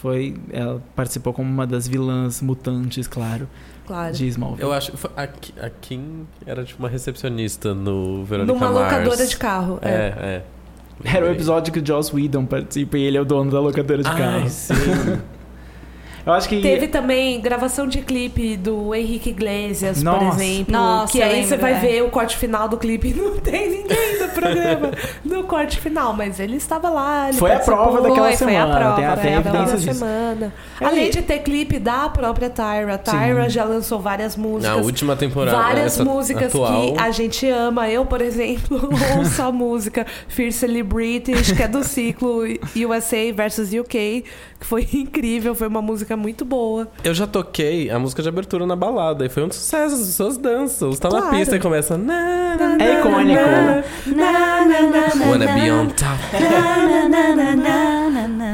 Foi, 0.00 0.36
ela 0.52 0.82
participou 0.94 1.32
como 1.32 1.50
uma 1.50 1.66
das 1.66 1.86
vilãs 1.88 2.40
mutantes, 2.40 3.06
claro, 3.06 3.48
Claro. 3.86 4.12
de 4.12 4.26
Smallville. 4.26 4.62
Eu 4.62 4.72
acho 4.72 4.92
a, 5.16 5.22
a 5.66 5.70
Kim 5.70 6.26
era 6.44 6.64
tipo 6.64 6.82
uma 6.82 6.88
recepcionista 6.88 7.72
no 7.74 8.24
Verônica 8.24 8.52
Numa 8.54 8.70
Mars. 8.70 8.92
locadora 8.92 9.26
de 9.26 9.36
carro. 9.36 9.78
É. 9.82 9.88
É, 9.90 10.14
é. 10.18 10.42
Era 11.04 11.26
o 11.26 11.30
episódio 11.30 11.72
que 11.72 11.78
o 11.78 11.86
Joss 11.86 12.14
Whedon 12.14 12.46
participa 12.46 12.96
e 12.98 13.02
ele 13.02 13.16
é 13.16 13.20
o 13.20 13.24
dono 13.24 13.50
da 13.50 13.60
locadora 13.60 14.02
de 14.02 14.08
Ah, 14.08 14.14
carros. 14.14 14.52
sim. 14.52 14.74
Eu 16.26 16.32
acho 16.32 16.48
que 16.48 16.60
Teve 16.60 16.88
também 16.88 17.40
gravação 17.40 17.86
de 17.86 18.02
clipe 18.02 18.56
do 18.56 18.92
Henrique 18.92 19.30
Iglesias, 19.30 20.02
por 20.02 20.20
Nossa. 20.20 20.42
exemplo. 20.44 20.72
Nossa, 20.72 21.12
que 21.12 21.22
aí 21.22 21.32
lembro, 21.34 21.48
você 21.48 21.56
vai 21.56 21.74
é. 21.74 21.78
ver 21.78 22.02
o 22.02 22.10
corte 22.10 22.36
final 22.36 22.68
do 22.68 22.76
clipe 22.76 23.10
e 23.10 23.14
não 23.14 23.38
tem 23.38 23.70
ninguém 23.70 24.18
do 24.18 24.28
programa 24.34 24.90
no 25.24 25.44
corte 25.44 25.78
final, 25.78 26.12
mas 26.14 26.40
ele 26.40 26.56
estava 26.56 26.90
lá. 26.90 27.28
Ele 27.28 27.38
Foi 27.38 27.52
a 27.52 27.60
prova 27.60 28.00
daquela 28.00 28.26
Foi, 28.26 28.36
foi 28.36 28.56
a 28.56 28.60
semana, 28.66 28.76
prova, 28.76 28.96
tem- 28.96 29.04
tem 29.04 29.16
foi 29.22 29.34
a 29.34 29.40
prova 29.40 29.58
evidências 29.58 29.84
da 29.84 29.92
disso. 29.92 30.04
semana. 30.04 30.52
É, 30.80 30.84
Além 30.84 31.10
de 31.10 31.22
ter 31.22 31.38
clipe 31.38 31.78
da 31.78 32.08
própria 32.08 32.50
Tyra. 32.50 32.94
A 32.94 32.98
Tyra 32.98 33.44
Sim. 33.44 33.50
já 33.50 33.62
lançou 33.64 34.00
várias 34.00 34.36
músicas. 34.36 34.76
Na 34.76 34.82
última 34.82 35.14
temporada. 35.14 35.56
Várias 35.56 35.94
essa 35.94 36.04
músicas 36.04 36.48
atual, 36.48 36.94
que 36.94 37.00
a 37.00 37.10
gente 37.12 37.48
ama. 37.48 37.88
Eu, 37.88 38.04
por 38.04 38.20
exemplo, 38.20 38.80
ouço 39.16 39.42
a 39.42 39.52
música 39.52 40.04
Fiercely 40.26 40.82
British, 40.82 41.52
que 41.52 41.62
é 41.62 41.68
do 41.68 41.84
ciclo 41.84 42.42
USA 42.74 43.32
versus 43.32 43.72
UK, 43.72 44.24
que 44.58 44.66
foi 44.66 44.88
incrível, 44.92 45.54
foi 45.54 45.68
uma 45.68 45.80
música 45.82 46.15
muito 46.16 46.44
boa. 46.44 46.88
Eu 47.04 47.14
já 47.14 47.26
toquei 47.26 47.90
a 47.90 47.98
música 47.98 48.22
de 48.22 48.28
abertura 48.28 48.66
na 48.66 48.74
balada 48.76 49.24
e 49.24 49.28
foi 49.28 49.42
um 49.44 49.50
sucesso, 49.50 49.94
as 49.94 50.00
pessoas 50.06 50.36
dançam. 50.36 50.90
Você 50.92 51.00
tá 51.00 51.08
na 51.10 51.20
Claro. 51.22 51.36
pista 51.36 51.56
e 51.56 51.60
começa. 51.60 51.96
Na, 51.96 52.56
na, 52.56 52.84
É 52.84 52.98
icônico. 53.00 53.42
Wanna 55.28 55.46
be 55.54 55.70
on 55.70 55.86
top. 55.88 56.18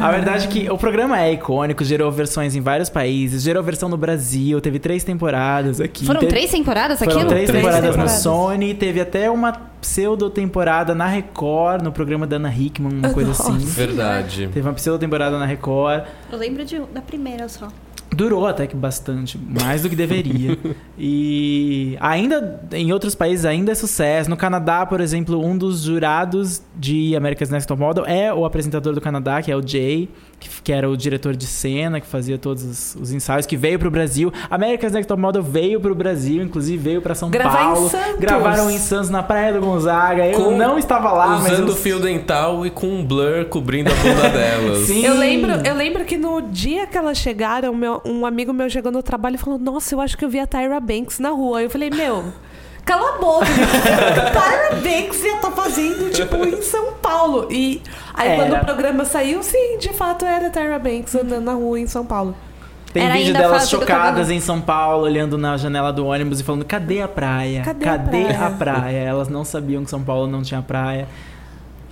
A 0.02 0.10
verdade 0.10 0.44
é 0.46 0.48
que 0.48 0.70
o 0.70 0.76
programa 0.76 1.20
é 1.20 1.32
icônico, 1.32 1.84
gerou 1.84 2.10
versões 2.10 2.54
em 2.56 2.60
vários 2.60 2.88
países, 2.90 3.42
gerou 3.42 3.62
versão 3.62 3.88
no 3.88 3.96
Brasil, 3.96 4.60
teve 4.60 4.78
três 4.78 5.04
temporadas 5.04 5.80
aqui. 5.80 6.04
Foram 6.04 6.20
teve- 6.20 6.32
três 6.32 6.50
temporadas 6.50 6.98
Foram 6.98 7.12
aquilo? 7.12 7.28
três, 7.28 7.46
Três 7.48 7.62
temporadas, 7.64 7.90
temporadas. 7.90 8.14
no 8.16 8.20
Sony, 8.22 8.74
teve 8.74 9.00
até 9.00 9.30
uma 9.30 9.52
pseudo-temporada 9.80 10.94
na 10.94 11.06
Record, 11.06 11.82
no 11.82 11.92
programa 11.92 12.26
da 12.26 12.36
Ana 12.36 12.52
Hickman, 12.54 12.92
uma 12.98 13.10
coisa 13.10 13.28
Nossa. 13.30 13.50
assim. 13.52 13.58
Verdade. 13.64 14.48
Teve 14.52 14.66
uma 14.68 14.74
pseudo-temporada 14.74 15.38
na 15.38 15.44
Record. 15.46 16.02
Eu 16.30 16.38
lembro 16.38 16.64
de- 16.64 16.80
da 16.92 17.00
primeira 17.00 17.48
só. 17.48 17.68
Durou 18.14 18.46
até 18.46 18.66
que 18.66 18.76
bastante, 18.76 19.38
mais 19.38 19.82
do 19.82 19.88
que 19.88 19.96
deveria. 19.96 20.58
e 20.98 21.96
ainda 22.00 22.62
em 22.72 22.92
outros 22.92 23.14
países 23.14 23.44
ainda 23.44 23.72
é 23.72 23.74
sucesso. 23.74 24.28
No 24.28 24.36
Canadá, 24.36 24.84
por 24.84 25.00
exemplo, 25.00 25.42
um 25.44 25.56
dos 25.56 25.82
jurados 25.82 26.62
de 26.76 27.16
America's 27.16 27.48
Next 27.48 27.66
Top 27.66 27.80
Model 27.80 28.04
é 28.06 28.32
o 28.32 28.44
apresentador 28.44 28.94
do 28.94 29.00
Canadá, 29.00 29.40
que 29.40 29.50
é 29.50 29.56
o 29.56 29.66
Jay, 29.66 30.10
que, 30.42 30.62
que 30.62 30.72
era 30.72 30.88
o 30.90 30.96
diretor 30.96 31.34
de 31.36 31.46
cena, 31.46 32.00
que 32.00 32.06
fazia 32.06 32.36
todos 32.36 32.62
os, 32.64 32.94
os 33.00 33.12
ensaios, 33.12 33.46
que 33.46 33.56
veio 33.56 33.78
pro 33.78 33.90
Brasil. 33.90 34.32
America's 34.50 34.92
Next 34.92 35.06
Top 35.08 35.20
Model 35.20 35.42
veio 35.42 35.80
pro 35.80 35.94
Brasil, 35.94 36.42
inclusive 36.42 36.76
veio 36.82 37.00
pra 37.02 37.14
São 37.14 37.30
Gravar 37.30 37.62
em 37.62 37.72
Paulo. 37.74 37.88
Santos. 37.90 38.20
Gravaram 38.20 38.70
em 38.70 38.78
Santos, 38.78 39.10
na 39.10 39.22
Praia 39.22 39.52
do 39.52 39.60
Gonzaga. 39.60 40.26
Eu 40.26 40.38
Com- 40.44 40.56
não 40.56 40.78
estava 40.78 41.12
lá, 41.12 41.38
mas 41.38 41.52
Usando 41.52 41.68
eu... 41.70 41.76
fio 41.76 42.00
dental 42.00 42.66
e 42.66 42.70
com 42.70 42.86
um 42.88 43.04
blur 43.04 43.44
cobrindo 43.46 43.90
a 43.90 43.94
bunda 43.94 44.28
delas. 44.30 44.78
Sim. 44.86 45.04
Eu 45.04 45.16
lembro, 45.16 45.52
eu 45.66 45.74
lembro 45.74 46.04
que 46.04 46.16
no 46.16 46.40
dia 46.42 46.86
que 46.86 46.96
elas 46.98 47.18
chegaram, 47.18 47.74
meu- 47.74 48.00
um 48.04 48.26
amigo 48.26 48.52
meu 48.52 48.68
chegou 48.68 48.90
no 48.92 49.02
trabalho 49.02 49.36
e 49.36 49.38
falou: 49.38 49.58
Nossa, 49.58 49.94
eu 49.94 50.00
acho 50.00 50.16
que 50.18 50.24
eu 50.24 50.28
vi 50.28 50.38
a 50.40 50.46
Tyra 50.46 50.80
Banks 50.80 51.18
na 51.18 51.30
rua. 51.30 51.62
Eu 51.62 51.70
falei: 51.70 51.90
Meu, 51.90 52.24
cala 52.84 53.16
a 53.16 53.18
boca. 53.18 53.46
Tyra 53.46 54.76
Banks 54.76 55.24
ia 55.24 55.36
estar 55.36 55.50
fazendo, 55.50 56.10
tipo, 56.10 56.36
em 56.44 56.62
São 56.62 56.92
Paulo. 56.94 57.48
E 57.50 57.82
aí, 58.14 58.28
Era. 58.28 58.36
quando 58.42 58.60
o 58.60 58.64
programa 58.64 59.04
saiu, 59.04 59.42
sim, 59.42 59.78
de 59.78 59.90
fato 59.90 60.24
era 60.24 60.48
a 60.48 60.50
Tyra 60.50 60.78
Banks 60.78 61.14
andando 61.14 61.44
na 61.44 61.52
rua 61.54 61.80
em 61.80 61.86
São 61.86 62.04
Paulo. 62.04 62.34
Tem 62.92 63.04
Era 63.04 63.14
vídeo 63.14 63.32
delas 63.32 63.70
chocadas 63.70 64.30
em 64.30 64.38
São 64.38 64.60
Paulo, 64.60 65.04
olhando 65.04 65.38
na 65.38 65.56
janela 65.56 65.92
do 65.92 66.06
ônibus 66.06 66.40
e 66.40 66.44
falando: 66.44 66.64
cadê 66.64 67.00
a 67.00 67.08
praia? 67.08 67.62
Cadê 67.62 67.88
a 67.88 67.98
praia?" 67.98 68.46
a 68.46 68.50
praia? 68.50 68.98
Elas 68.98 69.28
não 69.28 69.44
sabiam 69.44 69.82
que 69.82 69.88
São 69.88 70.02
Paulo 70.02 70.26
não 70.26 70.42
tinha 70.42 70.60
praia. 70.60 71.08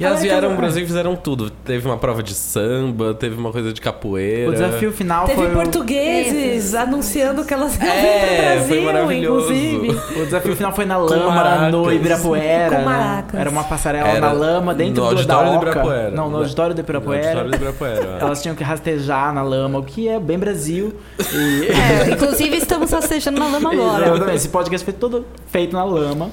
E 0.00 0.04
elas 0.04 0.22
vieram 0.22 0.48
pro 0.48 0.56
Brasil 0.56 0.82
e 0.82 0.86
fizeram 0.86 1.14
tudo. 1.14 1.50
Teve 1.50 1.86
uma 1.86 1.98
prova 1.98 2.22
de 2.22 2.32
samba, 2.34 3.12
teve 3.12 3.36
uma 3.36 3.52
coisa 3.52 3.70
de 3.72 3.80
capoeira. 3.82 4.48
O 4.48 4.52
desafio 4.52 4.90
final 4.92 5.26
Teve 5.26 5.36
foi. 5.42 5.50
o- 5.50 5.54
portugueses 5.54 6.74
anunciando 6.74 7.44
que 7.44 7.52
elas 7.52 7.74
iam 7.76 7.82
vir 7.82 7.88
É, 7.90 8.56
pro 8.56 8.64
foi 8.64 8.66
Brasil, 8.66 8.82
maravilhoso. 8.84 9.52
inclusive. 9.52 10.20
O 10.22 10.24
desafio 10.24 10.56
final 10.56 10.72
foi 10.72 10.86
na 10.86 10.96
lama, 10.96 11.30
maracas. 11.30 11.72
no 11.72 11.92
Ibirapuera. 11.92 12.68
Com 12.70 12.76
né? 12.76 12.84
maracas. 12.84 13.40
Era 13.40 13.50
uma 13.50 13.64
passarela 13.64 14.08
Era 14.08 14.20
na 14.20 14.32
lama, 14.32 14.74
dentro 14.74 15.02
no 15.04 15.08
do, 15.10 15.14
da 15.26 15.34
auditório 15.34 15.50
do 15.50 15.56
Oca. 15.58 15.66
Ibirapuera. 15.68 16.10
Não, 16.10 16.30
no 16.30 16.36
auditório 16.38 16.74
do 16.74 16.80
Ibirapuera. 16.80 17.20
No 17.20 17.26
auditório 17.28 17.50
do 17.50 17.56
Ibirapuera. 17.56 18.18
Elas 18.20 18.42
tinham 18.42 18.54
que 18.56 18.64
rastejar 18.64 19.34
na 19.34 19.42
lama, 19.42 19.78
o 19.78 19.82
que 19.84 20.08
é 20.08 20.18
bem 20.18 20.38
Brasil. 20.38 20.94
E... 21.32 21.68
É, 22.00 22.10
inclusive 22.10 22.56
estamos 22.56 22.90
rastejando 22.90 23.38
na 23.38 23.46
lama 23.48 23.70
agora. 23.72 24.06
Exatamente. 24.06 24.36
Esse 24.36 24.48
podcast 24.48 24.84
foi 24.84 24.94
todo 24.94 25.26
feito 25.48 25.74
na 25.76 25.84
lama. 25.84 26.30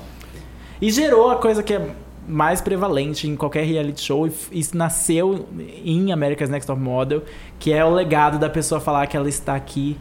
E 0.81 0.89
gerou 0.91 1.31
a 1.31 1.35
coisa 1.35 1.61
que 1.63 1.73
é 1.73 1.81
mais 2.27 2.61
prevalente 2.61 3.27
em 3.27 3.35
qualquer 3.35 3.63
reality 3.63 4.01
show. 4.01 4.27
E 4.27 4.59
isso 4.59 4.75
nasceu 4.77 5.47
em 5.83 6.11
America's 6.11 6.49
Next 6.49 6.67
Top 6.67 6.79
Model, 6.81 7.23
que 7.57 7.71
é 7.71 7.83
o 7.83 7.89
legado 7.89 8.37
da 8.37 8.49
pessoa 8.49 8.81
falar 8.81 9.07
que 9.07 9.15
ela 9.15 9.29
está 9.29 9.55
aqui 9.55 9.97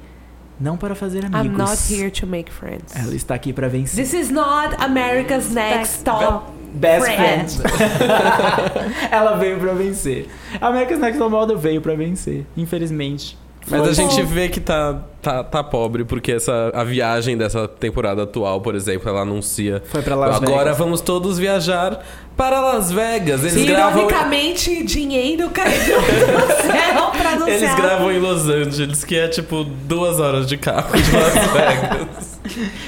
não 0.58 0.76
para 0.76 0.94
fazer 0.94 1.24
I'm 1.24 1.34
amigos. 1.34 1.58
not 1.58 1.94
here 1.94 2.10
to 2.10 2.26
make 2.26 2.50
friends. 2.50 2.94
Ela 2.96 3.14
está 3.14 3.34
aqui 3.34 3.52
para 3.52 3.68
vencer. 3.68 4.02
This 4.02 4.14
is 4.14 4.30
not 4.30 4.74
America's 4.78 5.50
Next 5.50 6.02
Top. 6.04 6.50
Best 6.74 7.06
Friend. 7.06 7.50
friend. 7.50 8.94
ela 9.10 9.36
veio 9.36 9.58
para 9.58 9.72
vencer. 9.74 10.28
America's 10.60 10.98
Next 10.98 11.18
Top 11.18 11.30
Model 11.30 11.56
veio 11.56 11.80
para 11.80 11.94
vencer, 11.94 12.46
infelizmente. 12.56 13.38
Mas 13.68 13.80
Foi- 13.80 13.90
a 13.90 13.92
gente 13.92 14.22
vê 14.22 14.48
que 14.48 14.60
tá, 14.60 15.00
tá, 15.20 15.42
tá 15.42 15.64
pobre, 15.64 16.04
porque 16.04 16.32
essa, 16.32 16.70
a 16.72 16.84
viagem 16.84 17.36
dessa 17.36 17.66
temporada 17.66 18.22
atual, 18.22 18.60
por 18.60 18.76
exemplo, 18.76 19.08
ela 19.08 19.22
anuncia. 19.22 19.82
Foi 19.86 20.02
para 20.02 20.14
Las 20.14 20.36
Agora 20.36 20.58
Vegas. 20.64 20.78
vamos 20.78 21.00
todos 21.00 21.36
viajar 21.36 22.00
para 22.36 22.60
Las 22.60 22.92
Vegas. 22.92 23.40
Eles 23.42 23.64
gravam. 23.64 24.02
Ironicamente, 24.06 24.84
dinheiro 24.84 25.50
caiu 25.50 25.72
do 26.00 26.62
céu 26.62 27.10
pra 27.10 27.30
anunciar. 27.30 27.48
Eles 27.48 27.74
gravam 27.74 28.12
em 28.12 28.20
Los 28.20 28.48
Angeles, 28.48 29.02
que 29.02 29.16
é 29.16 29.26
tipo 29.26 29.64
duas 29.64 30.20
horas 30.20 30.46
de 30.46 30.56
carro 30.56 30.96
de 30.96 31.10
Las 31.12 31.34
Vegas. 31.52 32.40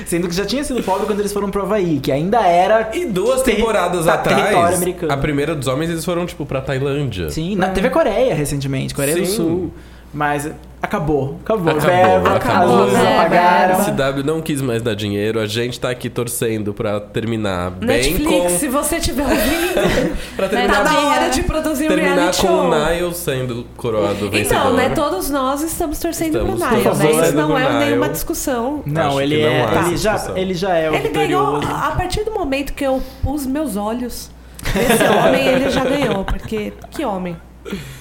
Sendo 0.07 0.29
que 0.29 0.35
já 0.37 0.47
tinha 0.47 0.63
sido 0.63 0.81
pobre 0.85 1.07
quando 1.07 1.19
eles 1.19 1.33
foram 1.33 1.51
pro 1.51 1.63
Havaí, 1.63 1.99
que 1.99 2.13
ainda 2.13 2.39
era 2.47 2.91
E 2.95 3.05
duas 3.05 3.43
Terri- 3.43 3.57
temporadas 3.57 4.05
tá, 4.05 4.15
atrás, 4.15 4.81
a 5.09 5.17
primeira 5.17 5.57
dos 5.57 5.67
homens, 5.67 5.91
eles 5.91 6.05
foram 6.05 6.25
tipo 6.25 6.47
pra 6.47 6.61
Tailândia. 6.61 7.31
Sim, 7.31 7.57
na, 7.57 7.69
teve 7.71 7.89
a 7.89 7.91
Coreia 7.91 8.33
recentemente, 8.33 8.95
Coreia 8.95 9.17
do 9.17 9.27
Sim. 9.27 9.35
Sul. 9.37 9.75
Mas 10.15 10.49
acabou, 10.83 11.39
acabou. 11.43 11.73
Acabou, 11.73 11.81
Verba, 11.81 12.37
acabou. 12.37 12.83
as 12.85 12.91
luzes 12.93 13.07
apagaram. 13.07 13.75
A 13.77 13.85
CW 13.85 14.25
não 14.25 14.41
quis 14.41 14.61
mais 14.63 14.83
dar 14.83 14.95
dinheiro, 14.95 15.41
a 15.41 15.47
gente 15.47 15.79
tá 15.79 15.91
aqui 15.91 16.09
torcendo 16.09 16.73
pra 16.75 17.01
terminar 17.01 17.71
bem 17.71 17.89
Netflix, 17.89 18.53
com. 18.53 18.59
se 18.59 18.69
você 18.69 19.01
tiver 19.01 19.23
ouvindo, 19.25 20.17
Pra 20.37 20.49
tá 20.49 20.57
terminar, 20.57 20.85
na 20.85 21.01
hora 21.09 21.29
de 21.31 21.43
produzir 21.43 21.85
um 21.87 21.89
terminar 21.89 22.15
reality 22.17 22.41
com 22.41 22.47
show. 22.47 22.61
o 22.65 22.71
Niall 22.71 23.13
sendo 23.13 23.67
coroado 23.77 24.31
vencedor. 24.31 24.61
Então, 24.61 24.73
né, 24.75 24.89
todos 24.91 25.31
nós 25.31 25.63
estamos 25.63 25.99
torcendo 25.99 26.39
Estamos 26.39 26.61
pro 26.61 26.77
Niall, 26.77 26.95
né? 26.97 27.11
Isso 27.11 27.37
não 27.37 27.59
é 27.59 27.85
nenhuma 27.87 28.09
discussão. 28.09 28.83
Não, 28.87 29.09
Acho 29.09 29.21
ele 29.21 29.43
não 29.43 29.49
é. 29.51 29.63
essa 29.63 29.87
ele, 29.89 29.97
já, 29.97 30.33
ele 30.37 30.55
já 30.55 30.75
é 30.77 30.91
o 30.91 30.95
Ele 30.95 31.09
ganhou 31.09 31.57
a 31.57 31.93
partir 31.97 32.25
do 32.25 32.31
momento 32.33 32.73
que 32.73 32.85
eu 32.85 33.03
pus 33.23 33.47
meus 33.47 33.77
olhos 33.77 34.31
nesse 34.75 35.03
homem, 35.05 35.47
ele 35.47 35.71
já 35.71 35.85
ganhou, 35.85 36.25
porque 36.25 36.73
que 36.91 37.05
homem. 37.05 37.37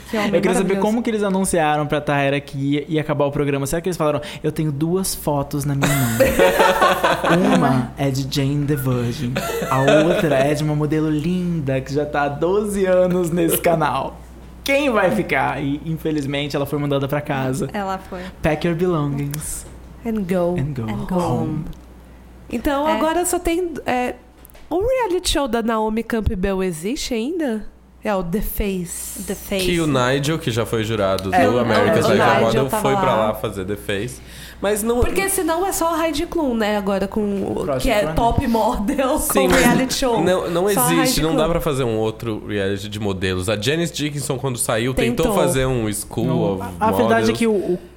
Que 0.10 0.18
homem 0.18 0.36
Eu 0.36 0.42
queria 0.42 0.58
saber 0.58 0.80
como 0.80 1.04
que 1.04 1.10
eles 1.10 1.22
anunciaram 1.24 1.86
pra 1.86 2.00
Tahera 2.00 2.40
que 2.40 2.58
ia, 2.58 2.86
ia 2.88 3.02
acabar 3.02 3.26
o 3.26 3.32
programa. 3.32 3.66
Será 3.68 3.82
que 3.82 3.90
eles 3.90 3.98
falaram, 3.98 4.22
eu 4.42 4.52
tenho 4.52 4.72
duas 4.72 5.14
fotos 5.14 5.66
na 5.66 5.76
minha 5.76 5.88
mão? 5.90 6.18
uma 7.58 7.92
é 7.98 8.10
de 8.10 8.28
Jane 8.34 8.66
the 8.66 8.76
Virgin. 8.76 9.34
A 9.70 9.80
outra 9.82 10.36
é 10.36 10.54
de 10.54 10.64
uma 10.64 10.76
modelo 10.76 11.10
linda 11.10 11.82
que 11.82 11.94
já 11.94 12.06
tá 12.06 12.24
há 12.24 12.30
12 12.30 12.86
anos 12.86 13.30
nesse 13.30 13.58
canal. 13.58 14.18
Quem 14.64 14.90
vai 14.90 15.12
ficar? 15.12 15.62
E 15.64 15.82
infelizmente 15.86 16.56
ela 16.56 16.66
foi 16.66 16.78
mandada 16.80 17.08
pra 17.08 17.22
casa. 17.22 17.70
Ela 17.74 17.98
foi. 17.98 18.22
Pack 18.42 18.68
your 18.68 18.76
belongings 18.76 19.66
And 20.06 20.22
go. 20.24 20.56
and 20.60 20.74
go, 20.74 20.90
And 20.90 21.06
go 21.06 21.16
home. 21.20 21.66
Então 22.50 22.88
É. 22.88 22.94
agora 22.94 23.26
só 23.26 23.40
tem. 23.40 23.74
É, 23.86 24.16
o 24.70 24.80
reality 24.86 25.30
show 25.32 25.48
da 25.48 25.62
Naomi 25.62 26.04
Campbell 26.04 26.64
existe 26.64 27.14
ainda? 27.14 27.66
É 28.04 28.16
o 28.16 28.24
The 28.24 28.42
Face. 28.42 29.24
The 29.24 29.36
Face. 29.36 29.66
Que 29.66 29.80
o 29.82 29.88
Nigel, 29.88 30.38
que 30.40 30.50
já 30.52 30.66
foi 30.66 30.84
jurado 30.84 31.34
É, 31.34 31.46
do 31.46 31.60
America's 31.60 32.08
Next 32.08 32.42
Model, 32.42 32.70
foi 32.70 32.96
pra 32.96 33.16
lá. 33.16 33.28
lá 33.28 33.34
fazer 33.34 33.66
The 33.66 33.76
Face. 33.76 34.22
Mas 34.62 34.82
não. 34.82 35.02
Porque 35.02 35.28
senão 35.30 35.66
é 35.66 35.72
só 35.72 35.94
a 35.94 36.06
Heidi 36.08 36.26
Klum, 36.26 36.56
né? 36.56 36.78
Agora 36.78 37.08
com 37.08 37.22
o 37.44 37.54
Project 37.66 37.84
que 37.84 37.90
é 37.92 38.14
top 38.14 38.48
model 38.48 39.18
Sim, 39.20 39.48
com 39.50 39.56
reality 39.56 39.94
show. 39.94 40.24
Não, 40.24 40.50
não 40.50 40.70
Só 40.70 40.92
existe, 40.92 41.22
não 41.22 41.36
dá 41.36 41.48
pra 41.50 41.60
fazer 41.60 41.84
um 41.84 41.98
outro 41.98 42.44
reality 42.48 42.88
de 42.88 43.00
modelos. 43.00 43.50
A 43.50 43.60
Janice 43.60 43.94
Dickinson, 43.94 44.38
quando 44.38 44.58
saiu, 44.58 44.94
tentou, 44.94 45.26
Tentou. 45.28 45.40
fazer 45.42 45.66
um 45.66 45.92
School 45.92 46.26
Não, 46.26 46.54
of 46.54 46.64
a, 46.80 46.88
a 46.88 46.92
verdade 46.92 47.30
é 47.30 47.34
Models. 47.34 47.38
que 47.38 47.46
o, 47.48 47.52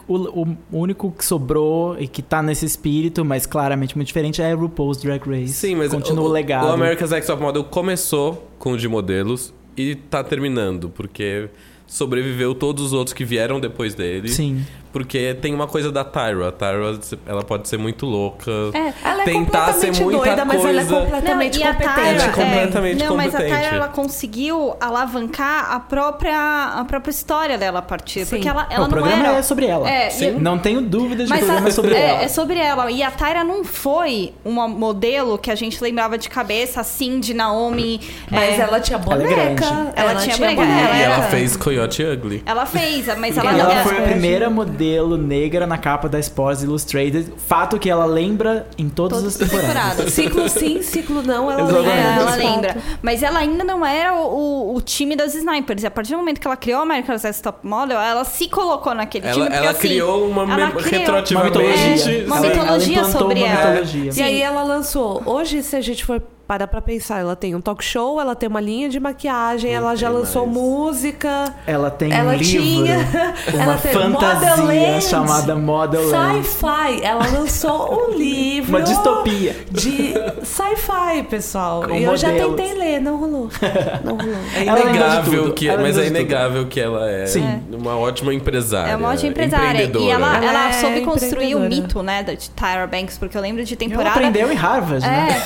o, 0.09 0.15
o, 0.43 0.49
o 0.73 0.79
único 0.79 1.11
que 1.13 1.25
sobrou 1.25 1.97
e 1.99 2.09
que 2.09 2.21
tá 2.21 2.43
nesse 2.43 2.67
espírito, 2.67 3.25
mas 3.25 3.47
claramente 3.47 3.97
muito 3.97 4.09
diferente, 4.09 4.43
é 4.43 4.53
RuPaul's 4.53 4.99
Drag 5.01 5.23
Race. 5.27 5.53
Sim, 5.55 5.77
mas 5.77 5.91
Continua 5.93 6.25
o, 6.25 6.29
o, 6.29 6.31
legado. 6.33 6.67
o 6.67 6.73
America's 6.73 7.11
Next 7.11 7.27
Top 7.31 7.41
Model 7.43 7.65
começou 7.65 8.51
com 8.59 8.73
o 8.73 8.77
de 8.77 8.87
modelos 8.89 9.55
e 9.77 9.95
tá 9.95 10.23
terminando, 10.23 10.89
porque 10.91 11.49
sobreviveu 11.87 12.55
todos 12.55 12.85
os 12.85 12.93
outros 12.93 13.13
que 13.13 13.25
vieram 13.25 13.61
depois 13.61 13.95
dele. 13.95 14.29
Sim. 14.29 14.65
Porque 14.93 15.35
tem 15.41 15.55
uma 15.55 15.67
coisa 15.67 15.91
da 15.93 16.05
Tyra. 16.05 16.49
A 16.49 16.53
Tyra, 16.53 16.99
ela 17.27 17.43
pode 17.45 17.69
ser 17.69 17.79
muito 17.79 18.07
louca. 18.07 18.51
É. 18.75 18.93
Ela 19.09 19.23
é 19.23 19.25
tentar 19.25 19.73
ser 19.73 19.89
completamente 19.89 20.03
muita 20.03 20.19
doida, 20.27 20.45
mas 20.45 20.61
ela 20.65 20.69
é 20.71 20.85
coisa. 20.85 21.01
completamente 21.01 21.59
Não, 21.61 21.67
competente. 21.67 21.95
Tyra, 21.95 22.09
Ela 22.11 22.25
é 22.25 22.29
completamente 22.29 23.05
não, 23.05 23.17
mas 23.17 23.35
a. 23.35 23.39
Tyra 23.39 23.57
ela 23.77 23.89
conseguiu 23.89 24.77
alavancar 24.81 25.73
a 25.73 25.81
própria 25.81 26.73
a 26.77 26.85
própria 26.85 27.11
história 27.11 27.57
dela 27.59 27.79
a 27.79 27.83
partir, 27.83 28.25
Sim. 28.25 28.31
porque 28.37 28.49
ela, 28.49 28.65
Não, 28.65 28.71
ela 28.71 28.79
o 28.81 28.83
não 28.83 28.91
programa 28.91 29.27
era 29.27 29.37
é 29.39 29.43
sobre 29.43 29.67
ela. 29.67 29.89
É, 29.89 30.11
Sim. 30.11 30.37
e- 30.37 30.41
Não 30.41 30.59
tenho 30.59 30.81
dúvidas 30.81 31.29
de 31.29 31.33
que 31.35 31.39
o 31.45 31.47
Mas 31.47 31.47
programa 31.47 31.67
a- 31.67 31.69
é 31.69 31.73
sobre 31.73 31.95
é, 31.95 32.09
ela. 32.11 32.23
é 32.23 32.29
sobre 32.29 32.59
ela. 32.59 32.91
E 32.91 33.03
a 33.03 33.11
Tyra 33.11 33.45
não 33.45 33.65
foi 33.65 34.33
uma 34.45 34.67
modelo 34.69 35.39
que 35.39 35.51
a 35.51 35.55
gente 35.55 35.81
lembrava 35.83 36.19
de 36.19 36.29
cabeça, 36.29 36.81
assim, 36.81 37.21
de 37.21 37.33
Naomi. 37.35 38.01
Mas 38.31 38.59
é, 38.59 38.63
ela 38.63 38.81
tinha 38.81 38.99
Ela 38.99 39.15
é 39.15 39.17
boneca. 39.19 39.55
grande. 39.55 39.93
Ela 39.97 40.15
tinha 40.17 40.37
boneca, 40.37 40.63
ela 40.63 40.97
E 40.99 41.03
ela 41.03 41.23
fez 41.25 41.57
Coyote 41.57 42.03
Ugly. 42.03 42.43
Ela 42.45 42.67
fez, 42.67 43.07
mas 43.19 43.37
ela, 43.37 43.51
Ela, 43.53 43.73
ela- 43.73 43.83
foi 43.85 43.97
a 43.97 44.01
é. 44.01 44.09
primeira 44.09 44.51
modelo 44.51 44.80
negra 45.17 45.67
na 45.67 45.79
capa 45.79 46.09
da 46.09 46.19
Sports 46.19 46.63
Illustrated. 46.63 47.33
Fato 47.37 47.79
que 47.79 47.89
ela 47.91 48.05
lembra 48.07 48.67
em 48.79 48.89
todas, 48.89 49.19
todas 49.19 49.35
as 49.37 49.41
as 49.43 49.49
temporadas. 49.51 49.97
temporadas. 49.97 50.13
Ciclo 50.13 50.49
sim, 50.49 50.83
ciclo 50.83 51.23
não, 51.23 51.51
ela 51.51 51.63
Exatamente. 51.63 51.89
lembra. 51.89 52.21
Ela 52.21 52.35
lembra. 52.37 52.77
Mas 53.03 53.23
ela 53.23 53.39
ainda 53.41 53.65
não 53.65 53.85
era 53.85 54.15
o, 54.15 54.73
o- 54.73 54.77
o 54.77 54.81
time 54.81 55.15
das 55.17 55.35
snipers. 55.35 55.83
E 55.83 55.87
a 55.87 55.91
partir 55.91 56.13
do 56.13 56.19
momento 56.19 56.41
que 56.41 56.47
ela 56.47 56.57
criou 56.57 56.81
a 56.81 56.83
America's 56.83 57.23
Next 57.23 57.43
Top 57.43 57.67
Model, 57.67 57.99
ela 57.99 58.25
se 58.25 58.49
colocou 58.49 58.95
naquele 58.95 59.27
Ela, 59.27 59.35
time. 59.35 59.47
porque, 59.47 59.59
ela 59.59 59.71
assim, 59.71 59.81
criou 59.89 60.29
uma 60.29 60.43
ela 60.43 60.71
criou- 60.73 60.91
retroativamente. 61.01 61.59
Uma 61.59 61.65
mitologia. 61.65 62.23
É, 62.23 62.27
uma 62.27 62.41
mitologia 62.41 63.05
sobre 63.05 63.39
uma 63.41 63.47
ela. 63.49 63.71
mitologia. 63.81 64.13
E 64.17 64.23
aí 64.23 64.43
ela 64.43 64.63
lançou. 64.63 65.23
Hoje, 65.27 65.63
se 65.63 65.77
a 65.77 65.81
gente 65.81 66.05
for 66.05 66.23
para 66.51 66.67
pra 66.67 66.81
pensar. 66.83 67.21
Ela 67.21 67.37
tem 67.37 67.55
um 67.55 67.61
talk 67.61 67.83
show, 67.85 68.21
ela 68.21 68.35
tem 68.35 68.49
uma 68.49 68.61
linha 68.61 68.89
de 68.89 68.99
maquiagem, 68.99 69.73
ela 69.73 69.95
já 69.95 70.09
lançou 70.09 70.47
mais. 70.47 70.59
música. 70.59 71.55
Ela 71.65 71.93
tem 71.93 72.13
Ela 72.13 72.33
um 72.33 72.35
livro, 72.35 72.45
tinha- 72.45 72.97
uma 73.55 73.63
ela 73.63 73.79
fantasia 73.79 75.01
chamada 75.01 75.55
Model. 75.55 76.03
Sci-fi. 76.11 77.05
Ela 77.05 77.25
lançou 77.29 78.09
um 78.11 78.17
livro. 78.19 78.69
Uma 78.71 78.83
distopia. 78.83 79.55
De 79.71 80.13
sci-fi, 80.43 81.23
pessoal. 81.29 81.85
Com 81.87 81.95
e 81.95 82.03
eu 82.03 82.17
já 82.17 82.31
modelos. 82.31 82.57
tentei 82.57 82.75
ler, 82.77 83.01
não 83.01 83.17
rolou. 83.17 83.49
Não 84.05 84.17
rolou. 84.17 84.35
É 84.57 84.65
Ela 84.67 84.81
inegável 84.81 85.53
que, 85.53 85.69
Ela 85.69 85.83
mas 85.83 85.97
é 85.99 86.07
inegável 86.09 86.67
que 86.67 86.81
ela 86.81 87.09
é 87.09 87.27
Sim. 87.27 87.63
uma 87.71 87.97
ótima 87.97 88.35
empresária. 88.35 88.91
É 88.91 88.97
uma 88.97 89.11
ótima 89.11 89.31
empresária. 89.31 89.85
E 89.85 90.11
ela, 90.11 90.37
Ela 90.37 90.45
ela 90.47 90.69
é 90.71 90.73
soube 90.73 91.01
construir 91.03 91.55
o 91.55 91.61
mito, 91.61 92.03
né, 92.03 92.25
da- 92.25 92.35
de 92.35 92.51
Tyra 92.51 92.89
Banks, 92.89 93.19
porque 93.19 93.37
eu 93.37 93.41
lembro 93.41 93.63
de 93.65 93.75
Ela 93.75 93.79
temporada. 93.89 94.11
aprendeu 94.17 94.51
em 94.51 94.57
Harvard, 94.57 95.07
né? 95.07 95.41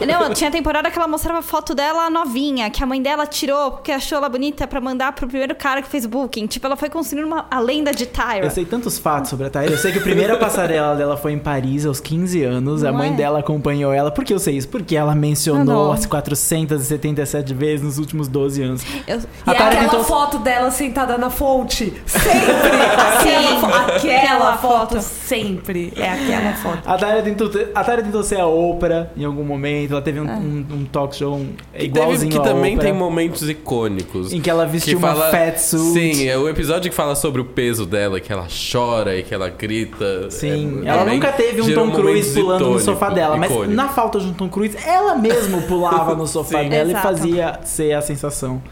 É. 0.00 0.04
Não, 0.28 0.34
tinha 0.34 0.50
temporada 0.50 0.90
que 0.90 0.98
ela 0.98 1.08
mostrava 1.08 1.42
foto 1.42 1.74
dela 1.74 2.08
novinha, 2.10 2.68
que 2.70 2.82
a 2.82 2.86
mãe 2.86 3.00
dela 3.02 3.26
tirou 3.26 3.72
porque 3.72 3.92
achou 3.92 4.18
ela 4.18 4.28
bonita 4.28 4.66
pra 4.66 4.80
mandar 4.80 5.12
pro 5.12 5.26
primeiro 5.28 5.54
cara 5.54 5.82
que 5.82 5.88
fez 5.88 6.06
booking. 6.06 6.46
Tipo, 6.46 6.66
ela 6.66 6.76
foi 6.76 6.88
construindo 6.88 7.26
uma, 7.26 7.46
a 7.50 7.58
lenda 7.60 7.92
de 7.92 8.06
Tyra. 8.06 8.44
Eu 8.44 8.50
sei 8.50 8.64
tantos 8.64 8.98
fatos 8.98 9.30
sobre 9.30 9.46
a 9.46 9.50
Tyra. 9.50 9.66
Eu 9.70 9.78
sei 9.78 9.92
que 9.92 9.98
a 9.98 10.02
primeira 10.02 10.36
passarela 10.38 10.94
dela 10.96 11.16
foi 11.16 11.32
em 11.32 11.38
Paris 11.38 11.84
aos 11.86 12.00
15 12.00 12.42
anos. 12.44 12.84
a 12.84 12.90
Não 12.90 12.98
mãe 12.98 13.10
é? 13.10 13.14
dela 13.14 13.38
acompanhou 13.40 13.92
ela. 13.92 14.10
Por 14.10 14.24
que 14.24 14.32
eu 14.34 14.38
sei 14.38 14.56
isso? 14.56 14.68
Porque 14.68 14.96
ela 14.96 15.14
mencionou 15.14 15.92
as 15.92 16.06
477 16.06 17.54
vezes 17.54 17.84
nos 17.84 17.98
últimos 17.98 18.28
12 18.28 18.62
anos. 18.62 18.82
Eu- 19.06 19.18
E 19.18 19.20
A 19.46 19.54
Tyra 19.54 19.66
aquela 19.68 19.82
tentou- 19.90 20.04
foto 20.04 20.38
dela 20.38 20.70
sentada 20.70 21.16
na 21.18 21.30
fonte. 21.30 21.92
Sempre. 22.06 23.60
fo- 23.60 23.66
aquela 23.66 24.56
foto. 24.58 25.00
Sempre. 25.00 25.92
É 25.96 26.10
aquela 26.10 26.52
foto. 26.54 26.78
A 26.86 26.96
Tyra, 26.96 27.22
tentou, 27.22 27.50
a 27.74 27.84
Tyra 27.84 28.02
tentou 28.02 28.22
ser 28.22 28.40
a 28.40 28.46
Oprah 28.46 29.08
em 29.16 29.24
algum 29.24 29.44
momento. 29.44 29.92
Ela 29.92 30.02
teve 30.02 30.15
um, 30.20 30.26
um- 30.26 30.66
um 30.72 30.84
talk 30.84 31.14
show 31.16 31.34
um- 31.36 31.52
Que, 31.72 31.88
teve, 31.88 32.28
que 32.28 32.40
também 32.40 32.74
Oprah, 32.74 32.84
tem 32.84 32.92
momentos 32.92 33.48
icônicos. 33.48 34.32
Em 34.32 34.40
que 34.40 34.48
ela 34.50 34.66
vestiu 34.66 34.98
uma 34.98 35.08
fala- 35.14 35.30
fat 35.30 35.58
suit. 35.58 35.92
Sim, 36.14 36.28
é 36.28 36.36
o 36.38 36.48
episódio 36.48 36.90
que 36.90 36.96
fala 36.96 37.14
sobre 37.14 37.40
o 37.40 37.44
peso 37.44 37.84
dela, 37.86 38.18
que 38.20 38.32
ela 38.32 38.46
chora 38.72 39.16
e 39.16 39.22
que 39.22 39.34
ela 39.34 39.48
grita. 39.48 40.30
Sim, 40.30 40.82
É, 40.84 40.88
ela 40.88 41.04
nunca 41.04 41.32
teve 41.32 41.62
um 41.62 41.74
Tom 41.74 41.90
Cruise 41.92 42.34
pulando 42.40 42.70
no 42.70 42.80
sofá 42.80 43.10
dela, 43.10 43.36
mas 43.36 43.50
na 43.68 43.88
falta 43.88 44.18
de 44.20 44.26
um 44.26 44.32
Tom 44.32 44.48
Cruise, 44.48 44.76
ela 44.86 45.14
mesma 45.16 45.60
pulava 45.62 46.14
no 46.14 46.26
sofá 46.28 46.62
Sim. 46.62 46.68
dela 46.68 46.90
Exato. 46.90 46.98
e 46.98 47.02
fazia 47.16 47.60
ser 47.64 47.92
a 47.92 48.00
sensação. 48.02 48.62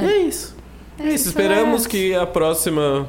E 0.00 0.04
é 0.04 0.18
isso. 0.22 0.54
É 0.98 1.08
isso, 1.12 1.28
esperamos 1.28 1.86
que 1.86 2.14
a 2.14 2.24
próxima 2.26 3.06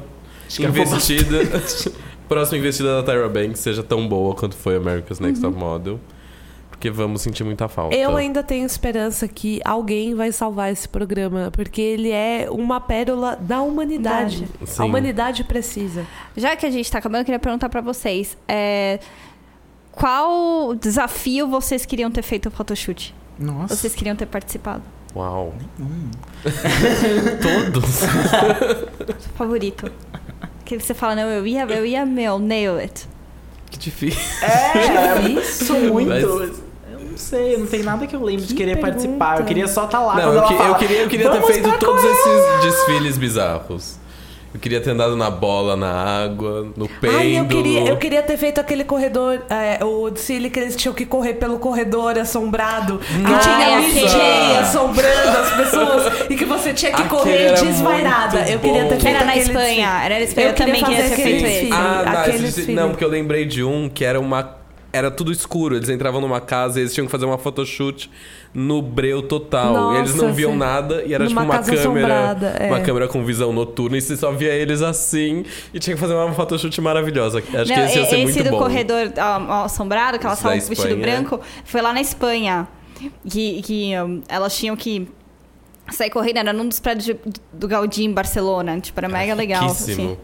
gravou 0.58 0.82
investida. 0.82 1.38
próxima 2.28 2.58
investida 2.58 2.96
da 2.96 3.02
Tyra 3.04 3.28
Banks 3.28 3.60
seja 3.60 3.82
tão 3.84 4.08
boa 4.08 4.34
quanto 4.34 4.56
foi 4.56 4.74
America's 4.76 5.20
Next 5.20 5.44
Uhum. 5.44 5.52
Top 5.52 5.64
Model. 5.64 6.00
Porque 6.76 6.90
vamos 6.90 7.22
sentir 7.22 7.42
muita 7.42 7.68
falta. 7.68 7.96
Eu 7.96 8.16
ainda 8.16 8.42
tenho 8.42 8.66
esperança 8.66 9.26
que 9.26 9.60
alguém 9.64 10.14
vai 10.14 10.30
salvar 10.30 10.70
esse 10.70 10.86
programa, 10.86 11.50
porque 11.50 11.80
ele 11.80 12.10
é 12.10 12.48
uma 12.50 12.78
pérola 12.80 13.34
da 13.34 13.62
humanidade. 13.62 14.46
Sim. 14.66 14.82
A 14.82 14.84
humanidade 14.84 15.42
precisa. 15.42 16.06
Já 16.36 16.54
que 16.54 16.66
a 16.66 16.70
gente 16.70 16.92
tá 16.92 16.98
acabando, 16.98 17.20
eu 17.22 17.24
queria 17.24 17.38
perguntar 17.38 17.70
pra 17.70 17.80
vocês. 17.80 18.36
é, 18.46 19.00
qual 19.90 20.74
desafio 20.74 21.48
vocês 21.48 21.86
queriam 21.86 22.10
ter 22.10 22.20
feito 22.20 22.46
o 22.46 22.50
photoshoot? 22.50 23.14
Nossa. 23.38 23.74
Vocês 23.74 23.94
queriam 23.94 24.14
ter 24.14 24.26
participado? 24.26 24.82
Uau. 25.14 25.54
Hum. 25.80 26.10
Todos. 27.72 28.00
Favorito? 29.34 29.90
Que 30.66 30.78
você 30.78 30.92
fala, 30.92 31.14
não, 31.14 31.22
eu 31.30 31.46
ia, 31.46 31.62
eu 31.64 31.86
ia, 31.86 32.04
meu, 32.04 32.38
nail 32.38 32.76
it. 32.76 33.08
Que 33.70 33.78
difícil. 33.78 34.20
É, 34.46 35.20
isso 35.40 35.72
muito. 35.74 36.10
Mas- 36.10 36.65
sei, 37.28 37.56
não 37.56 37.66
tem 37.66 37.82
nada 37.82 38.06
que 38.06 38.14
eu 38.14 38.22
lembre 38.22 38.42
de 38.46 38.48
Que 38.48 38.54
querer 38.54 38.76
pergunta. 38.76 38.92
participar. 38.92 39.38
Eu 39.40 39.44
queria 39.44 39.68
só 39.68 39.84
estar 39.84 40.00
lá 40.00 40.14
Não, 40.14 40.22
quando 40.22 40.34
eu, 40.36 40.42
ela 40.42 40.46
que- 40.48 40.54
eu 40.62 40.74
queria, 40.76 41.02
eu 41.02 41.08
queria 41.08 41.30
ter 41.30 41.40
"Vamos 41.40 41.52
feito 41.54 41.78
todos 41.78 42.02
Coreia!" 42.02 42.14
esses 42.14 42.64
desfiles 42.76 43.18
bizarros. 43.18 43.96
Eu 44.54 44.60
queria 44.60 44.80
ter 44.80 44.90
andado 44.92 45.14
na 45.16 45.28
bola, 45.28 45.76
na 45.76 45.92
água, 46.24 46.66
no 46.74 46.88
pêndulo. 46.88 47.20
Ai, 47.20 47.38
eu 47.38 47.44
queria, 47.44 47.80
eu 47.90 47.96
queria 47.98 48.22
ter 48.22 48.38
feito 48.38 48.58
aquele 48.58 48.84
corredor, 48.84 49.42
é, 49.50 49.84
o 49.84 50.08
desfile 50.08 50.48
que 50.48 50.58
eles 50.58 50.74
tinham 50.74 50.94
que 50.94 51.04
correr 51.04 51.34
pelo 51.34 51.58
corredor 51.58 52.16
assombrado. 52.18 52.98
Que 52.98 53.18
Nossa! 53.18 53.50
tinha 53.50 53.80
DJ 53.82 54.56
assombrando 54.62 55.38
as 55.38 55.50
pessoas 55.56 56.12
e 56.30 56.36
que 56.36 56.46
você 56.46 56.72
tinha 56.72 56.90
que 56.90 57.02
Aquele 57.02 57.10
correr 57.20 57.52
desvairada. 57.52 58.48
Eu 58.48 58.58
queria 58.60 58.84
ter 58.86 58.98
feito 59.00 59.16
Era 59.16 59.24
na 59.26 59.36
Espanha, 59.36 59.66
desfile. 59.66 60.04
era 60.06 60.14
na 60.14 60.20
Espanha, 60.22 60.46
eu 60.48 60.54
queria 60.54 60.74
também 60.74 60.84
queria 60.84 61.10
ter 61.10 61.16
feito 61.22 61.44
esse. 61.44 61.72
Ah, 61.72 62.02
não, 62.06 62.12
aquele 62.20 62.36
esse- 62.36 62.42
desfile. 62.56 62.74
não, 62.74 62.88
porque 62.90 63.04
eu 63.04 63.08
lembrei 63.10 63.44
de 63.44 63.62
um 63.62 63.90
que 63.90 64.04
era 64.06 64.18
uma. 64.18 64.56
Era 64.96 65.10
tudo 65.10 65.30
escuro. 65.30 65.76
Eles 65.76 65.88
entravam 65.88 66.20
numa 66.20 66.40
casa 66.40 66.78
e 66.78 66.82
eles 66.82 66.94
tinham 66.94 67.06
que 67.06 67.12
fazer 67.12 67.24
uma 67.26 67.38
photoshoot 67.38 68.10
no 68.54 68.80
breu 68.80 69.22
total. 69.22 69.94
e 69.94 69.98
eles 69.98 70.14
não 70.14 70.24
Nossa, 70.24 70.34
viam 70.36 70.56
nada 70.56 71.02
e 71.04 71.12
era 71.12 71.26
tipo 71.26 71.38
uma 71.40 71.58
câmera. 71.58 72.36
é. 72.58 72.66
Uma 72.68 72.80
câmera 72.80 73.06
com 73.08 73.24
visão 73.24 73.52
noturna 73.52 73.98
e 73.98 74.00
você 74.00 74.16
só 74.16 74.32
via 74.32 74.52
eles 74.54 74.80
assim 74.80 75.44
e 75.74 75.78
tinha 75.78 75.94
que 75.94 76.00
fazer 76.00 76.14
uma 76.14 76.32
photoshoot 76.32 76.80
maravilhosa. 76.80 77.38
Acho 77.38 77.46
que 77.46 77.52
Não, 77.76 77.84
esse 77.84 77.98
ia 77.98 78.04
ser 78.06 78.14
esse 78.16 78.22
muito 78.24 78.44
do 78.44 78.50
bom. 78.50 78.58
corredor 78.58 79.12
assombrado, 79.64 80.18
que 80.18 80.24
da 80.24 80.32
estavam 80.32 80.58
com 80.58 80.66
vestido 80.66 80.96
branco, 80.96 81.40
foi 81.64 81.82
lá 81.82 81.92
na 81.92 82.00
Espanha. 82.00 82.66
Que, 83.28 83.60
que 83.60 83.92
um, 84.00 84.22
elas 84.26 84.56
tinham 84.56 84.74
que 84.74 85.06
sair 85.92 86.08
correndo, 86.10 86.38
era 86.38 86.52
num 86.52 86.66
dos 86.66 86.80
prédios 86.80 87.16
do 87.52 87.68
Gaudí 87.68 88.04
em 88.04 88.12
Barcelona. 88.12 88.80
Tipo, 88.80 88.98
era 89.00 89.08
mega 89.08 89.34
legal. 89.34 89.66
Assim. 89.66 90.16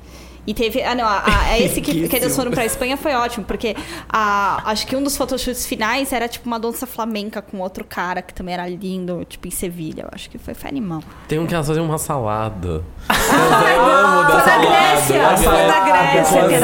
E 0.47 0.53
teve. 0.55 0.83
Ah, 0.83 0.95
não, 0.95 1.05
a, 1.07 1.23
a- 1.25 1.59
esse 1.61 1.81
que, 1.83 2.09
que 2.09 2.17
eles 2.17 2.35
foram 2.35 2.51
pra 2.51 2.65
Espanha 2.65 2.97
foi 2.97 3.15
ótimo, 3.15 3.45
porque 3.45 3.77
a, 4.09 4.63
acho 4.71 4.87
que 4.87 4.97
um 4.97 5.03
dos 5.03 5.17
photoshoots 5.17 5.67
finais 5.67 6.13
era 6.13 6.27
tipo 6.29 6.47
uma 6.47 6.59
dança 6.59 6.87
flamenca 6.87 7.41
com 7.41 7.59
outro 7.61 7.85
cara 7.85 8.21
que 8.23 8.35
também 8.35 8.55
era 8.55 8.69
lindo, 8.69 9.25
tipo 9.29 9.47
em 9.47 9.51
Sevilha. 9.51 10.03
Eu 10.03 10.09
acho 10.13 10.29
que 10.31 10.39
foi, 10.39 10.55
foi 10.55 10.69
animal. 10.71 11.03
Tem 11.29 11.39
um 11.39 11.47
que 11.47 11.55
elas 11.55 11.67
faziam 11.67 11.85
uma 11.87 11.99
salada. 11.99 12.83
Ai, 13.09 13.77
eu 13.77 13.85
amo 13.85 14.23
da 14.23 14.29
foi 14.31 14.41
salada. 14.41 14.69
Grécia, 14.69 15.23
da 15.23 15.37
foi 15.37 15.67
na 15.67 15.81
Grécia, 15.81 16.13
Grécia, 16.13 16.43
com 16.43 16.49
que 16.49 16.55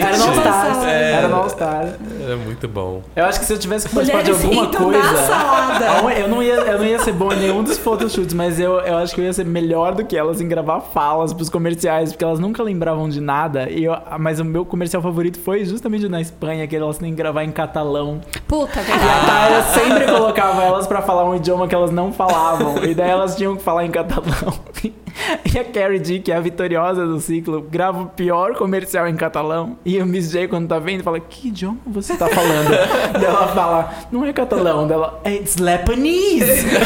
era 0.00 0.18
no. 0.18 0.86
É. 0.86 1.12
Era 1.12 1.28
no 1.28 1.36
All 1.36 1.46
Stars. 1.46 1.90
É 2.28 2.34
muito 2.36 2.68
bom. 2.68 3.02
Eu 3.14 3.24
acho 3.24 3.38
que 3.40 3.46
se 3.46 3.52
eu 3.52 3.58
tivesse 3.58 3.88
que 3.88 3.94
participar 3.94 4.22
de 4.22 4.32
Mulheres 4.32 4.44
alguma 4.44 4.66
coisa. 4.68 6.20
Eu 6.20 6.28
não, 6.28 6.42
ia, 6.42 6.54
eu 6.54 6.78
não 6.78 6.84
ia 6.84 6.98
ser 6.98 7.12
bom 7.12 7.32
em 7.32 7.36
nenhum 7.36 7.62
dos 7.62 7.78
photoshoots, 7.78 8.34
mas 8.34 8.58
eu, 8.58 8.80
eu 8.80 8.96
acho 8.96 9.14
que 9.14 9.20
eu 9.20 9.24
ia 9.24 9.32
ser 9.32 9.44
melhor 9.44 9.94
do 9.94 10.04
que 10.04 10.16
elas 10.16 10.40
em 10.40 10.48
gravar 10.48 10.80
falas 10.80 11.32
pros 11.32 11.48
comerciais, 11.48 12.12
porque 12.12 12.24
elas 12.24 12.38
nunca 12.38 12.62
lembravam 12.62 13.08
de 13.08 13.20
nada. 13.26 13.68
E 13.68 13.84
eu- 13.84 13.96
mas 14.18 14.40
o 14.40 14.44
meu 14.44 14.64
comercial 14.64 15.02
favorito 15.02 15.38
foi 15.40 15.64
justamente 15.64 16.08
na 16.08 16.20
Espanha, 16.20 16.66
que 16.66 16.74
elas 16.76 16.98
têm 16.98 17.10
que 17.10 17.16
gravar 17.16 17.44
em 17.44 17.50
catalão. 17.52 18.20
Puta, 18.48 18.80
E 18.80 18.84
verdade. 18.84 19.04
a 19.04 19.46
Tyra 19.48 19.62
sempre 19.62 20.04
colocava 20.06 20.62
elas 20.62 20.86
pra 20.86 21.02
falar 21.02 21.24
um 21.28 21.34
idioma 21.34 21.66
que 21.68 21.74
elas 21.74 21.90
não 21.90 22.12
falavam. 22.12 22.82
E 22.84 22.94
daí 22.94 23.10
elas 23.10 23.36
tinham 23.36 23.56
que 23.56 23.62
falar 23.62 23.84
em 23.84 23.90
catalão. 23.90 24.54
E 24.84 25.58
a 25.58 25.64
Carrie 25.64 25.98
D, 25.98 26.18
que 26.20 26.30
é 26.30 26.36
a 26.36 26.40
vitoriosa 26.40 27.06
do 27.06 27.18
ciclo, 27.18 27.62
grava 27.62 28.02
o 28.02 28.06
pior 28.06 28.54
comercial 28.54 29.08
em 29.08 29.16
catalão. 29.16 29.78
E 29.84 29.98
o 30.00 30.04
Miss 30.06 30.30
J, 30.30 30.46
quando 30.46 30.68
tá 30.68 30.78
vendo, 30.78 31.02
fala: 31.02 31.18
Que 31.18 31.48
idioma 31.48 31.78
você 31.86 32.14
tá 32.16 32.28
falando? 32.28 32.68
daí 33.14 33.24
ela 33.24 33.48
fala: 33.48 33.90
Não 34.12 34.24
é 34.26 34.32
catalão. 34.32 34.86
Daí 34.86 34.94
ela: 34.96 35.20
It's 35.26 35.56
Lebanese. 35.56 36.66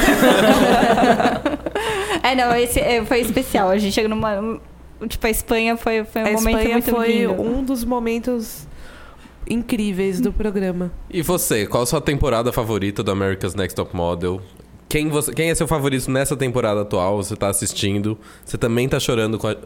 É, 2.22 2.34
não, 2.34 2.54
esse 2.54 2.78
é, 2.78 3.02
foi 3.04 3.20
especial. 3.20 3.70
A 3.70 3.78
gente 3.78 3.92
chegou 3.94 4.10
numa. 4.10 4.60
Tipo, 5.08 5.26
a 5.26 5.30
Espanha 5.30 5.76
foi, 5.76 6.04
foi 6.04 6.22
um 6.22 6.26
A 6.26 6.30
momento 6.32 6.48
Espanha 6.58 6.72
muito 6.74 6.90
foi 6.90 7.08
lindo. 7.12 7.32
um 7.42 7.64
dos 7.64 7.84
momentos 7.84 8.66
incríveis 9.48 10.20
do 10.20 10.32
programa. 10.32 10.92
E 11.10 11.22
você, 11.22 11.66
qual 11.66 11.82
a 11.82 11.86
sua 11.86 12.00
temporada 12.00 12.52
favorita 12.52 13.02
do 13.02 13.10
America's 13.10 13.54
Next 13.54 13.74
Top 13.74 13.94
Model? 13.96 14.40
Quem, 14.88 15.08
você, 15.08 15.32
quem 15.32 15.50
é 15.50 15.54
seu 15.54 15.68
favorito 15.68 16.10
nessa 16.10 16.36
temporada 16.36 16.80
atual? 16.82 17.16
Você 17.18 17.36
tá 17.36 17.48
assistindo? 17.48 18.18
Você 18.44 18.58
também 18.58 18.88
tá 18.88 18.98
chorando 18.98 19.38
com 19.38 19.46
a- 19.46 19.56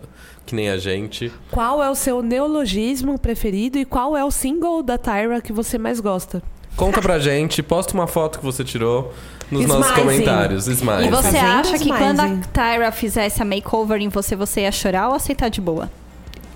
que 0.45 0.55
nem 0.55 0.69
a 0.69 0.77
gente? 0.77 1.33
Qual 1.51 1.83
é 1.83 1.89
o 1.91 1.95
seu 1.95 2.21
neologismo 2.23 3.19
preferido 3.19 3.79
e 3.79 3.85
qual 3.87 4.15
é 4.17 4.23
o 4.25 4.31
single 4.31 4.83
da 4.83 4.99
Tyra 4.99 5.41
que 5.41 5.53
você 5.53 5.79
mais 5.79 5.99
gosta? 5.99 6.43
Conta 6.77 7.01
pra 7.01 7.19
gente, 7.19 7.63
posta 7.63 7.95
uma 7.95 8.07
foto 8.07 8.39
que 8.41 8.45
você 8.45 8.65
tirou 8.65 9.15
nos 9.51 9.65
nossos 9.67 9.87
Smizing. 9.87 10.01
comentários. 10.03 10.67
Smile. 10.67 11.07
E 11.07 11.11
você 11.11 11.37
acha 11.37 11.79
que 11.79 11.89
quando 11.89 12.21
a? 12.21 12.37
Tyra 12.53 12.91
fizesse 12.91 13.41
a 13.41 13.45
makeover 13.45 14.01
em 14.01 14.09
você, 14.09 14.35
você 14.35 14.63
ia 14.63 14.73
chorar 14.73 15.09
ou 15.09 15.15
aceitar 15.15 15.49
de 15.49 15.61
boa? 15.61 15.91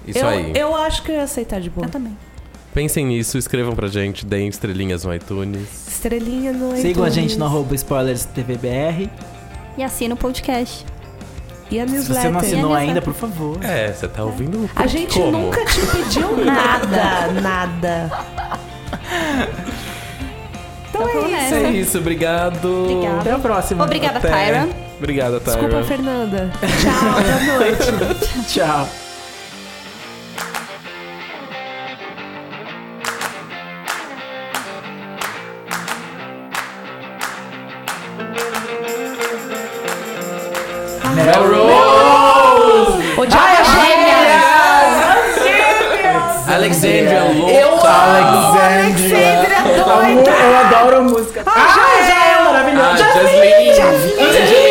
Isso 0.06 0.18
eu, 0.18 0.28
aí. 0.28 0.52
eu 0.56 0.74
acho 0.74 1.02
que 1.02 1.10
eu 1.12 1.16
ia 1.16 1.22
aceitar 1.22 1.60
de 1.60 1.70
boa. 1.70 1.86
Eu 1.86 1.90
também. 1.90 2.16
Pensem 2.74 3.06
nisso, 3.06 3.38
escrevam 3.38 3.74
pra 3.74 3.88
gente, 3.88 4.24
deem 4.26 4.48
estrelinhas 4.48 5.04
no 5.04 5.14
iTunes. 5.14 5.68
Estrelinha 5.88 6.52
no 6.52 6.76
Sigam 6.76 7.04
a 7.04 7.08
iTunes. 7.08 7.14
gente 7.14 7.36
no 7.38 7.44
arroba 7.44 7.74
spoilers 7.74 8.24
TVBR. 8.24 9.10
E 9.76 9.82
assina 9.82 10.14
o 10.14 10.16
podcast. 10.18 10.84
E 11.70 11.78
a 11.78 11.86
Se 11.86 11.92
newsletter. 11.92 12.22
você 12.22 12.30
não 12.30 12.40
assinou 12.40 12.74
ainda, 12.74 13.02
por 13.02 13.14
favor. 13.14 13.58
É, 13.62 13.92
você 13.92 14.08
tá 14.08 14.24
ouvindo 14.24 14.68
A 14.74 14.86
gente 14.86 15.18
como? 15.18 15.30
nunca 15.38 15.64
te 15.66 15.80
pediu 15.86 16.36
nada, 16.44 17.32
nada. 17.40 18.10
Então, 20.98 21.22
tá 21.22 21.28
é, 21.28 21.44
isso. 21.46 21.54
é 21.54 21.70
isso. 21.70 21.98
Obrigado. 21.98 22.84
Obrigada. 22.90 23.20
Até 23.20 23.32
a 23.32 23.38
próxima. 23.38 23.84
Obrigada, 23.84 24.18
Até. 24.18 24.28
Tyra. 24.28 24.68
Obrigada, 24.98 25.40
Tyra. 25.40 25.56
Desculpa, 25.58 25.82
Fernanda. 25.84 26.50
Tchau, 26.82 27.46
boa 27.46 27.58
noite. 27.58 28.46
Tchau. 28.48 28.88
Melrose! 41.78 43.20
O 43.20 43.26
Diabo 43.26 43.46
é 43.48 43.64
Gêmeas! 43.64 44.42
Alexandria 46.48 47.22
Louca! 47.34 48.47
Jasmine! 53.18 53.74
Jasmine! 53.74 54.67